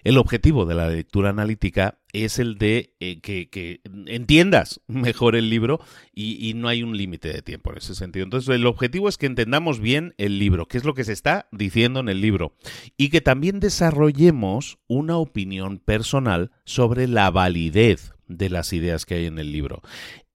El 0.02 0.18
objetivo 0.18 0.66
de 0.66 0.74
la 0.74 0.88
lectura 0.88 1.30
analítica 1.30 2.00
es 2.12 2.40
el 2.40 2.58
de 2.58 2.96
eh, 2.98 3.20
que, 3.20 3.80
entiendas 4.06 4.80
mejor 4.88 5.36
el 5.36 5.48
libro 5.48 5.78
y, 6.12 6.48
y 6.48 6.54
no 6.54 6.66
hay 6.66 6.82
un 6.82 6.96
límite 6.96 7.32
de 7.32 7.42
tiempo 7.42 7.70
en 7.70 7.78
ese 7.78 7.94
sentido. 7.94 8.24
Entonces 8.24 8.52
el 8.52 8.66
objetivo 8.66 9.08
es 9.08 9.16
que 9.16 9.26
entendamos 9.26 9.78
bien 9.78 10.12
el 10.18 10.40
libro, 10.40 10.66
qué 10.66 10.76
es 10.76 10.84
lo 10.84 10.94
que 10.94 11.04
se 11.04 11.12
está 11.12 11.48
diciendo 11.52 12.00
en 12.00 12.08
el 12.08 12.20
libro 12.20 12.56
y 12.96 13.10
que 13.10 13.20
también 13.20 13.60
desarrollemos 13.60 14.78
una 14.88 15.18
opinión 15.18 15.78
personal 15.78 16.50
sobre 16.64 17.06
la 17.06 17.30
validez 17.30 18.12
de 18.26 18.50
las 18.50 18.72
ideas 18.72 19.06
que 19.06 19.14
hay 19.14 19.26
en 19.26 19.38
el 19.38 19.52
libro. 19.52 19.82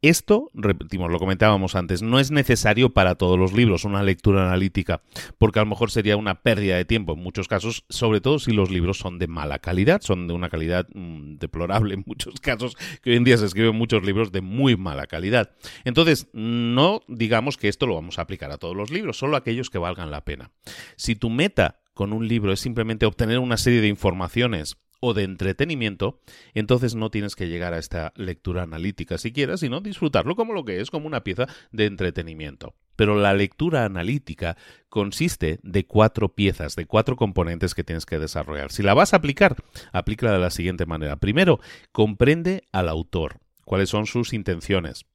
Esto, 0.04 0.52
repetimos, 0.54 1.10
lo 1.10 1.18
comentábamos 1.18 1.76
antes, 1.76 2.02
no 2.02 2.20
es 2.20 2.30
necesario 2.30 2.90
para 2.90 3.16
todos 3.16 3.40
los 3.40 3.54
libros 3.54 3.86
una 3.86 4.04
lectura 4.04 4.46
analítica, 4.46 5.02
porque 5.38 5.60
a 5.60 5.62
lo 5.62 5.70
mejor 5.70 5.92
sería 5.92 6.18
una 6.18 6.42
pérdida 6.42 6.76
de 6.76 6.84
tiempo 6.84 7.14
en 7.14 7.20
muchos 7.20 7.48
casos, 7.48 7.86
sobre 7.88 8.20
todo 8.20 8.38
si 8.38 8.52
los 8.52 8.70
libros 8.70 8.98
son 8.98 9.18
de 9.18 9.28
mala 9.28 9.60
calidad, 9.60 10.02
son 10.02 10.28
de 10.28 10.34
una 10.34 10.50
calidad 10.50 10.90
mm, 10.94 11.36
deplorable 11.38 11.94
en 11.94 12.04
muchos 12.06 12.42
casos, 12.42 12.76
que 13.02 13.12
hoy 13.12 13.16
en 13.16 13.24
día 13.24 13.38
se 13.38 13.46
escriben 13.46 13.78
muchos 13.78 14.04
libros 14.04 14.34
de 14.34 14.42
muy 14.42 14.76
mala 14.76 15.08
calidad. 15.08 15.52
Entonces, 15.86 16.28
no 16.34 17.00
digamos 17.08 17.56
que 17.56 17.70
esto 17.70 17.88
lo 17.88 17.96
vamos 17.96 18.20
a 18.20 18.24
aplicar 18.24 18.52
a 18.52 18.58
todos 18.58 18.76
los 18.76 18.92
libros, 18.92 19.18
solo 19.18 19.38
aquellos 19.38 19.70
que 19.70 19.78
valgan 19.78 20.12
la 20.12 20.26
pena. 20.26 20.52
Si 20.98 21.16
tu 21.16 21.30
meta 21.30 21.80
con 21.94 22.12
un 22.12 22.28
libro 22.28 22.52
es 22.52 22.60
simplemente 22.60 23.06
obtener 23.06 23.40
una 23.40 23.56
serie 23.56 23.80
de 23.80 23.88
informaciones 23.88 24.83
o 25.06 25.14
de 25.14 25.24
entretenimiento, 25.24 26.22
entonces 26.54 26.96
no 26.96 27.10
tienes 27.10 27.36
que 27.36 27.50
llegar 27.50 27.74
a 27.74 27.78
esta 27.78 28.14
lectura 28.16 28.64
analítica 28.64 29.18
siquiera, 29.18 29.58
sino 29.58 29.82
disfrutarlo 29.82 30.38
como 30.38 30.54
lo 30.54 30.64
que 30.64 30.80
es, 30.80 30.90
como 30.90 31.08
una 31.08 31.26
pieza 31.26 31.46
de 31.74 31.88
entretenimiento. 31.88 32.74
Pero 32.96 33.18
la 33.18 33.34
lectura 33.34 33.84
analítica 33.84 34.56
consiste 34.88 35.60
de 35.62 35.86
cuatro 35.86 36.30
piezas, 36.30 36.78
de 36.78 36.86
cuatro 36.86 37.18
componentes 37.18 37.76
que 37.76 37.84
tienes 37.84 38.06
que 38.06 38.18
desarrollar. 38.18 38.72
Si 38.72 38.82
la 38.82 38.94
vas 38.94 39.14
a 39.14 39.18
aplicar, 39.18 39.58
aplícala 39.92 40.32
de 40.32 40.40
la 40.40 40.52
siguiente 40.52 40.86
manera. 40.86 41.18
Primero, 41.18 41.60
comprende 41.92 42.64
al 42.72 42.88
autor, 42.88 43.42
cuáles 43.66 43.90
son 43.90 44.06
sus 44.06 44.32
intenciones, 44.32 45.06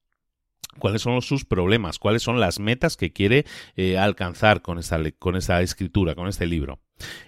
cuáles 0.79 1.03
son 1.03 1.21
sus 1.23 1.45
problemas, 1.45 1.99
cuáles 1.99 2.23
son 2.23 2.41
las 2.41 2.61
metas 2.61 2.97
que 2.97 3.13
quiere 3.13 3.45
eh, 3.77 3.99
alcanzar 3.99 4.63
con 4.63 4.79
esta, 4.79 4.99
con 5.19 5.37
esta 5.37 5.61
escritura, 5.63 6.15
con 6.15 6.29
este 6.29 6.47
libro. 6.47 6.81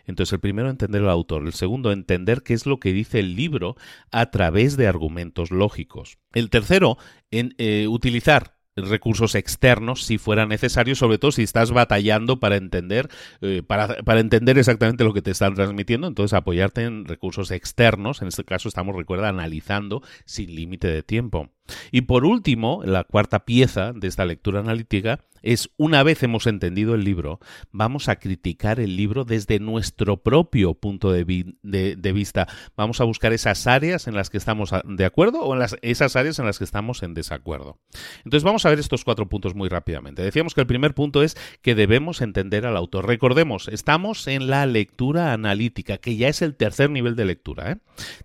Entonces, 0.07 0.33
el 0.33 0.41
primero, 0.41 0.69
entender 0.69 1.03
al 1.03 1.11
autor. 1.11 1.47
El 1.47 1.53
segundo, 1.53 1.93
entender 1.93 2.43
qué 2.43 2.55
es 2.55 2.67
lo 2.67 2.81
que 2.81 2.93
dice 2.93 3.21
el 3.21 3.37
libro 3.37 3.77
a 4.11 4.31
través 4.31 4.77
de 4.77 4.87
argumentos 4.87 5.51
lógicos. 5.51 6.19
El 6.33 6.51
tercero, 6.51 6.99
en, 7.31 7.55
eh, 7.59 7.87
utilizar 7.89 8.61
recursos 8.77 9.35
externos 9.35 10.05
si 10.05 10.19
fuera 10.19 10.47
necesario, 10.47 10.95
sobre 10.95 11.19
todo 11.19 11.33
si 11.33 11.43
estás 11.43 11.71
batallando 11.71 12.41
para 12.41 12.57
entender, 12.57 13.09
eh, 13.41 13.63
para, 13.67 13.97
para, 14.03 14.21
entender 14.21 14.59
exactamente 14.59 15.05
lo 15.05 15.13
que 15.13 15.23
te 15.23 15.31
están 15.31 15.55
transmitiendo, 15.55 16.07
entonces 16.07 16.35
apoyarte 16.35 16.83
en 16.83 17.05
recursos 17.05 17.51
externos, 17.51 18.23
en 18.23 18.29
este 18.29 18.44
caso 18.44 18.69
estamos, 18.69 18.96
recuerda, 18.96 19.29
analizando 19.29 20.03
sin 20.25 20.55
límite 20.55 20.88
de 20.88 21.03
tiempo. 21.03 21.51
Y 21.90 22.02
por 22.02 22.25
último, 22.25 22.83
la 22.85 23.04
cuarta 23.04 23.44
pieza 23.44 23.92
de 23.92 24.08
esta 24.08 24.25
lectura 24.25 24.60
analítica 24.60 25.21
es, 25.42 25.71
una 25.77 26.02
vez 26.02 26.23
hemos 26.23 26.46
entendido 26.46 26.94
el 26.94 27.04
libro, 27.04 27.40
vamos 27.71 28.08
a 28.08 28.16
criticar 28.16 28.81
el 28.81 28.96
libro 28.96 29.25
desde 29.25 29.58
nuestro 29.58 30.18
propio 30.18 30.75
punto 30.75 31.12
de, 31.12 31.25
vista. 31.25 32.48
Vamos 32.77 33.00
a 33.00 33.04
buscar 33.04 33.33
esas 33.33 33.66
áreas 33.66 34.06
en 34.06 34.14
las 34.14 34.31
que 34.31 34.38
estamos 34.38 34.71
de 34.85 35.04
acuerdo 35.04 35.40
o 35.40 35.54
en 35.54 35.60
las, 35.60 35.77
esas 35.83 36.16
áreas 36.16 36.38
en 36.38 36.46
las 36.46 36.58
que 36.58 36.64
estamos 36.64 37.02
en 37.02 37.14
desacuerdo. 37.14 37.79
Entonces 38.25 38.44
vamos 38.44 38.66
a 38.66 38.71
ver 38.71 38.79
estos 38.79 39.04
cuatro 39.04 39.29
puntos 39.29 39.54
muy 39.54 39.68
rápidamente. 39.68 40.23
Decíamos 40.23 40.54
que 40.54 40.60
el 40.60 40.66
primer 40.66 40.94
punto 40.94 41.23
es 41.23 41.37
que 41.62 41.75
debemos 41.75 42.21
entender 42.21 42.66
al 42.66 42.77
autor. 42.77 43.06
Recordemos, 43.06 43.68
estamos 43.68 44.27
en 44.27 44.48
la 44.48 44.66
lectura 44.66 45.33
analítica, 45.33 45.98
que 45.98 46.16
ya 46.16 46.29
es 46.29 46.42
el 46.42 46.54
tercer 46.54 46.90
nivel 46.90 47.16
de 47.16 47.25
lectura. 47.25 47.73
¿eh? 47.73 47.77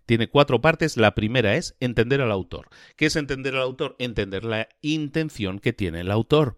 Tiene 0.06 0.28
cuatro 0.28 0.62
partes. 0.62 0.98
La 0.98 1.16
primera 1.16 1.56
es 1.56 1.76
entender 1.80 2.22
al 2.22 2.32
autor. 2.32 2.68
¿Qué 2.96 3.06
es 3.06 3.16
entender 3.16 3.35
entender 3.36 3.56
al 3.56 3.64
autor? 3.64 3.96
Entender 4.00 4.44
la 4.44 4.68
intención 4.82 5.60
que 5.60 5.74
tiene 5.74 6.02
el 6.02 6.12
autor 6.12 6.56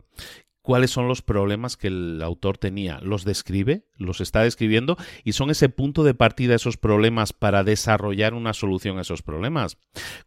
cuáles 0.68 0.92
son 0.92 1.08
los 1.08 1.22
problemas 1.22 1.78
que 1.78 1.88
el 1.88 2.22
autor 2.22 2.58
tenía. 2.58 3.00
Los 3.02 3.24
describe, 3.24 3.86
los 3.96 4.20
está 4.20 4.42
describiendo 4.42 4.98
y 5.24 5.32
son 5.32 5.50
ese 5.50 5.70
punto 5.70 6.04
de 6.04 6.14
partida 6.14 6.56
esos 6.56 6.76
problemas 6.76 7.32
para 7.32 7.64
desarrollar 7.64 8.34
una 8.34 8.52
solución 8.52 8.98
a 8.98 9.04
esos 9.04 9.22
problemas. 9.22 9.78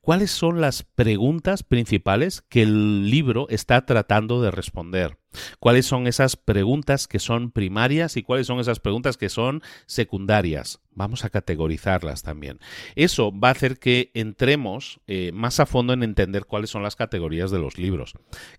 ¿Cuáles 0.01 0.30
son 0.30 0.62
las 0.62 0.82
preguntas 0.82 1.62
principales 1.62 2.40
que 2.40 2.62
el 2.62 3.11
libro 3.11 3.48
está 3.51 3.84
tratando 3.84 4.40
de 4.40 4.51
responder? 4.51 5.19
¿Cuáles 5.59 5.87
son 5.87 6.07
esas 6.07 6.37
preguntas 6.37 7.07
que 7.07 7.18
son 7.18 7.51
primarias 7.51 8.16
y 8.16 8.22
cuáles 8.22 8.47
son 8.47 8.61
esas 8.61 8.81
preguntas 8.81 9.16
que 9.16 9.28
son 9.28 9.62
secundarias? 9.87 10.81
Vamos 10.93 11.24
a 11.24 11.31
categorizarlas 11.31 12.22
también. 12.22 12.59
Eso 12.97 13.33
va 13.33 13.49
a 13.49 13.53
hacer 13.53 13.78
que 13.78 14.11
entremos 14.12 15.01
eh, 15.07 15.31
más 15.33 15.61
a 15.61 15.66
fondo 15.66 15.93
en 15.93 16.03
entender 16.03 16.47
cuáles 16.47 16.70
son 16.70 16.83
las 16.83 16.97
categorías 16.97 17.51
de 17.51 17.61
los 17.61 17.78
libros. 17.78 18.14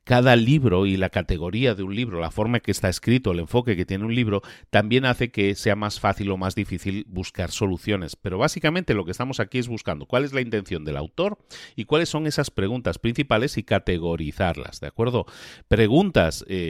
Cada 0.05 0.35
libro 0.37 0.85
y 0.85 0.95
la 0.95 1.09
categoría 1.09 1.75
de 1.75 1.83
un 1.83 1.93
libro, 1.93 2.21
la 2.21 2.31
forma 2.31 2.61
que 2.61 2.71
está 2.71 2.87
escrito, 2.87 3.31
el 3.31 3.39
enfoque 3.39 3.75
que 3.75 3.85
tiene 3.85 4.05
un 4.05 4.15
libro, 4.15 4.41
también 4.69 5.05
hace 5.05 5.29
que 5.29 5.55
sea 5.55 5.75
más 5.75 5.99
fácil 5.99 6.31
o 6.31 6.37
más 6.37 6.55
difícil 6.55 7.05
buscar 7.09 7.51
soluciones. 7.51 8.15
Pero 8.15 8.37
básicamente 8.37 8.93
lo 8.93 9.03
que 9.03 9.11
estamos 9.11 9.39
aquí 9.39 9.59
es 9.59 9.67
buscando 9.67 10.05
cuál 10.05 10.23
es 10.23 10.33
la 10.33 10.41
intención 10.41 10.85
del 10.85 10.97
autor 10.97 11.37
y 11.75 11.85
cuáles 11.85 12.09
son 12.09 12.27
esas 12.27 12.49
preguntas 12.49 12.97
principales 12.97 13.57
y 13.57 13.63
categorizarlas, 13.63 14.79
¿de 14.79 14.87
acuerdo? 14.87 15.25
Preguntas 15.67 16.45
eh, 16.47 16.60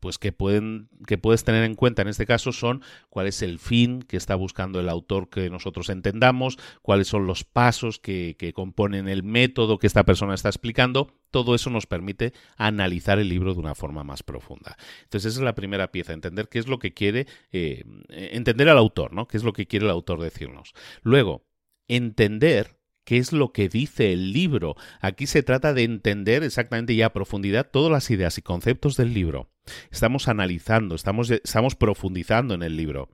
pues 0.00 0.18
que, 0.18 0.32
pueden, 0.32 0.88
que 1.06 1.18
puedes 1.18 1.44
tener 1.44 1.64
en 1.64 1.74
cuenta 1.74 2.02
en 2.02 2.08
este 2.08 2.26
caso 2.26 2.52
son 2.52 2.82
cuál 3.10 3.26
es 3.26 3.42
el 3.42 3.58
fin 3.58 4.02
que 4.02 4.16
está 4.16 4.34
buscando 4.34 4.80
el 4.80 4.88
autor 4.88 5.28
que 5.28 5.50
nosotros 5.50 5.88
entendamos, 5.88 6.58
cuáles 6.82 7.08
son 7.08 7.26
los 7.26 7.44
pasos 7.44 7.98
que, 7.98 8.36
componen 8.54 9.08
el 9.08 9.22
método 9.22 9.78
que 9.78 9.86
esta 9.86 10.04
persona 10.04 10.34
está 10.34 10.48
explicando. 10.48 11.12
Todo 11.30 11.54
eso 11.54 11.70
nos 11.70 11.86
permite 11.86 12.32
analizar 12.56 13.18
el 13.18 13.28
libro 13.28 13.52
de 13.52 13.60
una 13.60 13.74
forma 13.74 14.04
más 14.04 14.22
profunda. 14.22 14.76
Entonces, 15.02 15.32
esa 15.32 15.40
es 15.40 15.44
la 15.44 15.54
primera 15.54 15.92
pieza, 15.92 16.12
entender 16.12 16.48
qué 16.48 16.58
es 16.58 16.66
lo 16.66 16.78
que 16.78 16.94
quiere, 16.94 17.26
eh, 17.52 17.84
entender 18.08 18.68
al 18.68 18.78
autor, 18.78 19.12
¿no? 19.12 19.28
¿Qué 19.28 19.36
es 19.36 19.44
lo 19.44 19.52
que 19.52 19.66
quiere 19.66 19.84
el 19.84 19.90
autor 19.90 20.20
decirnos? 20.20 20.72
Luego, 21.02 21.44
entender 21.86 22.77
qué 23.08 23.16
es 23.16 23.32
lo 23.32 23.54
que 23.54 23.70
dice 23.70 24.12
el 24.12 24.34
libro. 24.34 24.76
Aquí 25.00 25.26
se 25.26 25.42
trata 25.42 25.72
de 25.72 25.82
entender 25.82 26.42
exactamente 26.42 26.92
y 26.92 27.00
a 27.00 27.14
profundidad 27.14 27.70
todas 27.70 27.90
las 27.90 28.10
ideas 28.10 28.36
y 28.36 28.42
conceptos 28.42 28.98
del 28.98 29.14
libro. 29.14 29.48
Estamos 29.90 30.28
analizando, 30.28 30.94
estamos, 30.94 31.30
estamos 31.30 31.74
profundizando 31.74 32.52
en 32.52 32.62
el 32.62 32.76
libro. 32.76 33.08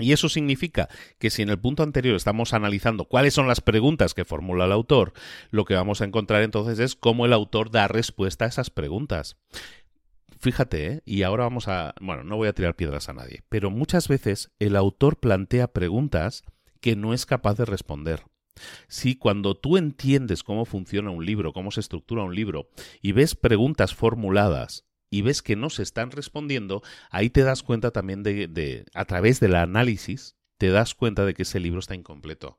Y 0.00 0.10
eso 0.14 0.28
significa 0.28 0.88
que 1.20 1.30
si 1.30 1.42
en 1.42 1.50
el 1.50 1.60
punto 1.60 1.84
anterior 1.84 2.16
estamos 2.16 2.54
analizando 2.54 3.04
cuáles 3.04 3.34
son 3.34 3.46
las 3.46 3.60
preguntas 3.60 4.14
que 4.14 4.24
formula 4.24 4.64
el 4.64 4.72
autor, 4.72 5.12
lo 5.50 5.64
que 5.64 5.74
vamos 5.74 6.00
a 6.00 6.06
encontrar 6.06 6.42
entonces 6.42 6.80
es 6.80 6.96
cómo 6.96 7.24
el 7.24 7.32
autor 7.32 7.70
da 7.70 7.86
respuesta 7.86 8.46
a 8.46 8.48
esas 8.48 8.70
preguntas. 8.70 9.36
Fíjate, 10.40 10.86
¿eh? 10.86 11.02
y 11.04 11.22
ahora 11.22 11.44
vamos 11.44 11.68
a... 11.68 11.94
Bueno, 12.00 12.24
no 12.24 12.34
voy 12.34 12.48
a 12.48 12.52
tirar 12.52 12.74
piedras 12.74 13.08
a 13.08 13.12
nadie, 13.12 13.44
pero 13.48 13.70
muchas 13.70 14.08
veces 14.08 14.50
el 14.58 14.74
autor 14.74 15.20
plantea 15.20 15.68
preguntas 15.68 16.42
que 16.80 16.96
no 16.96 17.14
es 17.14 17.26
capaz 17.26 17.54
de 17.54 17.64
responder. 17.64 18.24
Si 18.88 19.16
cuando 19.16 19.54
tú 19.54 19.76
entiendes 19.76 20.42
cómo 20.42 20.64
funciona 20.64 21.10
un 21.10 21.24
libro, 21.24 21.52
cómo 21.52 21.70
se 21.70 21.80
estructura 21.80 22.22
un 22.22 22.34
libro, 22.34 22.68
y 23.02 23.12
ves 23.12 23.34
preguntas 23.34 23.94
formuladas 23.94 24.84
y 25.10 25.22
ves 25.22 25.42
que 25.42 25.54
no 25.54 25.70
se 25.70 25.82
están 25.82 26.10
respondiendo, 26.10 26.82
ahí 27.10 27.30
te 27.30 27.42
das 27.42 27.62
cuenta 27.62 27.92
también 27.92 28.22
de, 28.22 28.48
de, 28.48 28.84
a 28.94 29.04
través 29.04 29.38
del 29.38 29.54
análisis, 29.54 30.36
te 30.58 30.70
das 30.70 30.94
cuenta 30.94 31.24
de 31.24 31.34
que 31.34 31.42
ese 31.42 31.60
libro 31.60 31.78
está 31.78 31.94
incompleto, 31.94 32.58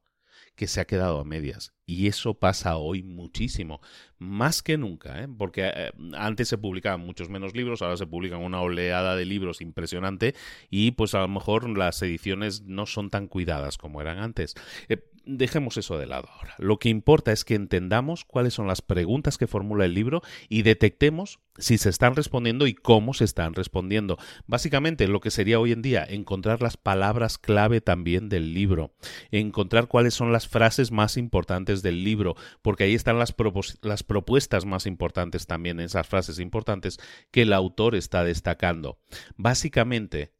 que 0.55 0.67
se 0.67 0.79
ha 0.79 0.85
quedado 0.85 1.19
a 1.19 1.25
medias. 1.25 1.73
Y 1.85 2.07
eso 2.07 2.35
pasa 2.35 2.77
hoy 2.77 3.03
muchísimo, 3.03 3.81
más 4.17 4.63
que 4.63 4.77
nunca, 4.77 5.21
¿eh? 5.21 5.27
porque 5.37 5.69
eh, 5.73 5.91
antes 6.13 6.47
se 6.47 6.57
publicaban 6.57 7.01
muchos 7.01 7.29
menos 7.29 7.53
libros, 7.53 7.81
ahora 7.81 7.97
se 7.97 8.07
publican 8.07 8.41
una 8.41 8.61
oleada 8.61 9.15
de 9.15 9.25
libros 9.25 9.61
impresionante 9.61 10.33
y 10.69 10.91
pues 10.91 11.13
a 11.13 11.19
lo 11.19 11.27
mejor 11.27 11.69
las 11.77 12.01
ediciones 12.01 12.61
no 12.61 12.85
son 12.85 13.09
tan 13.09 13.27
cuidadas 13.27 13.77
como 13.77 14.01
eran 14.01 14.19
antes. 14.19 14.55
Eh, 14.87 15.03
dejemos 15.25 15.77
eso 15.77 15.97
de 15.97 16.05
lado 16.05 16.29
ahora. 16.31 16.55
Lo 16.57 16.77
que 16.77 16.89
importa 16.89 17.31
es 17.31 17.43
que 17.43 17.55
entendamos 17.55 18.25
cuáles 18.25 18.53
son 18.53 18.67
las 18.67 18.81
preguntas 18.81 19.37
que 19.37 19.47
formula 19.47 19.85
el 19.85 19.93
libro 19.93 20.21
y 20.49 20.61
detectemos 20.61 21.39
si 21.57 21.77
se 21.77 21.89
están 21.89 22.15
respondiendo 22.15 22.67
y 22.67 22.73
cómo 22.73 23.13
se 23.13 23.23
están 23.23 23.53
respondiendo. 23.53 24.17
Básicamente 24.45 25.07
lo 25.07 25.21
que 25.21 25.31
sería 25.31 25.59
hoy 25.59 25.71
en 25.71 25.81
día 25.81 26.05
encontrar 26.07 26.61
las 26.61 26.77
palabras 26.77 27.37
clave 27.37 27.81
también 27.81 28.29
del 28.29 28.53
libro, 28.53 28.93
encontrar 29.31 29.87
cuáles 29.87 30.13
son 30.13 30.31
las 30.31 30.47
frases 30.47 30.91
más 30.91 31.17
importantes 31.17 31.81
del 31.81 32.03
libro, 32.03 32.35
porque 32.61 32.83
ahí 32.83 32.93
están 32.93 33.19
las, 33.19 33.33
propuestas 33.33 34.65
más 34.65 34.85
importantes 34.85 35.47
también, 35.47 35.79
esas 35.79 36.07
frases 36.07 36.39
importantes 36.39 36.99
que 37.31 37.43
el 37.43 37.53
autor 37.53 37.95
está 37.95 38.23
destacando. 38.23 38.99
Básicamente, 39.37 40.33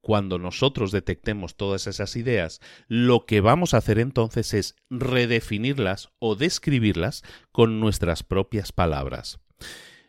cuando 0.00 0.38
nosotros 0.38 0.92
detectemos 0.92 1.56
todas 1.56 1.86
esas 1.86 2.16
ideas, 2.16 2.60
lo 2.88 3.26
que 3.26 3.40
vamos 3.40 3.74
a 3.74 3.78
hacer 3.78 3.98
entonces 3.98 4.54
es 4.54 4.76
redefinirlas 4.88 6.10
o 6.18 6.36
describirlas 6.36 7.22
con 7.52 7.80
nuestras 7.80 8.22
propias 8.22 8.72
palabras. 8.72 9.40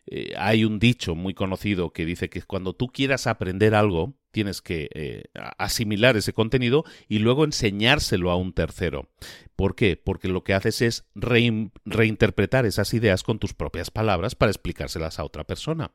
Eh, 0.08 0.34
hay 0.38 0.66
un 0.66 0.80
dicho 0.80 1.16
muy 1.16 1.34
conocido 1.34 1.92
que 1.92 2.06
dice 2.06 2.30
que 2.30 2.42
cuando 2.42 2.74
tú 2.74 2.88
quieras 2.88 3.28
aprender 3.28 3.76
algo, 3.76 4.16
tienes 4.32 4.62
que 4.62 4.90
eh, 4.94 5.24
asimilar 5.58 6.18
ese 6.18 6.34
contenido 6.34 6.84
y 7.08 7.20
luego 7.20 7.44
enseñárselo 7.44 8.32
a 8.32 8.36
un 8.36 8.54
tercero. 8.54 9.10
¿Por 9.56 9.76
qué? 9.76 9.98
Porque 9.98 10.28
lo 10.28 10.44
que 10.44 10.54
haces 10.54 10.82
es 10.82 11.06
reinterpretar 11.14 12.66
esas 12.66 12.94
ideas 12.94 13.24
con 13.24 13.40
tus 13.40 13.54
propias 13.54 13.92
palabras 13.92 14.36
para 14.36 14.52
explicárselas 14.52 15.20
a 15.20 15.24
otra 15.24 15.44
persona. 15.44 15.92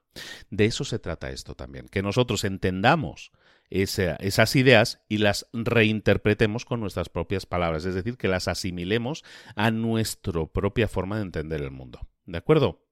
De 0.51 0.67
eso 0.67 0.85
se 0.85 0.99
trata 0.99 1.31
esto 1.31 1.55
también, 1.55 1.89
que 1.89 2.03
nosotros 2.03 2.45
entendamos 2.45 3.33
esas 3.71 4.57
ideas 4.57 5.01
y 5.09 5.19
las 5.19 5.47
reinterpretemos 5.53 6.65
con 6.65 6.81
nuestras 6.81 7.09
propias 7.09 7.47
palabras, 7.47 7.85
es 7.85 7.95
decir, 7.95 8.17
que 8.17 8.29
las 8.29 8.49
asimilemos 8.49 9.25
a 9.55 9.71
nuestra 9.71 10.47
propia 10.47 10.89
forma 10.89 11.17
de 11.17 11.23
entender 11.23 11.61
el 11.63 11.71
mundo. 11.71 12.01
¿De 12.27 12.39
acuerdo? 12.39 12.86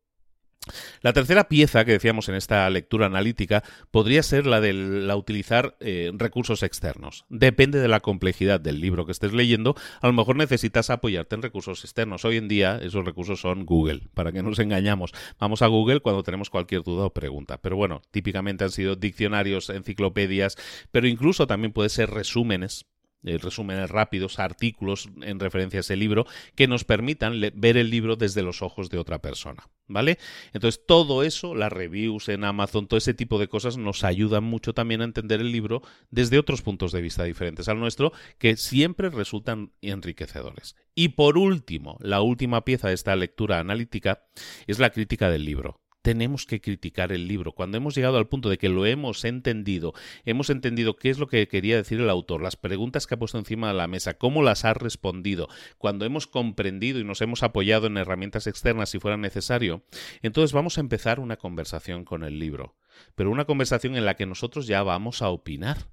La 1.03 1.12
tercera 1.12 1.49
pieza 1.49 1.85
que 1.85 1.93
decíamos 1.93 2.29
en 2.29 2.37
esta 2.37 2.69
lectura 2.71 3.07
analítica 3.07 3.62
podría 3.91 4.23
ser 4.23 4.47
la 4.47 4.61
de 4.61 4.73
la 4.73 5.17
utilizar 5.17 5.77
eh, 5.81 6.11
recursos 6.15 6.62
externos. 6.62 7.27
Depende 7.29 7.81
de 7.81 7.89
la 7.89 8.01
complejidad 8.01 8.61
del 8.61 8.81
libro 8.81 9.05
que 9.05 9.12
estés 9.12 9.33
leyendo, 9.33 9.75
a 10.01 10.07
lo 10.07 10.12
mejor 10.12 10.37
necesitas 10.37 10.91
apoyarte 10.91 11.35
en 11.35 11.43
recursos 11.43 11.85
externos. 11.85 12.25
Hoy 12.25 12.39
en 12.39 12.49
día 12.49 12.79
esos 12.83 13.05
recursos 13.05 13.41
son 13.41 13.67
Google, 13.67 14.09
para 14.15 14.33
que 14.33 14.43
nos 14.43 14.59
engañamos. 14.59 15.12
Vamos 15.39 15.62
a 15.62 15.67
Google 15.67 16.01
cuando 16.01 16.23
tenemos 16.23 16.51
cualquier 16.51 16.83
duda 16.83 17.07
o 17.07 17.11
pregunta. 17.12 17.59
Pero 17.61 17.77
bueno, 17.77 18.03
típicamente 18.11 18.65
han 18.65 18.71
sido 18.71 18.97
diccionarios, 18.97 19.71
enciclopedias, 19.71 20.57
pero 20.91 21.07
incluso 21.07 21.47
también 21.47 21.73
puede 21.73 21.91
ser 21.91 22.11
resúmenes 22.11 22.87
eh, 23.25 23.39
resúmenes 23.39 23.91
rápidos, 23.91 24.39
artículos 24.39 25.09
en 25.22 25.41
referencia 25.41 25.79
a 25.79 25.83
ese 25.83 25.97
libro, 25.97 26.27
que 26.55 26.68
nos 26.68 26.85
permitan 26.85 27.41
ver 27.55 27.77
el 27.77 27.91
libro 27.91 28.16
desde 28.16 28.43
los 28.43 28.62
ojos 28.62 28.91
de 28.91 28.99
otra 28.99 29.20
persona. 29.20 29.68
¿Vale? 29.87 30.18
Entonces, 30.55 30.83
todo 30.87 31.22
eso, 31.22 31.55
las 31.55 31.72
reviews 31.72 32.31
en 32.31 32.45
Amazon, 32.45 32.87
todo 32.87 32.97
ese 32.97 33.12
tipo 33.12 33.39
de 33.39 33.49
cosas 33.49 33.77
nos 33.77 34.03
ayudan 34.03 34.43
mucho 34.43 34.72
también 34.72 35.03
a 35.03 35.05
entender 35.05 35.41
el 35.41 35.53
libro 35.53 35.83
desde 36.11 36.39
otros 36.39 36.62
puntos 36.62 36.91
de 36.93 37.03
vista 37.03 37.25
diferentes 37.25 37.68
al 37.68 37.79
nuestro, 37.79 38.12
que 38.39 38.57
siempre 38.57 39.11
resultan 39.11 39.72
enriquecedores. 39.83 40.75
Y 40.95 41.09
por 41.09 41.37
último, 41.37 41.99
la 42.01 42.22
última 42.22 42.64
pieza 42.64 42.89
de 42.89 42.95
esta 42.95 43.14
lectura 43.14 43.59
analítica 43.59 44.25
es 44.66 44.79
la 44.79 44.91
crítica 44.91 45.29
del 45.29 45.45
libro 45.45 45.84
tenemos 46.05 46.45
que 46.45 46.61
criticar 46.61 47.13
el 47.13 47.27
libro. 47.27 47.53
Cuando 47.53 47.79
hemos 47.79 47.95
llegado 47.95 48.19
al 48.19 48.29
punto 48.29 48.51
de 48.51 48.59
que 48.59 48.69
lo 48.69 48.85
hemos 48.85 49.25
entendido, 49.25 49.95
hemos 50.27 50.51
entendido 50.51 50.97
qué 50.97 51.09
es 51.09 51.19
lo 51.19 51.29
que 51.29 51.49
quería 51.49 51.77
decir 51.77 51.99
el 51.99 52.11
autor, 52.11 52.43
las 52.43 52.57
preguntas 52.57 53.07
que 53.07 53.15
ha 53.15 53.19
puesto 53.19 53.39
encima 53.39 53.69
de 53.69 53.75
la 53.75 53.89
mesa, 53.89 54.19
cómo 54.19 54.43
las 54.43 54.67
ha 54.67 54.75
respondido, 54.75 55.49
cuando 55.79 56.05
hemos 56.05 56.27
comprendido 56.27 57.01
y 57.01 57.05
nos 57.05 57.23
hemos 57.23 57.43
apoyado 57.43 57.87
en 57.87 57.97
herramientas 57.97 58.47
externas 58.47 58.91
si 58.91 58.99
fuera 58.99 59.17
necesario, 59.17 59.83
entonces 60.21 60.53
vamos 60.53 60.77
a 60.77 60.83
empezar 60.83 61.21
una 61.21 61.39
conversación 61.39 62.05
con 62.05 62.23
el 62.23 62.39
libro. 62.39 62.77
Pero 63.15 63.31
una 63.31 63.47
conversación 63.47 63.97
en 63.97 64.05
la 64.05 64.15
que 64.15 64.27
nosotros 64.27 64.67
ya 64.67 64.83
vamos 64.83 65.23
a 65.23 65.31
opinar. 65.31 65.89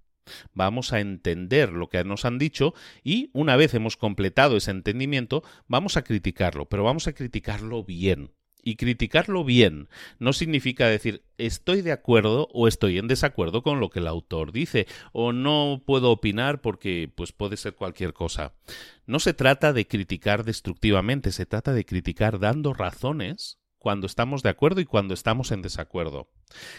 Vamos 0.53 0.91
a 0.91 0.99
entender 0.99 1.72
lo 1.72 1.88
que 1.88 2.03
nos 2.03 2.26
han 2.26 2.38
dicho 2.38 2.74
y 3.01 3.30
una 3.32 3.55
vez 3.55 3.74
hemos 3.76 3.95
completado 3.95 4.57
ese 4.57 4.72
entendimiento, 4.72 5.41
vamos 5.68 5.95
a 5.95 6.03
criticarlo, 6.03 6.68
pero 6.68 6.84
vamos 6.84 7.07
a 7.07 7.14
criticarlo 7.14 7.86
bien. 7.86 8.34
Y 8.64 8.76
criticarlo 8.76 9.43
bien 9.43 9.89
no 10.20 10.34
significa 10.34 10.88
decir 10.88 11.24
estoy 11.38 11.82
de 11.82 11.91
acuerdo 11.91 12.47
o 12.53 12.68
estoy 12.68 12.97
en 12.99 13.07
desacuerdo 13.07 13.64
con 13.64 13.80
lo 13.80 13.89
que 13.89 13.99
el 13.99 14.07
autor 14.07 14.51
dice 14.51 14.88
o 15.14 15.34
no 15.34 15.82
puedo 15.86 16.12
opinar 16.12 16.62
porque 16.62 17.12
pues 17.14 17.32
puede 17.32 17.57
ser 17.57 17.76
cualquier 17.76 18.14
cosa. 18.14 18.53
No 19.05 19.20
se 19.20 19.34
trata 19.34 19.74
de 19.74 19.88
criticar 19.88 20.43
destructivamente, 20.43 21.32
se 21.32 21.45
trata 21.45 21.74
de 21.74 21.86
criticar 21.86 22.39
dando 22.39 22.74
razones 22.74 23.62
cuando 23.82 24.05
estamos 24.05 24.43
de 24.43 24.49
acuerdo 24.49 24.80
y 24.80 24.86
cuando 24.86 25.16
estamos 25.16 25.51
en 25.51 25.64
desacuerdo. 25.64 26.30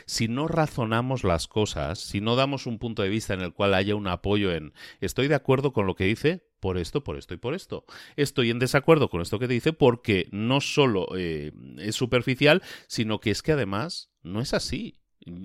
Si 0.06 0.28
no 0.28 0.46
razonamos 0.46 1.24
las 1.24 1.48
cosas, 1.48 1.98
si 1.98 2.20
no 2.20 2.36
damos 2.36 2.66
un 2.66 2.78
punto 2.78 3.02
de 3.02 3.08
vista 3.08 3.34
en 3.34 3.40
el 3.40 3.52
cual 3.52 3.74
haya 3.74 3.96
un 3.96 4.06
apoyo 4.06 4.52
en 4.52 4.72
estoy 5.00 5.26
de 5.26 5.34
acuerdo 5.34 5.72
con 5.72 5.86
lo 5.86 5.96
que 5.96 6.04
dice, 6.04 6.46
por 6.62 6.78
esto, 6.78 7.02
por 7.02 7.18
esto 7.18 7.34
y 7.34 7.38
por 7.38 7.54
esto. 7.54 7.84
Estoy 8.14 8.50
en 8.50 8.60
desacuerdo 8.60 9.10
con 9.10 9.20
esto 9.20 9.40
que 9.40 9.48
te 9.48 9.54
dice 9.54 9.72
porque 9.72 10.28
no 10.30 10.60
solo 10.60 11.08
eh, 11.16 11.50
es 11.78 11.96
superficial, 11.96 12.62
sino 12.86 13.18
que 13.18 13.32
es 13.32 13.42
que 13.42 13.50
además 13.50 14.12
no 14.22 14.40
es 14.40 14.54
así. 14.54 15.00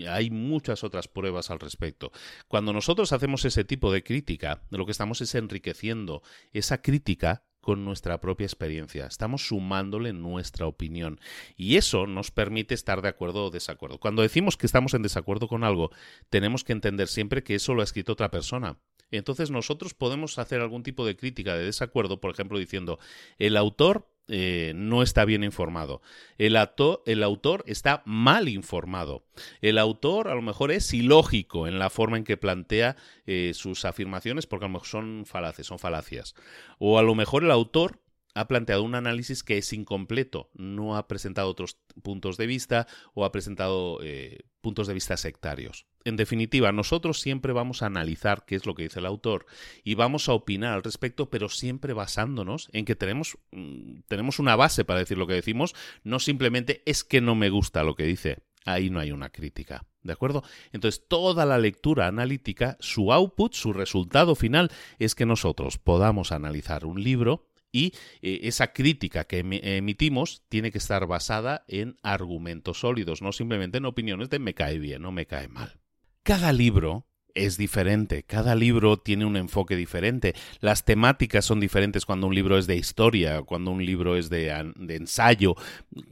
Hay 0.08 0.30
muchas 0.30 0.84
otras 0.84 1.08
pruebas 1.08 1.50
al 1.50 1.60
respecto. 1.60 2.12
Cuando 2.48 2.72
nosotros 2.72 3.14
hacemos 3.14 3.46
ese 3.46 3.64
tipo 3.64 3.92
de 3.92 4.04
crítica, 4.04 4.62
lo 4.70 4.86
que 4.86 4.92
estamos 4.92 5.20
es 5.22 5.34
enriqueciendo 5.34 6.22
esa 6.54 6.84
crítica 6.84 7.44
con 7.62 7.84
nuestra 7.84 8.22
propia 8.22 8.46
experiencia, 8.46 9.08
estamos 9.08 9.48
sumándole 9.48 10.14
nuestra 10.14 10.68
opinión 10.68 11.20
y 11.58 11.78
eso 11.78 12.06
nos 12.06 12.30
permite 12.30 12.76
estar 12.76 13.02
de 13.02 13.10
acuerdo 13.10 13.46
o 13.46 13.50
desacuerdo. 13.50 14.00
Cuando 14.00 14.22
decimos 14.22 14.56
que 14.56 14.68
estamos 14.68 14.94
en 14.94 15.02
desacuerdo 15.02 15.48
con 15.48 15.64
algo, 15.64 15.92
tenemos 16.30 16.64
que 16.64 16.74
entender 16.74 17.08
siempre 17.08 17.44
que 17.44 17.56
eso 17.56 17.74
lo 17.74 17.82
ha 17.82 17.86
escrito 17.86 18.14
otra 18.14 18.30
persona. 18.30 18.78
Entonces 19.12 19.52
nosotros 19.52 19.94
podemos 19.94 20.38
hacer 20.40 20.62
algún 20.62 20.84
tipo 20.84 21.06
de 21.06 21.16
crítica 21.16 21.56
de 21.56 21.66
desacuerdo, 21.66 22.20
por 22.20 22.32
ejemplo, 22.32 22.60
diciendo 22.60 23.00
el 23.38 23.58
autor 23.58 24.08
eh, 24.30 24.74
no 24.76 25.04
está 25.04 25.24
bien 25.24 25.44
informado. 25.44 26.02
El, 26.38 26.58
el, 27.06 27.24
autor 27.24 27.64
está 27.66 28.04
mal 28.06 28.50
informado. 28.50 29.24
El 29.62 29.78
autor 29.78 30.28
a 30.28 30.36
lo 30.36 30.42
mejor 30.42 30.72
es 30.72 30.94
ilógico 30.94 31.66
en 31.66 31.80
la 31.80 31.90
forma 31.90 32.18
en 32.18 32.26
que 32.26 32.36
plantea 32.36 32.98
eh, 33.26 33.54
sus 33.54 33.86
afirmaciones 33.86 34.46
porque 34.46 34.66
a 34.66 34.68
lo 34.68 34.74
mejor 34.74 34.88
son 34.88 35.26
falaces, 35.26 35.68
son 35.68 35.80
falacias. 35.80 36.36
O 36.78 37.00
a 37.00 37.04
lo 37.04 37.16
mejor 37.16 37.46
el 37.46 37.52
autor 37.52 38.02
ha 38.34 38.48
planteado 38.48 38.84
un 38.84 38.96
análisis 38.96 39.44
que 39.44 39.58
es 39.58 39.74
incompleto, 39.74 40.52
no 40.54 40.96
ha 40.96 41.08
presentado 41.08 41.50
otros 41.50 41.78
puntos 42.04 42.38
de 42.38 42.46
vista 42.46 42.86
o 43.14 43.26
ha 43.26 43.32
presentado 43.32 44.00
eh, 44.04 44.42
puntos 44.62 44.88
de 44.88 44.94
vista 44.94 45.18
sectarios. 45.18 45.88
En 46.08 46.16
definitiva, 46.16 46.72
nosotros 46.72 47.20
siempre 47.20 47.52
vamos 47.52 47.82
a 47.82 47.88
analizar 47.88 48.46
qué 48.46 48.56
es 48.56 48.66
lo 48.66 48.76
que 48.76 48.84
dice 48.84 49.00
el 49.00 49.06
autor 49.06 49.46
y 49.84 49.96
vamos 49.96 50.30
a 50.30 50.34
opinar 50.34 50.72
al 50.72 50.84
respecto, 50.84 51.30
pero 51.30 51.50
siempre 51.50 51.92
basándonos 51.92 52.70
en 52.72 52.86
que 52.86 52.96
tenemos, 52.96 53.38
mm, 53.52 54.04
tenemos 54.08 54.40
una 54.40 54.56
base 54.56 54.86
para 54.86 55.00
decir 55.00 55.18
lo 55.18 55.28
que 55.28 55.34
decimos, 55.34 55.76
no 56.06 56.20
simplemente 56.20 56.82
es 56.86 57.04
que 57.04 57.20
no 57.20 57.36
me 57.36 57.50
gusta 57.50 57.84
lo 57.84 57.96
que 57.96 58.06
dice. 58.06 58.38
Ahí 58.64 58.90
no 58.90 59.02
hay 59.02 59.12
una 59.12 59.32
crítica. 59.32 59.86
¿De 60.02 60.14
acuerdo? 60.14 60.46
Entonces, 60.72 61.06
toda 61.10 61.46
la 61.46 61.58
lectura 61.58 62.08
analítica, 62.08 62.78
su 62.80 63.12
output, 63.12 63.54
su 63.54 63.74
resultado 63.74 64.36
final, 64.36 64.72
es 65.00 65.14
que 65.14 65.26
nosotros 65.26 65.78
podamos 65.78 66.32
analizar 66.32 66.86
un 66.86 67.04
libro 67.04 67.50
y 67.74 67.88
eh, 68.22 68.40
esa 68.44 68.72
crítica 68.72 69.26
que 69.26 69.40
emitimos 69.40 70.44
tiene 70.48 70.72
que 70.72 70.78
estar 70.78 71.06
basada 71.06 71.66
en 71.68 71.98
argumentos 72.02 72.80
sólidos, 72.80 73.22
no 73.22 73.34
simplemente 73.34 73.80
en 73.80 73.86
opiniones 73.86 74.30
de 74.30 74.40
me 74.40 74.54
cae 74.54 74.80
bien 74.80 75.04
o 75.04 75.12
me 75.12 75.26
cae 75.26 75.50
mal. 75.50 75.82
Cada 76.28 76.52
libro 76.52 77.06
es 77.36 77.58
diferente, 77.58 78.24
cada 78.24 78.54
libro 78.54 78.98
tiene 78.98 79.24
un 79.24 79.38
enfoque 79.38 79.78
diferente, 79.78 80.34
las 80.60 80.84
temáticas 80.84 81.46
son 81.46 81.62
diferentes 81.62 82.06
cuando 82.06 82.28
un 82.28 82.36
libro 82.36 82.58
es 82.58 82.68
de 82.68 82.76
historia, 82.76 83.44
cuando 83.44 83.72
un 83.72 83.86
libro 83.86 84.18
es 84.18 84.30
de, 84.30 84.50
ensayo, 84.90 85.56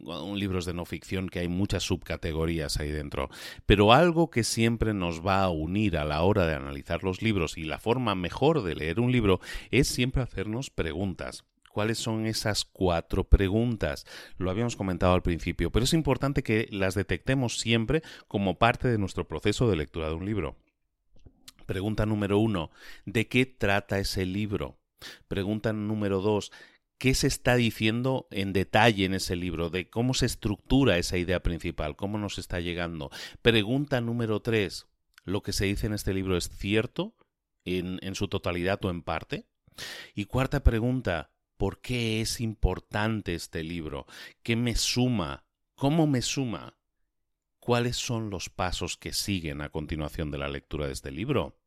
un 0.05 0.39
libro 0.39 0.59
es 0.59 0.63
de 0.63 0.74
no 0.74 0.86
ficción, 0.86 1.28
que 1.28 1.39
hay 1.39 1.49
muchas 1.49 1.84
subcategorías 1.84 2.78
ahí 2.78 2.91
dentro. 2.91 3.30
Pero 3.66 3.91
algo 3.91 4.30
que 4.30 4.45
siempre 4.45 4.93
nos 4.93 5.20
va 5.20 5.43
a 5.43 5.49
unir 5.49 5.97
a 5.97 6.05
la 6.05 6.22
hora 6.22 6.47
de 6.47 6.55
analizar 6.55 7.03
los 7.03 7.22
libros 7.22 7.57
y 7.57 7.66
la 7.66 7.78
forma 7.78 8.16
mejor 8.16 8.63
de 8.63 8.76
leer 8.76 9.01
un 9.01 9.11
libro 9.11 9.41
es 9.70 9.89
siempre 9.89 10.24
hacernos 10.24 10.70
preguntas. 10.70 11.43
¿Cuáles 11.76 11.98
son 11.98 12.26
esas 12.26 12.64
cuatro 12.64 13.26
preguntas? 13.26 14.06
Lo 14.38 14.50
habíamos 14.50 14.78
comentado 14.78 15.14
al 15.14 15.24
principio, 15.24 15.74
pero 15.74 15.84
es 15.84 15.92
importante 15.92 16.42
que 16.42 16.70
las 16.72 16.96
detectemos 16.96 17.60
siempre 17.60 18.02
como 18.30 18.58
parte 18.58 18.88
de 18.88 18.98
nuestro 18.98 19.28
proceso 19.28 19.70
de 19.70 19.76
lectura 19.76 20.08
de 20.08 20.14
un 20.14 20.26
libro. 20.26 20.56
Pregunta 21.66 22.06
número 22.06 22.40
uno, 22.40 22.72
¿de 23.06 23.28
qué 23.28 23.46
trata 23.46 24.00
ese 24.00 24.26
libro? 24.26 24.80
Pregunta 25.28 25.74
número 25.74 26.22
dos, 26.22 26.54
¿qué 26.98 27.14
se 27.14 27.28
está 27.28 27.58
diciendo 27.58 28.30
en 28.32 28.54
detalle 28.54 29.04
en 29.04 29.14
ese 29.14 29.36
libro? 29.36 29.70
De 29.70 29.90
cómo 29.90 30.14
se 30.14 30.28
estructura 30.28 30.98
esa 30.98 31.18
idea 31.18 31.44
principal, 31.44 31.98
cómo 31.98 32.18
nos 32.18 32.38
está 32.40 32.62
llegando. 32.62 33.12
Pregunta 33.42 34.00
número 34.00 34.42
tres, 34.42 34.88
¿lo 35.26 35.44
que 35.44 35.52
se 35.52 35.66
dice 35.66 35.88
en 35.88 35.94
este 35.94 36.14
libro 36.14 36.38
es 36.38 36.48
cierto 36.48 37.18
en, 37.66 38.00
en 38.02 38.16
su 38.16 38.30
totalidad 38.30 38.80
o 38.86 38.90
en 38.90 39.02
parte? 39.02 39.50
Y 40.14 40.24
cuarta 40.24 40.64
pregunta, 40.64 41.35
¿Por 41.58 41.80
qué 41.80 42.22
es 42.22 42.41
importante 42.41 43.34
este 43.34 43.64
libro? 43.64 44.06
¿Qué 44.43 44.56
me 44.56 44.76
suma? 44.76 45.45
¿Cómo 45.76 46.06
me 46.08 46.22
suma? 46.22 46.78
¿Cuáles 47.60 47.97
son 47.97 48.30
los 48.30 48.49
pasos 48.49 48.97
que 48.97 49.14
siguen 49.14 49.62
a 49.62 49.70
continuación 49.70 50.32
de 50.32 50.38
la 50.38 50.49
lectura 50.49 50.88
de 50.88 50.93
este 50.93 51.12
libro? 51.12 51.58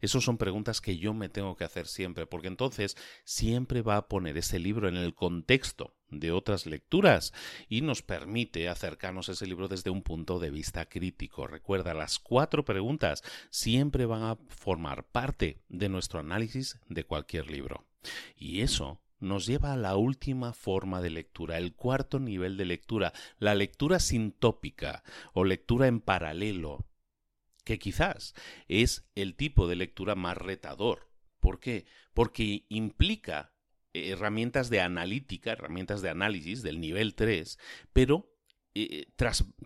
Esas 0.00 0.24
son 0.24 0.38
preguntas 0.38 0.80
que 0.80 0.98
yo 0.98 1.14
me 1.14 1.28
tengo 1.28 1.56
que 1.56 1.64
hacer 1.64 1.86
siempre, 1.86 2.26
porque 2.26 2.48
entonces 2.48 2.96
siempre 3.24 3.82
va 3.82 3.96
a 3.96 4.08
poner 4.08 4.36
ese 4.36 4.58
libro 4.58 4.88
en 4.88 4.96
el 4.96 5.14
contexto 5.14 5.94
de 6.08 6.30
otras 6.30 6.66
lecturas 6.66 7.32
y 7.68 7.80
nos 7.80 8.02
permite 8.02 8.68
acercarnos 8.68 9.28
a 9.28 9.32
ese 9.32 9.46
libro 9.46 9.68
desde 9.68 9.90
un 9.90 10.02
punto 10.02 10.38
de 10.38 10.50
vista 10.50 10.86
crítico. 10.86 11.46
Recuerda, 11.46 11.94
las 11.94 12.18
cuatro 12.18 12.64
preguntas 12.64 13.22
siempre 13.50 14.06
van 14.06 14.22
a 14.22 14.36
formar 14.48 15.04
parte 15.04 15.62
de 15.68 15.88
nuestro 15.88 16.20
análisis 16.20 16.78
de 16.88 17.04
cualquier 17.04 17.50
libro. 17.50 17.84
Y 18.36 18.60
eso 18.60 19.00
nos 19.22 19.46
lleva 19.46 19.72
a 19.72 19.76
la 19.76 19.96
última 19.96 20.52
forma 20.52 21.00
de 21.00 21.10
lectura, 21.10 21.56
el 21.56 21.74
cuarto 21.74 22.18
nivel 22.18 22.56
de 22.56 22.64
lectura, 22.64 23.12
la 23.38 23.54
lectura 23.54 24.00
sintópica 24.00 25.04
o 25.32 25.44
lectura 25.44 25.86
en 25.86 26.00
paralelo, 26.00 26.86
que 27.64 27.78
quizás 27.78 28.34
es 28.68 29.08
el 29.14 29.36
tipo 29.36 29.68
de 29.68 29.76
lectura 29.76 30.14
más 30.14 30.36
retador. 30.36 31.08
¿Por 31.40 31.60
qué? 31.60 31.86
Porque 32.14 32.66
implica 32.68 33.52
herramientas 33.92 34.70
de 34.70 34.80
analítica, 34.80 35.52
herramientas 35.52 36.02
de 36.02 36.10
análisis 36.10 36.62
del 36.62 36.80
nivel 36.80 37.14
3, 37.14 37.58
pero 37.92 38.31
eh, 38.74 39.06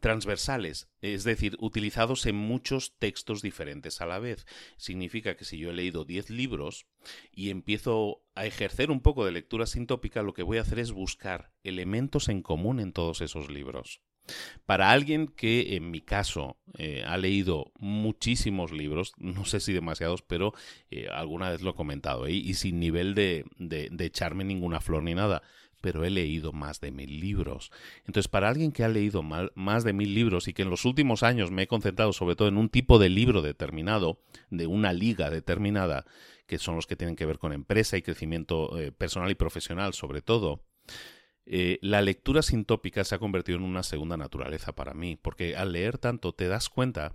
transversales, 0.01 0.89
es 1.01 1.25
decir, 1.25 1.57
utilizados 1.61 2.27
en 2.27 2.35
muchos 2.35 2.97
textos 2.99 3.41
diferentes 3.41 4.01
a 4.01 4.07
la 4.07 4.19
vez. 4.19 4.47
Significa 4.77 5.37
que 5.37 5.45
si 5.45 5.59
yo 5.59 5.71
he 5.71 5.75
leído 5.75 6.05
10 6.05 6.31
libros 6.31 6.87
y 7.31 7.51
empiezo 7.51 8.25
a 8.35 8.47
ejercer 8.47 8.91
un 8.91 9.01
poco 9.01 9.25
de 9.25 9.33
lectura 9.33 9.67
sintópica, 9.67 10.23
lo 10.23 10.35
que 10.35 10.43
voy 10.43 10.59
a 10.59 10.63
hacer 10.63 10.81
es 10.81 10.93
buscar 10.93 11.53
elementos 11.63 12.29
en 12.29 12.43
común 12.43 12.81
en 12.81 12.93
todos 12.93 13.21
esos 13.21 13.51
libros. 13.51 14.03
Para 14.65 14.91
alguien 14.91 15.29
que, 15.29 15.77
en 15.77 15.91
mi 15.93 16.01
caso, 16.01 16.57
eh, 16.77 17.05
ha 17.07 17.17
leído 17.17 17.73
muchísimos 17.79 18.73
libros, 18.73 19.13
no 19.19 19.45
sé 19.45 19.61
si 19.61 19.73
demasiados, 19.73 20.23
pero 20.23 20.53
eh, 20.91 21.07
alguna 21.13 21.51
vez 21.51 21.63
lo 21.63 21.71
he 21.71 21.75
comentado, 21.75 22.29
y 22.29 22.55
sin 22.55 22.81
nivel 22.81 23.15
de 23.15 23.45
echarme 24.01 24.43
ninguna 24.43 24.81
flor 24.81 25.05
ni 25.05 25.15
nada, 25.15 25.43
pero 25.81 26.05
he 26.05 26.11
leído 26.11 26.53
más 26.53 26.81
de 26.81 26.91
mil 26.91 27.21
libros. 27.21 27.71
Entonces, 28.07 28.29
para 28.29 28.49
alguien 28.49 28.73
que 28.73 28.85
ha 28.85 28.89
leído 28.89 29.23
más 29.23 29.85
de 29.85 29.93
mil 29.93 30.15
libros 30.15 30.49
y 30.49 30.53
que 30.53 30.63
en 30.63 30.71
los 30.71 30.85
últimos 30.85 31.23
años 31.23 31.51
me 31.51 31.63
he 31.63 31.67
concentrado 31.67 32.13
sobre 32.13 32.37
todo 32.37 32.49
en 32.49 32.57
un 32.57 32.69
tipo 32.69 32.99
de 32.99 33.09
libro 33.09 33.43
determinado, 33.43 34.21
de 34.51 34.67
una 34.67 34.93
liga 34.93 35.31
determinada, 35.31 36.05
que 36.47 36.59
son 36.59 36.77
los 36.77 36.87
que 36.87 36.97
tienen 36.97 37.17
que 37.17 37.27
ver 37.27 37.39
con 37.39 37.53
empresa 37.53 37.97
y 37.97 38.03
crecimiento 38.03 38.79
eh, 38.79 38.93
personal 38.93 39.31
y 39.31 39.35
profesional 39.35 39.95
sobre 39.95 40.23
todo, 40.23 40.63
eh, 41.49 41.79
la 41.81 42.03
lectura 42.03 42.43
sintópica 42.43 43.05
se 43.05 43.15
ha 43.15 43.19
convertido 43.19 43.59
en 43.59 43.65
una 43.65 43.85
segunda 43.85 44.17
naturaleza 44.17 44.75
para 44.75 44.95
mí, 44.95 45.17
porque 45.17 45.57
al 45.57 45.73
leer 45.73 45.97
tanto 45.97 46.33
te 46.33 46.49
das 46.49 46.69
cuenta 46.69 47.15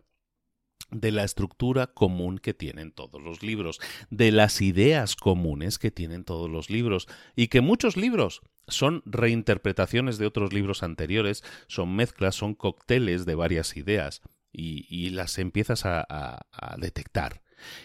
de 0.89 1.11
la 1.11 1.23
estructura 1.23 1.87
común 1.87 2.37
que 2.39 2.53
tienen 2.53 2.91
todos 2.91 3.21
los 3.21 3.43
libros, 3.43 3.79
de 4.09 4.31
las 4.31 4.61
ideas 4.61 5.15
comunes 5.15 5.77
que 5.77 5.91
tienen 5.91 6.23
todos 6.23 6.49
los 6.49 6.69
libros, 6.69 7.07
y 7.35 7.47
que 7.47 7.61
muchos 7.61 7.97
libros 7.97 8.41
son 8.67 9.03
reinterpretaciones 9.05 10.17
de 10.17 10.25
otros 10.25 10.53
libros 10.53 10.83
anteriores, 10.83 11.43
son 11.67 11.95
mezclas, 11.95 12.35
son 12.35 12.55
cócteles 12.55 13.25
de 13.25 13.35
varias 13.35 13.77
ideas 13.77 14.21
y, 14.51 15.09
las 15.11 15.37
empiezas 15.37 15.85
a, 15.85 16.45
detectar. 16.77 17.41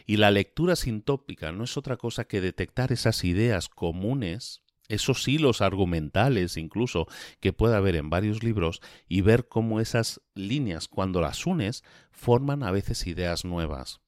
Y 0.06 0.16
la 0.16 0.30
lectura 0.30 0.74
sintópica 0.74 1.52
no 1.52 1.64
es 1.64 1.76
otra 1.76 1.96
cosa 1.96 2.26
que 2.26 2.40
detectar 2.40 2.92
esas 2.92 3.24
ideas 3.24 3.68
comunes 3.68 4.62
esos 4.88 5.26
hilos 5.28 5.60
argumentales 5.60 6.56
incluso 6.56 7.06
que 7.40 7.52
puede 7.52 7.76
haber 7.76 7.96
en 7.96 8.10
varios 8.10 8.42
libros 8.42 8.80
y 9.08 9.20
ver 9.20 9.48
cómo 9.48 9.80
esas 9.80 10.20
líneas 10.34 10.88
cuando 10.88 11.20
las 11.20 11.46
unes 11.46 11.84
forman 12.10 12.62
a 12.62 12.70
veces 12.70 13.06
ideas 13.06 13.44
nuevas 13.44 14.00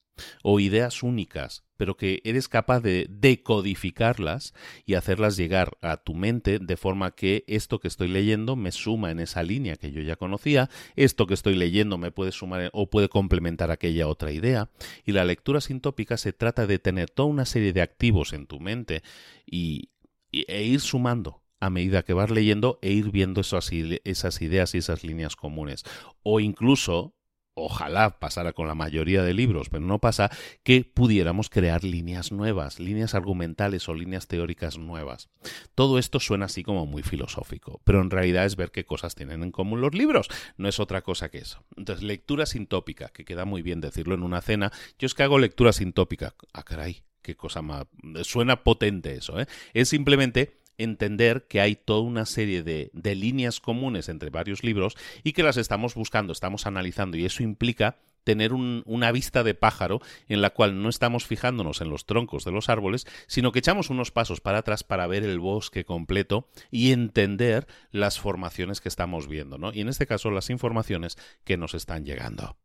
o 0.42 0.60
ideas 0.60 1.02
únicas, 1.02 1.64
pero 1.76 1.96
que 1.96 2.20
eres 2.24 2.48
capaz 2.48 2.80
de 2.80 3.06
decodificarlas 3.08 4.54
y 4.84 4.94
hacerlas 4.94 5.36
llegar 5.36 5.76
a 5.80 5.96
tu 5.98 6.14
mente 6.14 6.58
de 6.58 6.76
forma 6.76 7.12
que 7.12 7.44
esto 7.46 7.78
que 7.78 7.88
estoy 7.88 8.08
leyendo 8.08 8.56
me 8.56 8.72
suma 8.72 9.10
en 9.10 9.20
esa 9.20 9.42
línea 9.42 9.76
que 9.76 9.92
yo 9.92 10.02
ya 10.02 10.16
conocía, 10.16 10.70
esto 10.96 11.26
que 11.26 11.34
estoy 11.34 11.54
leyendo 11.54 11.98
me 11.98 12.10
puede 12.10 12.32
sumar 12.32 12.70
o 12.72 12.90
puede 12.90 13.08
complementar 13.08 13.70
aquella 13.70 14.08
otra 14.08 14.32
idea, 14.32 14.70
y 15.04 15.12
la 15.12 15.24
lectura 15.24 15.60
sintópica 15.60 16.16
se 16.16 16.32
trata 16.32 16.66
de 16.66 16.78
tener 16.78 17.10
toda 17.10 17.28
una 17.28 17.44
serie 17.44 17.72
de 17.72 17.82
activos 17.82 18.32
en 18.32 18.46
tu 18.46 18.60
mente 18.60 19.02
y 19.46 19.90
e 20.32 20.62
ir 20.62 20.80
sumando 20.80 21.42
a 21.60 21.70
medida 21.70 22.02
que 22.02 22.12
vas 22.12 22.30
leyendo 22.30 22.78
e 22.82 22.92
ir 22.92 23.10
viendo 23.10 23.40
esas, 23.40 23.70
esas 24.04 24.42
ideas 24.42 24.74
y 24.74 24.78
esas 24.78 25.04
líneas 25.04 25.36
comunes. 25.36 25.84
O 26.22 26.40
incluso, 26.40 27.14
ojalá 27.54 28.20
pasara 28.20 28.52
con 28.52 28.68
la 28.68 28.76
mayoría 28.76 29.24
de 29.24 29.34
libros, 29.34 29.68
pero 29.68 29.84
no 29.84 29.98
pasa, 29.98 30.30
que 30.62 30.84
pudiéramos 30.84 31.50
crear 31.50 31.82
líneas 31.82 32.30
nuevas, 32.30 32.78
líneas 32.78 33.14
argumentales 33.14 33.88
o 33.88 33.94
líneas 33.94 34.28
teóricas 34.28 34.78
nuevas. 34.78 35.28
Todo 35.74 35.98
esto 35.98 36.20
suena 36.20 36.46
así 36.46 36.62
como 36.62 36.86
muy 36.86 37.02
filosófico, 37.02 37.80
pero 37.84 38.00
en 38.00 38.10
realidad 38.10 38.44
es 38.44 38.54
ver 38.54 38.70
qué 38.70 38.84
cosas 38.84 39.16
tienen 39.16 39.42
en 39.42 39.50
común 39.50 39.80
los 39.80 39.94
libros, 39.94 40.28
no 40.56 40.68
es 40.68 40.78
otra 40.78 41.02
cosa 41.02 41.30
que 41.30 41.38
eso. 41.38 41.64
Entonces, 41.76 42.04
lectura 42.04 42.46
sintópica, 42.46 43.08
que 43.08 43.24
queda 43.24 43.44
muy 43.44 43.62
bien 43.62 43.80
decirlo 43.80 44.14
en 44.14 44.22
una 44.22 44.40
cena, 44.40 44.70
yo 44.98 45.06
es 45.06 45.14
que 45.14 45.24
hago 45.24 45.40
lectura 45.40 45.72
sintópica. 45.72 46.34
Ah, 46.52 46.62
caray, 46.62 47.02
qué 47.28 47.36
cosa 47.36 47.60
más... 47.60 47.84
Suena 48.22 48.64
potente 48.64 49.12
eso, 49.12 49.38
¿eh? 49.38 49.46
Es 49.74 49.90
simplemente 49.90 50.56
entender 50.78 51.46
que 51.46 51.60
hay 51.60 51.76
toda 51.76 52.00
una 52.00 52.24
serie 52.24 52.62
de, 52.62 52.90
de, 52.94 53.14
líneas 53.14 53.60
comunes 53.60 54.08
entre 54.08 54.30
varios 54.30 54.64
libros 54.64 54.96
y 55.24 55.32
que 55.32 55.42
las 55.42 55.58
estamos 55.58 55.94
buscando, 55.94 56.32
estamos 56.32 56.66
analizando 56.66 57.18
y 57.18 57.26
eso 57.26 57.42
implica 57.42 57.98
tener 58.24 58.54
una 58.54 59.12
vista 59.12 59.42
de 59.42 59.54
pájaro 59.54 60.00
en 60.28 60.40
la 60.40 60.50
cual 60.50 60.80
no 60.82 60.88
estamos 60.88 61.26
fijándonos 61.26 61.82
en 61.82 61.90
los 61.90 62.06
troncos 62.06 62.44
de 62.44 62.52
los 62.52 62.68
árboles, 62.70 63.06
sino 63.26 63.52
que 63.52 63.58
echamos 63.58 63.90
unos 63.90 64.10
pasos 64.10 64.40
para 64.40 64.58
atrás 64.58 64.84
para 64.84 65.06
ver 65.06 65.24
el 65.24 65.38
bosque 65.38 65.84
completo 65.84 66.48
y 66.70 66.92
entender 66.92 67.66
las 67.90 68.20
formaciones 68.20 68.80
que 68.80 68.88
estamos 68.88 69.28
viendo, 69.28 69.58
¿no? 69.58 69.72
Y 69.72 69.80
en 69.80 69.88
este 69.88 70.06
caso 70.06 70.30
las 70.30 70.48
informaciones 70.50 71.18
que 71.44 71.56
nos 71.58 71.74
están 71.74 72.04
llegando. 72.04 72.56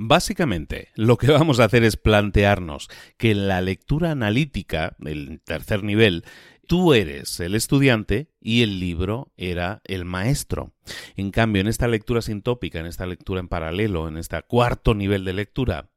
Básicamente, 0.00 0.90
lo 0.94 1.16
que 1.16 1.26
vamos 1.26 1.58
a 1.58 1.64
hacer 1.64 1.82
es 1.82 1.96
plantearnos 1.96 2.88
que 3.16 3.32
en 3.32 3.48
la 3.48 3.60
lectura 3.60 4.12
analítica, 4.12 4.96
el 5.04 5.40
tercer 5.44 5.82
nivel, 5.82 6.24
tú 6.68 6.94
eres 6.94 7.40
el 7.40 7.56
estudiante 7.56 8.30
y 8.40 8.62
el 8.62 8.78
libro 8.78 9.32
era 9.36 9.82
el 9.84 10.04
maestro. 10.04 10.72
En 11.16 11.32
cambio, 11.32 11.60
en 11.60 11.66
esta 11.66 11.88
lectura 11.88 12.22
sintópica, 12.22 12.78
en 12.78 12.86
esta 12.86 13.06
lectura 13.06 13.40
en 13.40 13.48
paralelo, 13.48 14.06
en 14.06 14.18
este 14.18 14.40
cuarto 14.42 14.94
nivel 14.94 15.24
de 15.24 15.32
lectura, 15.32 15.90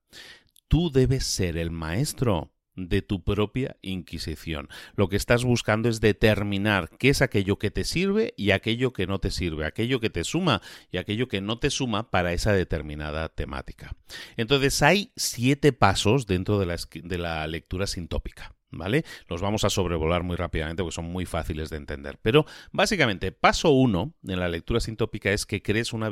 tú 0.67 0.89
debes 0.89 1.23
ser 1.23 1.55
el 1.55 1.69
maestro 1.69 2.51
de 2.75 3.01
tu 3.01 3.23
propia 3.23 3.77
Inquisición. 3.81 4.69
Lo 4.95 5.09
que 5.09 5.17
estás 5.17 5.43
buscando 5.43 5.89
es 5.89 6.01
determinar 6.01 6.89
qué 6.97 7.09
es 7.09 7.21
aquello 7.21 7.57
que 7.57 7.71
te 7.71 7.83
sirve 7.83 8.33
y 8.37 8.51
aquello 8.51 8.93
que 8.93 9.07
no 9.07 9.19
te 9.19 9.31
sirve, 9.31 9.65
aquello 9.65 9.99
que 9.99 10.09
te 10.09 10.23
suma 10.23 10.61
y 10.91 10.97
aquello 10.97 11.27
que 11.27 11.41
no 11.41 11.59
te 11.59 11.69
suma 11.69 12.09
para 12.09 12.33
esa 12.33 12.53
determinada 12.53 13.29
temática. 13.29 13.95
Entonces 14.37 14.81
hay 14.81 15.11
siete 15.15 15.73
pasos 15.73 16.27
dentro 16.27 16.59
de 16.59 17.17
la, 17.17 17.47
lectura 17.47 17.87
sintópica. 17.87 18.55
¿Vale? 18.73 19.03
Los 19.27 19.41
vamos 19.41 19.65
a 19.65 19.69
sobrevolar 19.69 20.23
muy 20.23 20.37
rápidamente 20.37 20.81
porque 20.81 20.95
son 20.95 21.11
muy 21.11 21.25
fáciles 21.25 21.69
de 21.69 21.75
entender. 21.75 22.19
Pero 22.21 22.45
básicamente, 22.71 23.33
paso 23.33 23.71
uno 23.71 24.13
en 24.25 24.39
la 24.39 24.47
lectura 24.47 24.79
sintópica 24.79 25.29
es 25.33 25.45
que 25.45 25.61
crees 25.61 25.91
una 25.91 26.09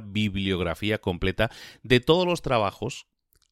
bibliografía 0.00 0.98
completa 0.98 1.48
de 1.84 2.00
todos 2.00 2.26
los 2.26 2.42
trabajos 2.42 3.06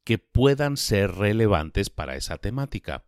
que 0.05 0.19
puedan 0.19 0.77
ser 0.77 1.13
relevantes 1.13 1.91
para 1.91 2.17
esa 2.17 2.39
temática. 2.39 3.05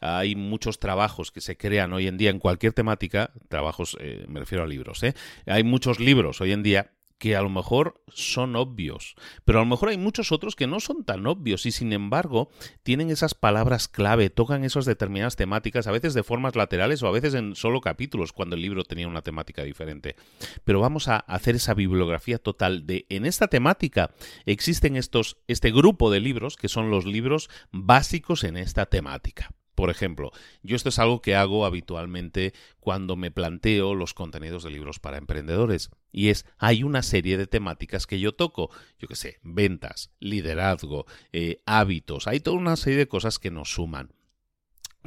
Hay 0.00 0.36
muchos 0.36 0.78
trabajos 0.78 1.32
que 1.32 1.40
se 1.40 1.56
crean 1.56 1.92
hoy 1.92 2.06
en 2.06 2.16
día 2.16 2.30
en 2.30 2.38
cualquier 2.38 2.72
temática, 2.72 3.32
trabajos, 3.48 3.96
eh, 4.00 4.24
me 4.28 4.40
refiero 4.40 4.64
a 4.64 4.66
libros, 4.66 5.02
¿eh? 5.02 5.14
hay 5.46 5.64
muchos 5.64 6.00
libros 6.00 6.40
hoy 6.40 6.52
en 6.52 6.62
día 6.62 6.92
que 7.18 7.36
a 7.36 7.42
lo 7.42 7.48
mejor 7.48 8.02
son 8.08 8.56
obvios, 8.56 9.14
pero 9.44 9.58
a 9.58 9.62
lo 9.62 9.66
mejor 9.66 9.88
hay 9.88 9.98
muchos 9.98 10.32
otros 10.32 10.54
que 10.54 10.66
no 10.66 10.80
son 10.80 11.04
tan 11.04 11.26
obvios 11.26 11.66
y 11.66 11.72
sin 11.72 11.92
embargo 11.92 12.50
tienen 12.82 13.10
esas 13.10 13.34
palabras 13.34 13.88
clave, 13.88 14.30
tocan 14.30 14.64
esas 14.64 14.84
determinadas 14.84 15.36
temáticas, 15.36 15.86
a 15.86 15.92
veces 15.92 16.14
de 16.14 16.22
formas 16.22 16.56
laterales 16.56 17.02
o 17.02 17.08
a 17.08 17.12
veces 17.12 17.34
en 17.34 17.54
solo 17.54 17.80
capítulos 17.80 18.32
cuando 18.32 18.56
el 18.56 18.62
libro 18.62 18.84
tenía 18.84 19.08
una 19.08 19.22
temática 19.22 19.62
diferente. 19.62 20.16
Pero 20.64 20.80
vamos 20.80 21.08
a 21.08 21.16
hacer 21.16 21.56
esa 21.56 21.74
bibliografía 21.74 22.38
total 22.38 22.86
de 22.86 23.06
en 23.08 23.24
esta 23.26 23.48
temática 23.48 24.10
existen 24.44 24.96
estos 24.96 25.38
este 25.48 25.70
grupo 25.70 26.10
de 26.10 26.20
libros 26.20 26.56
que 26.56 26.68
son 26.68 26.90
los 26.90 27.06
libros 27.06 27.48
básicos 27.72 28.44
en 28.44 28.56
esta 28.56 28.86
temática. 28.86 29.55
Por 29.76 29.90
ejemplo, 29.90 30.32
yo 30.62 30.74
esto 30.74 30.88
es 30.88 30.98
algo 30.98 31.20
que 31.20 31.36
hago 31.36 31.66
habitualmente 31.66 32.54
cuando 32.80 33.14
me 33.14 33.30
planteo 33.30 33.94
los 33.94 34.14
contenidos 34.14 34.64
de 34.64 34.70
libros 34.70 34.98
para 34.98 35.18
emprendedores. 35.18 35.90
Y 36.10 36.30
es, 36.30 36.46
hay 36.56 36.82
una 36.82 37.02
serie 37.02 37.36
de 37.36 37.46
temáticas 37.46 38.06
que 38.06 38.18
yo 38.18 38.34
toco. 38.34 38.70
Yo 38.98 39.06
qué 39.06 39.16
sé, 39.16 39.38
ventas, 39.42 40.10
liderazgo, 40.18 41.04
eh, 41.32 41.60
hábitos. 41.66 42.26
Hay 42.26 42.40
toda 42.40 42.56
una 42.56 42.76
serie 42.76 42.98
de 42.98 43.08
cosas 43.08 43.38
que 43.38 43.50
nos 43.50 43.74
suman 43.74 44.15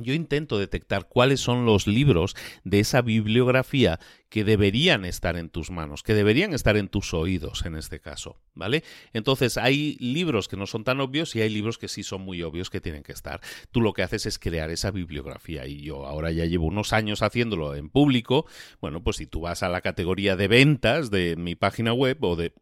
yo 0.02 0.14
intento 0.14 0.58
detectar 0.58 1.08
cuáles 1.08 1.40
son 1.40 1.66
los 1.66 1.88
libros 1.88 2.36
de 2.64 2.80
esa 2.80 3.02
bibliografía 3.02 4.00
que 4.30 4.44
deberían 4.44 5.06
estar 5.06 5.38
en 5.38 5.50
tus 5.50 5.72
manos, 5.72 6.04
que 6.04 6.14
deberían 6.14 6.54
estar 6.54 6.78
en 6.78 6.88
tus 6.88 7.14
oídos 7.14 7.66
en 7.66 7.76
este 7.76 8.00
caso, 8.00 8.40
¿vale? 8.54 8.84
Entonces 9.14 9.58
hay 9.58 9.98
libros 10.00 10.48
que 10.48 10.58
no 10.58 10.68
son 10.68 10.84
tan 10.84 11.02
obvios 11.02 11.36
y 11.36 11.42
hay 11.42 11.50
libros 11.50 11.78
que 11.78 11.88
sí 11.88 12.04
son 12.04 12.22
muy 12.22 12.44
obvios 12.44 12.70
que 12.70 12.82
tienen 12.82 13.04
que 13.04 13.12
estar. 13.12 13.42
Tú 13.72 13.82
lo 13.82 13.94
que 13.94 14.04
haces 14.04 14.26
es 14.26 14.38
crear 14.38 14.70
esa 14.70 14.92
bibliografía 14.92 15.66
y 15.66 15.82
yo 15.82 16.06
ahora 16.06 16.32
ya 16.32 16.46
llevo 16.46 16.68
unos 16.68 16.94
años 16.94 17.22
haciéndolo 17.24 17.76
en 17.76 17.90
público. 17.90 18.46
Bueno, 18.82 19.04
pues 19.04 19.18
si 19.18 19.26
tú 19.26 19.42
vas 19.42 19.64
a 19.64 19.70
la 19.70 19.82
categoría 19.82 20.36
de 20.36 20.48
ventas 20.48 21.10
de 21.10 21.36
mi 21.36 21.56
página 21.56 21.94
web 21.94 22.24
o 22.24 22.36
de 22.36 22.54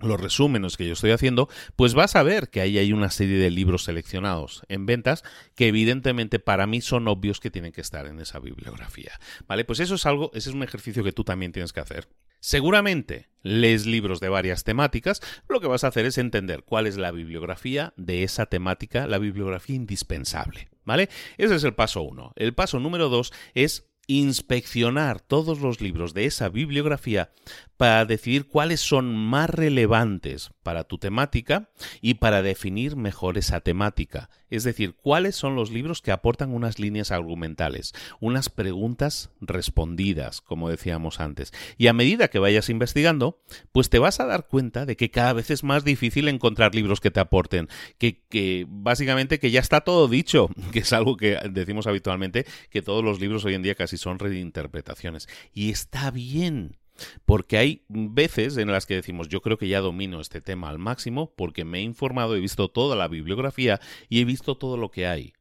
los 0.00 0.20
resúmenes 0.20 0.76
que 0.76 0.86
yo 0.86 0.92
estoy 0.92 1.12
haciendo, 1.12 1.48
pues 1.76 1.94
vas 1.94 2.16
a 2.16 2.22
ver 2.22 2.50
que 2.50 2.60
ahí 2.60 2.78
hay 2.78 2.92
una 2.92 3.10
serie 3.10 3.38
de 3.38 3.50
libros 3.50 3.84
seleccionados 3.84 4.62
en 4.68 4.86
ventas 4.86 5.22
que 5.54 5.68
evidentemente 5.68 6.38
para 6.38 6.66
mí 6.66 6.80
son 6.80 7.08
obvios 7.08 7.40
que 7.40 7.50
tienen 7.50 7.72
que 7.72 7.80
estar 7.80 8.06
en 8.06 8.20
esa 8.20 8.38
bibliografía. 8.38 9.12
¿Vale? 9.46 9.64
Pues 9.64 9.80
eso 9.80 9.94
es 9.94 10.06
algo, 10.06 10.30
ese 10.34 10.50
es 10.50 10.54
un 10.54 10.62
ejercicio 10.62 11.04
que 11.04 11.12
tú 11.12 11.24
también 11.24 11.52
tienes 11.52 11.72
que 11.72 11.80
hacer. 11.80 12.08
Seguramente 12.40 13.28
lees 13.42 13.86
libros 13.86 14.20
de 14.20 14.28
varias 14.28 14.64
temáticas, 14.64 15.22
lo 15.48 15.60
que 15.60 15.66
vas 15.68 15.84
a 15.84 15.88
hacer 15.88 16.04
es 16.04 16.18
entender 16.18 16.64
cuál 16.64 16.86
es 16.86 16.96
la 16.96 17.10
bibliografía 17.10 17.94
de 17.96 18.22
esa 18.22 18.46
temática, 18.46 19.06
la 19.06 19.18
bibliografía 19.18 19.76
indispensable. 19.76 20.68
¿Vale? 20.84 21.08
Ese 21.38 21.54
es 21.54 21.64
el 21.64 21.74
paso 21.74 22.02
uno. 22.02 22.32
El 22.36 22.52
paso 22.54 22.78
número 22.80 23.08
dos 23.08 23.32
es 23.54 23.88
inspeccionar 24.06 25.20
todos 25.20 25.60
los 25.60 25.80
libros 25.80 26.14
de 26.14 26.26
esa 26.26 26.48
bibliografía 26.48 27.30
para 27.76 28.04
decidir 28.04 28.46
cuáles 28.46 28.80
son 28.80 29.14
más 29.14 29.50
relevantes 29.50 30.50
para 30.62 30.84
tu 30.84 30.98
temática 30.98 31.70
y 32.00 32.14
para 32.14 32.42
definir 32.42 32.96
mejor 32.96 33.38
esa 33.38 33.60
temática. 33.60 34.30
Es 34.48 34.62
decir, 34.62 34.94
cuáles 34.94 35.34
son 35.34 35.56
los 35.56 35.72
libros 35.72 36.00
que 36.00 36.12
aportan 36.12 36.54
unas 36.54 36.78
líneas 36.78 37.10
argumentales, 37.10 37.92
unas 38.20 38.48
preguntas 38.48 39.30
respondidas, 39.40 40.40
como 40.40 40.68
decíamos 40.68 41.20
antes. 41.20 41.52
Y 41.76 41.88
a 41.88 41.92
medida 41.92 42.28
que 42.28 42.38
vayas 42.38 42.68
investigando, 42.68 43.40
pues 43.72 43.90
te 43.90 43.98
vas 43.98 44.20
a 44.20 44.26
dar 44.26 44.46
cuenta 44.46 44.86
de 44.86 44.96
que 44.96 45.10
cada 45.10 45.32
vez 45.32 45.50
es 45.50 45.64
más 45.64 45.84
difícil 45.84 46.28
encontrar 46.28 46.74
libros 46.74 47.00
que 47.00 47.10
te 47.10 47.20
aporten, 47.20 47.68
que, 47.98 48.66
básicamente 48.68 49.38
que 49.40 49.50
ya 49.50 49.60
está 49.60 49.80
todo 49.80 50.06
dicho, 50.06 50.48
que 50.72 50.80
es 50.80 50.92
algo 50.92 51.16
que 51.16 51.36
decimos 51.50 51.86
habitualmente, 51.86 52.46
que 52.70 52.82
todos 52.82 53.04
los 53.04 53.20
libros 53.20 53.44
hoy 53.44 53.54
en 53.54 53.62
día 53.62 53.74
casi 53.74 53.96
son 53.96 54.18
reinterpretaciones. 54.18 55.28
Y 55.52 55.70
está 55.70 56.10
bien. 56.10 56.76
Porque 57.24 57.58
hay 57.58 57.84
veces 57.88 58.56
en 58.56 58.70
las 58.70 58.86
que 58.86 58.94
decimos, 58.94 59.28
yo 59.28 59.40
creo 59.42 59.58
que 59.58 59.68
ya 59.68 59.80
domino 59.80 60.20
este 60.20 60.40
tema 60.40 60.68
al 60.68 60.78
máximo 60.78 61.32
porque 61.36 61.64
me 61.64 61.78
he 61.78 61.82
informado, 61.82 62.36
he 62.36 62.40
visto 62.40 62.68
toda 62.68 62.96
la 62.96 63.08
bibliografía 63.08 63.80
y 64.08 64.20
he 64.20 64.24
visto 64.24 64.56
todo 64.56 64.76
lo 64.76 64.90
que 64.90 65.06
hay. 65.06 65.32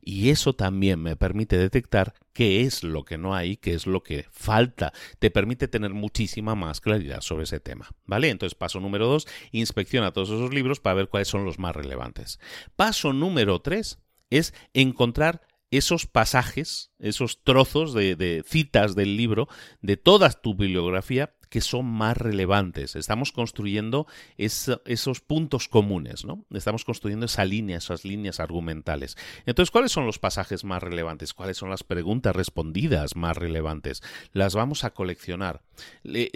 Y 0.00 0.30
eso 0.30 0.54
también 0.54 1.00
me 1.00 1.16
permite 1.16 1.56
detectar 1.56 2.14
qué 2.32 2.62
es 2.62 2.82
lo 2.82 3.04
que 3.04 3.18
no 3.18 3.34
hay, 3.34 3.56
qué 3.56 3.74
es 3.74 3.86
lo 3.86 4.02
que 4.02 4.26
falta. 4.30 4.92
Te 5.18 5.30
permite 5.30 5.68
tener 5.68 5.94
muchísima 5.94 6.54
más 6.54 6.80
claridad 6.80 7.20
sobre 7.22 7.44
ese 7.44 7.60
tema. 7.60 7.88
¿Vale? 8.04 8.28
Entonces, 8.28 8.54
paso 8.54 8.80
número 8.80 9.06
dos, 9.06 9.26
inspecciona 9.52 10.12
todos 10.12 10.30
esos 10.30 10.52
libros 10.52 10.80
para 10.80 10.94
ver 10.94 11.08
cuáles 11.08 11.28
son 11.28 11.44
los 11.44 11.58
más 11.58 11.74
relevantes. 11.74 12.40
Paso 12.76 13.12
número 13.12 13.60
tres 13.60 13.98
es 14.30 14.54
encontrar 14.74 15.42
esos 15.70 16.06
pasajes, 16.06 16.92
esos 16.98 17.42
trozos 17.42 17.94
de, 17.94 18.16
de, 18.16 18.42
citas 18.46 18.94
del 18.94 19.16
libro, 19.16 19.48
de 19.80 19.96
toda 19.96 20.30
tu 20.30 20.54
bibliografía, 20.54 21.34
que 21.50 21.60
son 21.60 21.84
más 21.84 22.16
relevantes. 22.16 22.96
Estamos 22.96 23.32
construyendo 23.32 24.06
esos 24.38 25.20
puntos 25.20 25.68
comunes, 25.68 26.24
¿no? 26.24 26.46
Estamos 26.50 26.84
construyendo 26.84 27.26
esa 27.26 27.44
línea, 27.44 27.76
esas 27.76 28.04
líneas 28.04 28.40
argumentales. 28.40 29.16
Entonces, 29.44 29.70
¿cuáles 29.70 29.92
son 29.92 30.06
los 30.06 30.18
pasajes 30.18 30.64
más 30.64 30.82
relevantes? 30.82 31.34
¿Cuáles 31.34 31.58
son 31.58 31.68
las 31.68 31.82
preguntas 31.82 32.34
respondidas 32.34 33.16
más 33.16 33.36
relevantes? 33.36 34.02
Las 34.32 34.54
vamos 34.54 34.84
a 34.84 34.90
coleccionar 34.90 35.62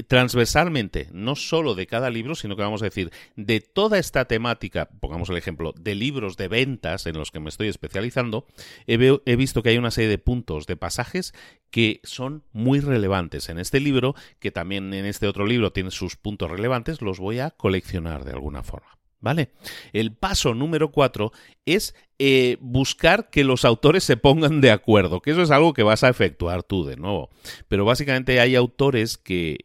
transversalmente, 0.09 1.09
no 1.13 1.37
solo 1.37 1.75
de 1.75 1.87
cada 1.87 2.11
libro, 2.11 2.35
sino 2.35 2.57
que 2.57 2.63
vamos 2.63 2.83
a 2.83 2.87
decir 2.87 3.13
de 3.37 3.61
toda 3.61 3.99
esta 3.99 4.25
temática, 4.25 4.89
pongamos 5.01 5.29
el 5.31 5.37
ejemplo, 5.37 5.73
de 5.79 5.95
libros 5.95 6.37
de 6.37 6.49
ventas 6.49 7.07
en 7.07 7.17
los 7.17 7.31
que 7.31 7.41
me 7.41 7.51
estoy 7.51 7.69
especializando, 7.69 8.47
he, 8.87 9.21
he 9.27 9.37
visto 9.37 9.63
que 9.63 9.69
hay 9.71 9.79
una 9.79 9.91
serie 9.91 10.11
de 10.11 10.19
puntos, 10.19 10.67
de 10.67 10.77
pasajes 10.77 11.35
que 11.75 12.01
son 12.05 12.45
muy 12.53 12.79
relevantes 12.79 13.49
en 13.49 13.59
este 13.59 13.81
libro, 13.81 14.15
que 14.39 14.53
también 14.53 14.95
en 14.95 15.07
este 15.07 15.27
otro 15.27 15.45
libro 15.45 15.73
tiene 15.73 15.91
sus 15.91 16.15
puntos 16.15 16.49
relevantes, 16.49 17.03
los 17.03 17.19
voy 17.19 17.41
a 17.41 17.51
coleccionar 17.51 18.25
de 18.25 18.31
alguna 18.31 18.63
forma. 18.63 18.97
¿Vale? 19.19 19.51
El 19.93 20.13
paso 20.15 20.55
número 20.55 20.93
cuatro 20.93 21.33
es 21.67 21.97
eh, 22.21 22.59
buscar 22.61 23.29
que 23.29 23.43
los 23.43 23.65
autores 23.65 24.05
se 24.05 24.17
pongan 24.17 24.61
de 24.61 24.71
acuerdo, 24.71 25.21
que 25.21 25.33
eso 25.33 25.43
es 25.43 25.51
algo 25.51 25.73
que 25.73 25.83
vas 25.83 26.05
a 26.05 26.11
efectuar 26.11 26.63
tú 26.63 26.85
de 26.85 26.97
nuevo. 26.97 27.31
Pero 27.67 27.85
básicamente 27.85 28.39
hay 28.39 28.55
autores 28.55 29.19
que, 29.19 29.59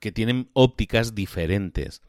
que 0.00 0.12
tienen 0.12 0.48
ópticas 0.54 1.14
diferentes, 1.14 2.00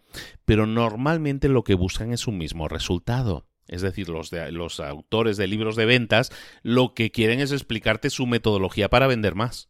pero 0.45 0.65
normalmente 0.65 1.49
lo 1.49 1.65
que 1.65 1.73
buscan 1.73 2.13
es 2.13 2.25
un 2.25 2.37
mismo 2.37 2.69
resultado. 2.69 3.48
Es 3.69 3.81
decir, 3.81 4.09
los, 4.09 4.79
autores 4.79 5.37
de 5.37 5.47
libros 5.47 5.75
de 5.75 5.85
ventas 5.85 6.31
lo 6.63 6.93
que 6.93 7.11
quieren 7.11 7.39
es 7.39 7.51
explicarte 7.51 8.09
su 8.09 8.27
metodología 8.27 8.89
para 8.89 9.07
vender 9.07 9.35
más. 9.35 9.69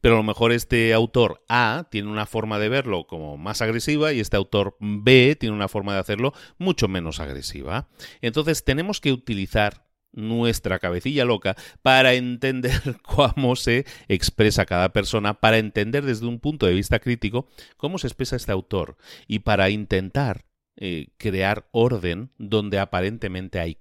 Pero 0.00 0.14
a 0.14 0.18
lo 0.18 0.24
mejor 0.24 0.50
este 0.50 0.92
autor 0.94 1.44
A 1.48 1.86
tiene 1.90 2.08
una 2.08 2.26
forma 2.26 2.58
de 2.58 2.68
verlo 2.68 3.06
como 3.06 3.36
más 3.36 3.62
agresiva 3.62 4.12
y 4.12 4.18
este 4.18 4.36
autor 4.36 4.76
B 4.80 5.36
tiene 5.38 5.54
una 5.54 5.68
forma 5.68 5.92
de 5.92 6.00
hacerlo 6.00 6.32
mucho 6.58 6.88
menos 6.88 7.20
agresiva. 7.20 7.88
Entonces 8.20 8.64
tenemos 8.64 9.00
que 9.00 9.12
utilizar 9.12 9.86
nuestra 10.12 10.78
cabecilla 10.78 11.24
loca 11.24 11.56
para 11.82 12.14
entender 12.14 12.80
cómo 13.02 13.56
se 13.56 13.86
expresa 14.08 14.66
cada 14.66 14.92
persona, 14.92 15.34
para 15.34 15.58
entender 15.58 16.04
desde 16.04 16.26
un 16.26 16.40
punto 16.40 16.66
de 16.66 16.74
vista 16.74 16.98
crítico 16.98 17.48
cómo 17.76 17.98
se 17.98 18.08
expresa 18.08 18.36
este 18.36 18.52
autor 18.52 18.96
y 19.26 19.40
para 19.40 19.70
intentar 19.70 20.49
eh, 20.82 21.08
crear 21.18 21.68
orden 21.72 22.30
donde 22.38 22.78
aparentemente 22.78 23.60
hay, 23.60 23.76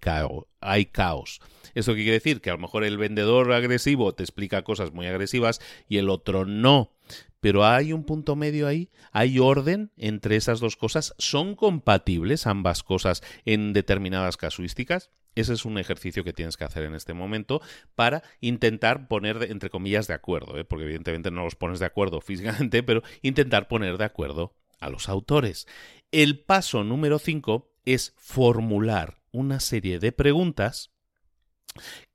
hay 0.60 0.86
caos. 0.86 1.40
¿Eso 1.74 1.94
qué 1.94 2.02
quiere 2.02 2.14
decir? 2.14 2.42
Que 2.42 2.50
a 2.50 2.54
lo 2.54 2.60
mejor 2.60 2.84
el 2.84 2.98
vendedor 2.98 3.54
agresivo 3.54 4.14
te 4.14 4.24
explica 4.24 4.64
cosas 4.64 4.92
muy 4.92 5.08
agresivas 5.08 5.62
y 5.88 5.98
el 5.98 6.10
otro 6.10 6.46
no. 6.46 6.92
Pero 7.40 7.66
hay 7.66 7.94
un 7.94 8.04
punto 8.04 8.36
medio 8.36 8.68
ahí, 8.68 8.90
hay 9.14 9.40
orden 9.40 9.92
entre 9.96 10.36
esas 10.36 10.60
dos 10.60 10.76
cosas, 10.76 11.16
son 11.18 11.56
compatibles 11.56 12.46
ambas 12.46 12.84
cosas 12.84 13.24
en 13.46 13.72
determinadas 13.72 14.36
casuísticas. 14.36 15.10
Ese 15.36 15.54
es 15.54 15.64
un 15.64 15.78
ejercicio 15.78 16.26
que 16.26 16.34
tienes 16.34 16.58
que 16.58 16.66
hacer 16.66 16.84
en 16.84 16.96
este 16.96 17.14
momento 17.14 17.62
para 17.96 18.24
intentar 18.42 19.08
poner, 19.08 19.44
entre 19.44 19.70
comillas, 19.70 20.08
de 20.08 20.16
acuerdo, 20.16 20.58
¿eh? 20.58 20.66
porque 20.66 20.84
evidentemente 20.84 21.32
no 21.32 21.46
los 21.46 21.56
pones 21.56 21.80
de 21.80 21.86
acuerdo 21.86 22.20
físicamente, 22.20 22.84
pero 22.84 23.04
intentar 23.22 23.70
poner 23.70 23.98
de 23.98 24.04
acuerdo 24.04 24.54
a 24.80 24.90
los 24.90 25.10
autores. 25.10 25.68
El 26.12 26.40
paso 26.40 26.84
número 26.84 27.20
5 27.20 27.72
es 27.86 28.14
formular 28.18 29.22
una 29.32 29.60
serie 29.60 30.00
de 30.00 30.12
preguntas 30.12 30.92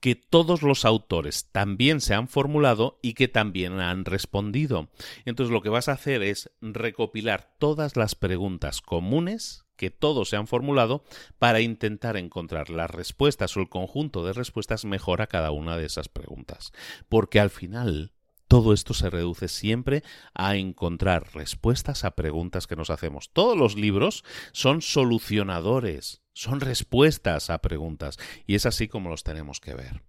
que 0.01 0.17
todos 0.17 0.63
los 0.63 0.85
autores 0.85 1.49
también 1.53 2.01
se 2.01 2.15
han 2.15 2.29
formulado 2.29 2.99
y 3.03 3.15
que 3.15 3.29
también 3.29 3.81
han 3.81 4.05
respondido. 4.05 4.89
Entonces 5.25 5.53
lo 5.53 5.63
que 5.63 5.69
vas 5.69 5.89
a 5.89 5.93
hacer 5.93 6.23
es 6.23 6.51
recopilar 6.61 7.55
todas 7.59 7.97
las 7.97 8.15
preguntas 8.15 8.81
comunes 8.81 9.65
que 9.77 9.91
todos 9.91 10.29
se 10.29 10.37
han 10.37 10.47
formulado 10.47 11.05
para 11.39 11.61
intentar 11.61 12.17
encontrar 12.17 12.71
las 12.71 12.91
respuestas 12.91 13.57
o 13.57 13.61
el 13.61 13.69
conjunto 13.69 14.25
de 14.25 14.33
respuestas 14.33 14.85
mejor 14.85 15.23
a 15.23 15.27
cada 15.27 15.51
una 15.51 15.77
de 15.77 15.87
esas 15.87 16.09
preguntas. 16.09 16.73
Porque 17.09 17.41
al 17.41 17.51
final 17.51 18.13
todo 18.55 18.73
esto 18.73 18.95
se 18.95 19.11
reduce 19.11 19.49
siempre 19.49 20.05
a 20.33 20.55
encontrar 20.55 21.35
respuestas 21.35 22.05
a 22.05 22.15
preguntas 22.15 22.69
que 22.69 22.77
nos 22.77 22.89
hacemos. 22.89 23.33
Todos 23.33 23.59
los 23.59 23.75
libros 23.75 24.23
son 24.53 24.81
solucionadores, 24.81 26.23
son 26.35 26.61
respuestas 26.61 27.51
a 27.51 27.59
preguntas, 27.59 28.17
y 28.47 28.55
es 28.55 28.65
así 28.65 28.87
como 28.87 29.11
los 29.11 29.25
tenemos 29.25 29.59
que 29.59 29.75
ver. 29.75 30.05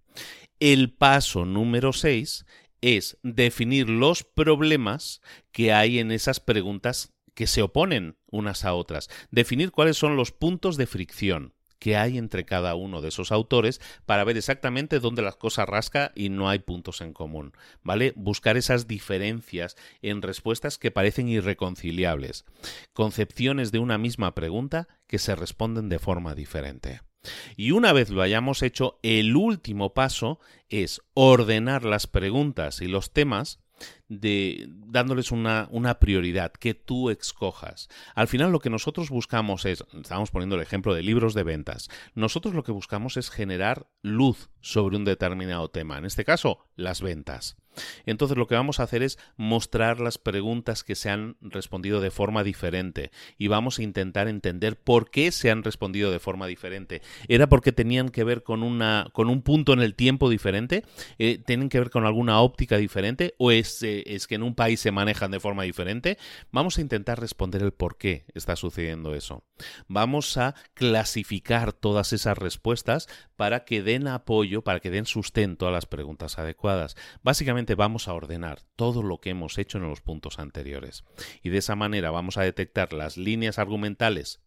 El 0.60 0.92
paso 0.92 1.44
número 1.44 1.92
6 1.92 2.46
es 2.82 3.18
definir 3.24 3.88
los 3.88 4.22
problemas 4.22 5.22
que 5.50 5.72
hay 5.72 5.98
en 5.98 6.12
esas 6.12 6.38
preguntas 6.38 7.14
que 7.34 7.48
se 7.48 7.62
oponen 7.62 8.16
unas 8.30 8.64
a 8.64 8.74
otras, 8.74 9.08
definir 9.32 9.72
cuáles 9.72 9.96
son 9.96 10.14
los 10.14 10.30
puntos 10.30 10.76
de 10.76 10.86
fricción 10.86 11.55
que 11.78 11.96
hay 11.96 12.18
entre 12.18 12.44
cada 12.44 12.74
uno 12.74 13.00
de 13.00 13.08
esos 13.08 13.32
autores 13.32 13.80
para 14.06 14.24
ver 14.24 14.36
exactamente 14.36 15.00
dónde 15.00 15.22
las 15.22 15.36
cosas 15.36 15.68
rasca 15.68 16.12
y 16.14 16.28
no 16.28 16.48
hay 16.48 16.60
puntos 16.60 17.00
en 17.00 17.12
común, 17.12 17.52
¿vale? 17.82 18.12
Buscar 18.16 18.56
esas 18.56 18.86
diferencias 18.86 19.76
en 20.02 20.22
respuestas 20.22 20.78
que 20.78 20.90
parecen 20.90 21.28
irreconciliables, 21.28 22.44
concepciones 22.92 23.72
de 23.72 23.78
una 23.78 23.98
misma 23.98 24.34
pregunta 24.34 24.88
que 25.06 25.18
se 25.18 25.36
responden 25.36 25.88
de 25.88 25.98
forma 25.98 26.34
diferente. 26.34 27.00
Y 27.56 27.72
una 27.72 27.92
vez 27.92 28.10
lo 28.10 28.22
hayamos 28.22 28.62
hecho, 28.62 28.98
el 29.02 29.36
último 29.36 29.94
paso 29.94 30.38
es 30.68 31.02
ordenar 31.14 31.84
las 31.84 32.06
preguntas 32.06 32.80
y 32.80 32.86
los 32.86 33.12
temas 33.12 33.60
de 34.08 34.66
dándoles 34.68 35.32
una, 35.32 35.68
una, 35.70 35.98
prioridad 35.98 36.52
que 36.52 36.74
tú 36.74 37.10
escojas. 37.10 37.88
Al 38.14 38.28
final 38.28 38.52
lo 38.52 38.60
que 38.60 38.70
nosotros 38.70 39.10
buscamos 39.10 39.64
es, 39.64 39.84
estamos 39.92 40.30
poniendo 40.30 40.56
el 40.56 40.62
ejemplo 40.62 40.94
de 40.94 41.02
libros 41.02 41.34
de 41.34 41.42
ventas, 41.42 41.88
nosotros 42.14 42.54
lo 42.54 42.62
que 42.62 42.72
buscamos 42.72 43.16
es 43.16 43.30
generar 43.30 43.88
luz 44.02 44.50
sobre 44.60 44.96
un 44.96 45.04
determinado 45.04 45.68
tema, 45.70 45.98
en 45.98 46.04
este 46.04 46.24
caso 46.24 46.66
las 46.76 47.00
ventas. 47.02 47.56
Entonces 48.04 48.36
lo 48.36 48.46
que 48.46 48.54
vamos 48.54 48.80
a 48.80 48.84
hacer 48.84 49.02
es 49.02 49.18
mostrar 49.36 50.00
las 50.00 50.18
preguntas 50.18 50.84
que 50.84 50.94
se 50.94 51.10
han 51.10 51.36
respondido 51.40 52.00
de 52.00 52.10
forma 52.10 52.42
diferente 52.44 53.10
y 53.38 53.48
vamos 53.48 53.78
a 53.78 53.82
intentar 53.82 54.28
entender 54.28 54.76
por 54.76 55.10
qué 55.10 55.32
se 55.32 55.50
han 55.50 55.62
respondido 55.62 56.10
de 56.10 56.18
forma 56.18 56.46
diferente. 56.46 57.02
¿Era 57.28 57.48
porque 57.48 57.72
tenían 57.72 58.08
que 58.08 58.24
ver 58.24 58.42
con, 58.42 58.62
una, 58.62 59.08
con 59.12 59.28
un 59.28 59.42
punto 59.42 59.72
en 59.72 59.80
el 59.80 59.94
tiempo 59.94 60.30
diferente? 60.30 60.84
Eh, 61.18 61.38
¿Tienen 61.44 61.68
que 61.68 61.78
ver 61.78 61.90
con 61.90 62.06
alguna 62.06 62.40
óptica 62.40 62.76
diferente? 62.76 63.34
¿O 63.38 63.50
es, 63.50 63.82
eh, 63.82 64.04
es 64.06 64.26
que 64.26 64.36
en 64.36 64.42
un 64.42 64.54
país 64.54 64.80
se 64.80 64.92
manejan 64.92 65.30
de 65.30 65.40
forma 65.40 65.64
diferente? 65.64 66.18
Vamos 66.50 66.78
a 66.78 66.80
intentar 66.80 67.20
responder 67.20 67.62
el 67.62 67.72
por 67.72 67.96
qué 67.98 68.24
está 68.34 68.56
sucediendo 68.56 69.14
eso. 69.14 69.44
Vamos 69.88 70.36
a 70.36 70.54
clasificar 70.74 71.72
todas 71.72 72.12
esas 72.12 72.36
respuestas 72.38 73.08
para 73.36 73.64
que 73.64 73.82
den 73.82 74.08
apoyo, 74.08 74.62
para 74.62 74.80
que 74.80 74.90
den 74.90 75.06
sustento 75.06 75.66
a 75.66 75.70
las 75.70 75.86
preguntas 75.86 76.38
adecuadas. 76.38 76.96
Básicamente 77.22 77.65
vamos 77.74 78.08
a 78.08 78.14
ordenar 78.14 78.62
todo 78.76 79.02
lo 79.02 79.18
que 79.18 79.30
hemos 79.30 79.58
hecho 79.58 79.78
en 79.78 79.88
los 79.88 80.00
puntos 80.00 80.38
anteriores. 80.38 81.04
Y 81.42 81.50
de 81.50 81.58
esa 81.58 81.76
manera 81.76 82.10
vamos 82.10 82.36
a 82.36 82.42
detectar 82.42 82.92
las 82.92 83.16
líneas 83.16 83.58
argumentales 83.58 84.40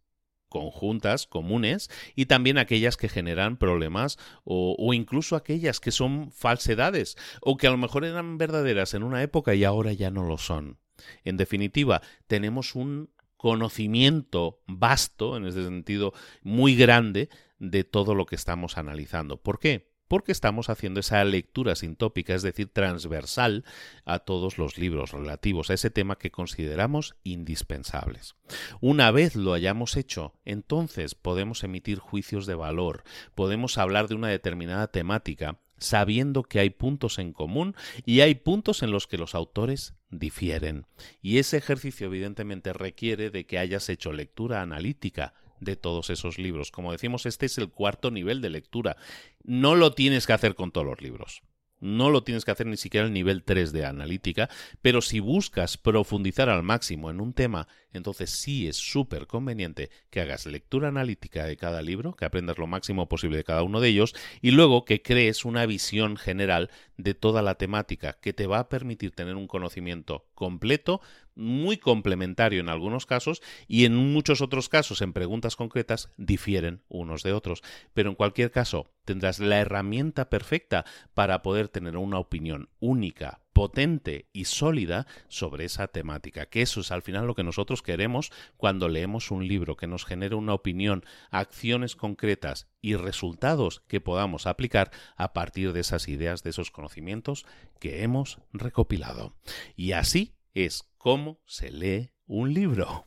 conjuntas, 0.50 1.28
comunes, 1.28 1.90
y 2.16 2.26
también 2.26 2.58
aquellas 2.58 2.98
que 2.98 3.08
generan 3.08 3.58
problemas 3.58 4.18
o, 4.44 4.76
o, 4.80 4.94
incluso 4.96 5.36
aquellas 5.36 5.80
que 5.80 5.92
son 5.92 6.32
falsedades 6.32 7.18
o 7.42 7.56
que 7.56 7.68
a 7.68 7.70
lo 7.70 7.78
mejor 7.78 8.04
eran 8.04 8.40
verdaderas 8.40 8.96
en 8.96 9.04
una 9.04 9.22
época 9.22 9.54
y 9.54 9.64
ahora 9.64 9.94
ya 9.94 10.10
no 10.10 10.24
lo 10.24 10.40
son. 10.40 10.80
En 11.24 11.38
definitiva, 11.38 12.02
tenemos 12.28 12.76
un 12.76 13.12
conocimiento 13.38 14.62
vasto, 14.68 15.38
en 15.38 15.46
ese 15.46 15.64
sentido 15.64 16.14
muy 16.42 16.76
grande, 16.76 17.30
de 17.58 17.84
todo 17.84 18.16
lo 18.16 18.26
que 18.26 18.36
estamos 18.36 18.78
analizando. 18.78 19.42
¿Por 19.42 19.60
qué? 19.60 19.89
Porque 20.10 20.34
estamos 20.34 20.70
haciendo 20.70 21.00
esa 21.00 21.24
lectura 21.24 21.76
sintópica, 21.76 22.36
es 22.36 22.42
decir, 22.42 22.68
transversal 22.68 23.64
a 24.04 24.20
todos 24.20 24.58
los 24.58 24.78
libros 24.78 25.12
relativos 25.12 25.70
a 25.70 25.76
ese 25.76 25.90
tema 25.90 26.18
que 26.18 26.32
consideramos 26.32 27.16
indispensables. 27.24 28.36
Una 28.82 29.12
vez 29.12 29.38
lo 29.38 29.54
hayamos 29.54 29.96
hecho, 29.96 30.34
entonces 30.44 31.16
podemos 31.16 31.64
emitir 31.64 32.00
juicios 32.00 32.46
de 32.46 32.56
valor, 32.56 33.04
podemos 33.36 33.78
hablar 33.78 34.10
de 34.10 34.16
una 34.16 34.28
determinada 34.28 34.88
temática 34.88 35.60
sabiendo 35.78 36.44
que 36.44 36.60
hay 36.60 36.72
puntos 36.72 37.20
en 37.20 37.32
común 37.32 37.76
y 38.06 38.20
hay 38.20 38.36
puntos 38.36 38.84
en 38.84 38.92
los 38.92 39.08
que 39.08 39.18
los 39.18 39.36
autores 39.36 39.96
difieren. 40.10 40.86
Y 41.22 41.38
ese 41.38 41.58
ejercicio 41.58 42.08
evidentemente 42.08 42.74
requiere 42.74 43.30
de 43.30 43.46
que 43.46 43.60
hayas 43.60 43.90
hecho 43.90 44.12
lectura 44.12 44.62
analítica 44.62 45.34
de 45.60 45.76
todos 45.76 46.10
esos 46.10 46.38
libros. 46.38 46.72
Como 46.72 46.92
decimos, 46.92 47.26
este 47.26 47.46
es 47.46 47.58
el 47.58 47.70
cuarto 47.70 48.12
nivel 48.12 48.42
de 48.42 48.50
lectura. 48.50 48.98
No 49.44 49.76
lo 49.76 49.94
tienes 49.94 50.28
que 50.28 50.34
hacer 50.34 50.56
con 50.56 50.72
todos 50.72 50.88
los 50.88 51.02
libros. 51.02 51.42
No 51.82 52.10
lo 52.10 52.24
tienes 52.24 52.44
que 52.44 52.52
hacer 52.52 52.68
ni 52.68 52.78
siquiera 52.78 53.08
el 53.08 53.14
nivel 53.14 53.44
3 53.44 53.72
de 53.72 53.86
analítica, 53.86 54.50
pero 54.82 55.02
si 55.02 55.20
buscas 55.20 55.78
profundizar 55.78 56.50
al 56.50 56.64
máximo 56.64 57.10
en 57.10 57.22
un 57.22 57.34
tema 57.34 57.68
entonces 57.94 58.30
sí 58.30 58.68
es 58.68 58.78
súper 58.78 59.28
conveniente 59.28 59.90
que 60.10 60.22
hagas 60.22 60.46
lectura 60.46 60.90
analítica 60.90 61.46
de 61.46 61.58
cada 61.58 61.82
libro, 61.82 62.16
que 62.16 62.26
aprendas 62.26 62.58
lo 62.58 62.68
máximo 62.68 63.10
posible 63.10 63.38
de 63.38 63.44
cada 63.44 63.64
uno 63.64 63.80
de 63.82 63.90
ellos 63.90 64.16
y 64.42 64.52
luego 64.52 64.86
que 64.86 65.02
crees 65.02 65.46
una 65.46 65.66
visión 65.66 66.18
general 66.18 66.70
de 66.98 67.14
toda 67.14 67.42
la 67.42 67.56
temática 67.56 68.18
que 68.22 68.34
te 68.34 68.48
va 68.48 68.60
a 68.60 68.70
permitir 68.70 69.12
tener 69.12 69.36
un 69.36 69.48
conocimiento 69.48 70.28
completo, 70.36 71.02
muy 71.36 71.78
complementario 71.78 72.60
en 72.60 72.70
algunos 72.70 73.06
casos 73.06 73.42
y 73.68 73.86
en 73.86 73.96
muchos 73.96 74.42
otros 74.42 74.68
casos, 74.70 75.02
en 75.02 75.14
preguntas 75.14 75.56
concretas, 75.56 76.10
difieren 76.18 76.82
unos 76.90 77.24
de 77.24 77.34
otros. 77.34 77.64
Pero 77.94 78.10
en 78.10 78.16
cualquier 78.16 78.52
caso, 78.52 78.92
tendrás 79.06 79.40
la 79.40 79.60
herramienta 79.60 80.30
perfecta 80.30 80.86
para 81.14 81.42
poder 81.42 81.70
tener 81.70 81.98
una 81.98 82.20
opinión 82.20 82.70
única, 82.80 83.40
potente 83.60 84.30
y 84.32 84.46
sólida 84.46 85.06
sobre 85.28 85.66
esa 85.66 85.90
temática, 85.90 86.46
que 86.46 86.62
eso 86.62 86.80
es 86.80 86.92
al 86.92 87.02
final 87.02 87.28
lo 87.28 87.36
que 87.36 87.44
nosotros 87.44 87.82
queremos 87.82 88.32
cuando 88.56 88.88
leemos 88.88 89.32
un 89.32 89.50
libro, 89.50 89.76
que 89.76 89.86
nos 89.86 90.06
genere 90.06 90.36
una 90.36 90.54
opinión, 90.54 91.04
acciones 91.30 91.98
concretas 91.98 92.70
y 92.80 92.96
resultados 92.96 93.84
que 93.90 94.00
podamos 94.00 94.48
aplicar 94.48 94.92
a 95.18 95.34
partir 95.34 95.74
de 95.74 95.82
esas 95.82 96.08
ideas, 96.08 96.42
de 96.42 96.52
esos 96.52 96.72
conocimientos 96.72 97.46
que 97.82 98.02
hemos 98.02 98.40
recopilado. 98.54 99.36
Y 99.76 99.92
así 99.92 100.38
es 100.54 100.84
como 100.98 101.42
se 101.46 101.70
lee 101.70 102.12
un 102.30 102.54
libro. 102.54 103.06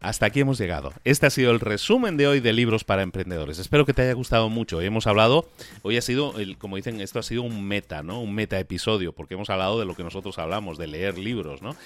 Hasta 0.00 0.26
aquí 0.26 0.40
hemos 0.40 0.58
llegado. 0.58 0.92
Este 1.04 1.26
ha 1.26 1.30
sido 1.30 1.52
el 1.52 1.60
resumen 1.60 2.16
de 2.16 2.26
hoy 2.26 2.40
de 2.40 2.52
libros 2.52 2.82
para 2.82 3.02
emprendedores. 3.02 3.60
Espero 3.60 3.86
que 3.86 3.92
te 3.92 4.02
haya 4.02 4.14
gustado 4.14 4.48
mucho. 4.48 4.80
Hemos 4.80 5.06
hablado, 5.06 5.48
hoy 5.82 5.98
ha 5.98 6.02
sido, 6.02 6.36
el, 6.40 6.58
como 6.58 6.76
dicen, 6.76 7.00
esto 7.00 7.20
ha 7.20 7.22
sido 7.22 7.42
un 7.42 7.64
meta, 7.64 8.02
¿no? 8.02 8.20
Un 8.20 8.34
meta 8.34 8.58
episodio, 8.58 9.12
porque 9.12 9.34
hemos 9.34 9.50
hablado 9.50 9.78
de 9.78 9.84
lo 9.84 9.94
que 9.94 10.02
nosotros 10.02 10.38
hablamos, 10.38 10.78
de 10.78 10.88
leer 10.88 11.18
libros, 11.18 11.62
¿no? 11.62 11.76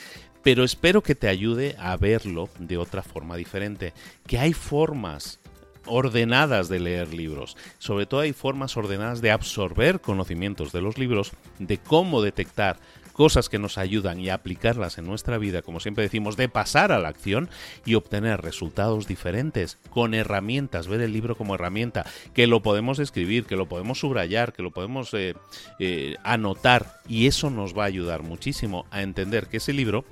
Pero 0.43 0.65
espero 0.65 1.03
que 1.03 1.15
te 1.15 1.29
ayude 1.29 1.75
a 1.79 1.97
verlo 1.97 2.49
de 2.59 2.79
otra 2.79 3.03
forma 3.03 3.37
diferente. 3.37 3.93
Que 4.27 4.39
hay 4.39 4.55
formas 4.55 5.41
ordenadas 5.87 6.69
de 6.69 6.81
leer 6.81 7.13
libros. 7.13 7.57
Sobre 7.79 8.07
todo 8.07 8.21
hay 8.21 8.33
formas 8.33 8.77
ordenadas 8.77 9.21
de 9.21 9.33
absorber 9.33 10.01
conocimientos 10.01 10.73
de 10.73 10.83
los 10.83 10.99
libros, 10.99 11.33
de 11.59 11.79
cómo 11.79 12.23
detectar 12.23 12.79
cosas 13.17 13.49
que 13.49 13.59
nos 13.59 13.79
ayudan 13.79 14.21
y 14.21 14.29
aplicarlas 14.29 14.99
en 14.99 15.07
nuestra 15.07 15.39
vida, 15.39 15.63
como 15.63 15.81
siempre 15.81 16.05
decimos, 16.05 16.37
de 16.37 16.51
pasar 16.51 16.93
a 16.93 16.99
la 16.99 17.09
acción 17.09 17.49
y 17.87 17.95
obtener 17.95 18.43
resultados 18.43 19.09
diferentes 19.09 19.79
con 19.89 20.13
herramientas, 20.13 20.87
ver 20.87 21.01
el 21.01 21.15
libro 21.15 21.35
como 21.35 21.55
herramienta, 21.55 22.05
que 22.35 22.47
lo 22.47 22.61
podemos 22.61 22.99
escribir, 22.99 23.47
que 23.47 23.57
lo 23.57 23.71
podemos 23.71 24.01
subrayar, 24.01 24.53
que 24.53 24.63
lo 24.63 24.71
podemos 24.71 25.15
eh, 25.15 25.35
eh, 25.79 26.17
anotar 26.25 27.01
y 27.09 27.27
eso 27.27 27.49
nos 27.49 27.75
va 27.75 27.85
a 27.85 27.87
ayudar 27.87 28.23
muchísimo 28.23 28.85
a 28.91 29.01
entender 29.01 29.47
que 29.47 29.57
ese 29.57 29.73
libro 29.73 30.05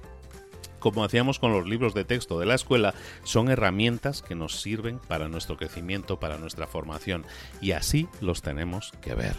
como 0.78 1.02
hacíamos 1.02 1.38
con 1.38 1.52
los 1.52 1.66
libros 1.66 1.94
de 1.94 2.05
texto 2.05 2.38
de 2.38 2.44
la 2.44 2.55
escuela, 2.57 2.92
son 3.22 3.50
herramientas 3.50 4.20
que 4.20 4.34
nos 4.34 4.61
sirven 4.61 4.98
para 4.98 5.28
nuestro 5.28 5.57
crecimiento, 5.57 6.20
para 6.20 6.36
nuestra 6.36 6.66
formación, 6.66 7.24
y 7.62 7.72
así 7.72 8.07
los 8.20 8.42
tenemos 8.42 8.92
que 9.00 9.14
ver. 9.14 9.34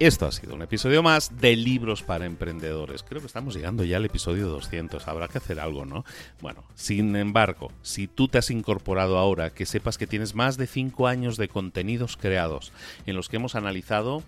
Esto 0.00 0.24
ha 0.24 0.32
sido 0.32 0.54
un 0.54 0.62
episodio 0.62 1.02
más 1.02 1.42
de 1.42 1.54
Libros 1.56 2.02
para 2.02 2.24
Emprendedores. 2.24 3.02
Creo 3.02 3.20
que 3.20 3.26
estamos 3.26 3.54
llegando 3.54 3.84
ya 3.84 3.98
al 3.98 4.06
episodio 4.06 4.48
200. 4.48 5.06
Habrá 5.06 5.28
que 5.28 5.36
hacer 5.36 5.60
algo, 5.60 5.84
¿no? 5.84 6.06
Bueno, 6.40 6.64
sin 6.74 7.14
embargo, 7.16 7.70
si 7.82 8.08
tú 8.08 8.26
te 8.26 8.38
has 8.38 8.50
incorporado 8.50 9.18
ahora, 9.18 9.50
que 9.50 9.66
sepas 9.66 9.98
que 9.98 10.06
tienes 10.06 10.34
más 10.34 10.56
de 10.56 10.66
5 10.66 11.06
años 11.06 11.36
de 11.36 11.48
contenidos 11.48 12.16
creados 12.16 12.72
en 13.04 13.14
los 13.14 13.28
que 13.28 13.36
hemos 13.36 13.56
analizado 13.56 14.22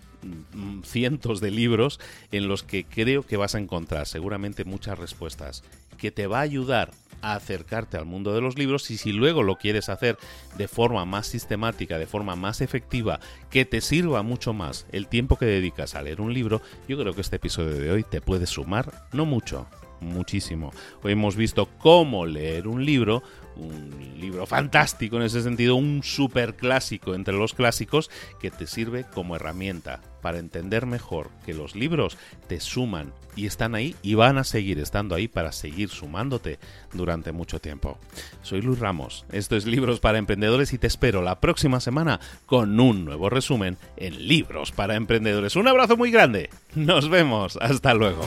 cientos 0.83 1.41
de 1.41 1.51
libros 1.51 1.99
en 2.31 2.47
los 2.47 2.63
que 2.63 2.83
creo 2.85 3.23
que 3.23 3.37
vas 3.37 3.55
a 3.55 3.59
encontrar 3.59 4.07
seguramente 4.07 4.63
muchas 4.65 4.97
respuestas 4.97 5.63
que 5.97 6.11
te 6.11 6.27
va 6.27 6.39
a 6.39 6.41
ayudar 6.41 6.91
a 7.21 7.35
acercarte 7.35 7.95
al 7.95 8.05
mundo 8.05 8.33
de 8.33 8.41
los 8.41 8.57
libros 8.57 8.91
y 8.91 8.97
si 8.97 9.13
luego 9.13 9.43
lo 9.43 9.55
quieres 9.55 9.87
hacer 9.87 10.17
de 10.57 10.67
forma 10.67 11.05
más 11.05 11.25
sistemática, 11.25 11.97
de 11.97 12.05
forma 12.05 12.35
más 12.35 12.59
efectiva, 12.59 13.21
que 13.49 13.63
te 13.63 13.79
sirva 13.79 14.21
mucho 14.23 14.51
más 14.51 14.85
el 14.91 15.07
tiempo 15.07 15.37
que 15.37 15.45
dedicas 15.45 15.95
a 15.95 16.01
leer 16.01 16.19
un 16.19 16.33
libro, 16.33 16.61
yo 16.87 16.97
creo 16.97 17.13
que 17.13 17.21
este 17.21 17.37
episodio 17.37 17.75
de 17.75 17.91
hoy 17.91 18.03
te 18.03 18.19
puede 18.19 18.45
sumar, 18.45 19.07
no 19.13 19.25
mucho, 19.25 19.67
muchísimo. 20.01 20.73
Hoy 21.01 21.13
hemos 21.13 21.37
visto 21.37 21.69
cómo 21.79 22.25
leer 22.25 22.67
un 22.67 22.85
libro, 22.85 23.23
un 23.55 24.17
libro 24.19 24.45
fantástico 24.45 25.15
en 25.15 25.23
ese 25.23 25.41
sentido, 25.41 25.75
un 25.75 26.03
super 26.03 26.55
clásico 26.55 27.15
entre 27.15 27.35
los 27.35 27.53
clásicos 27.53 28.11
que 28.41 28.51
te 28.51 28.67
sirve 28.67 29.05
como 29.13 29.37
herramienta 29.37 30.01
para 30.23 30.39
entender 30.39 30.87
mejor 30.87 31.29
que 31.45 31.53
los 31.53 31.75
libros 31.75 32.17
te 32.47 32.59
suman 32.59 33.13
y 33.35 33.45
están 33.45 33.75
ahí 33.75 33.95
y 34.01 34.15
van 34.15 34.37
a 34.37 34.43
seguir 34.43 34.79
estando 34.79 35.15
ahí 35.15 35.27
para 35.27 35.51
seguir 35.51 35.89
sumándote 35.89 36.59
durante 36.93 37.31
mucho 37.31 37.59
tiempo. 37.59 37.99
Soy 38.41 38.61
Luis 38.61 38.79
Ramos, 38.79 39.25
esto 39.31 39.55
es 39.55 39.65
Libros 39.65 39.99
para 39.99 40.17
Emprendedores 40.17 40.73
y 40.73 40.77
te 40.77 40.87
espero 40.87 41.21
la 41.21 41.39
próxima 41.39 41.79
semana 41.79 42.19
con 42.45 42.79
un 42.79 43.05
nuevo 43.05 43.29
resumen 43.29 43.77
en 43.97 44.27
Libros 44.27 44.71
para 44.71 44.95
Emprendedores. 44.95 45.55
Un 45.57 45.67
abrazo 45.67 45.97
muy 45.97 46.09
grande, 46.09 46.49
nos 46.73 47.09
vemos, 47.09 47.57
hasta 47.61 47.93
luego. 47.93 48.25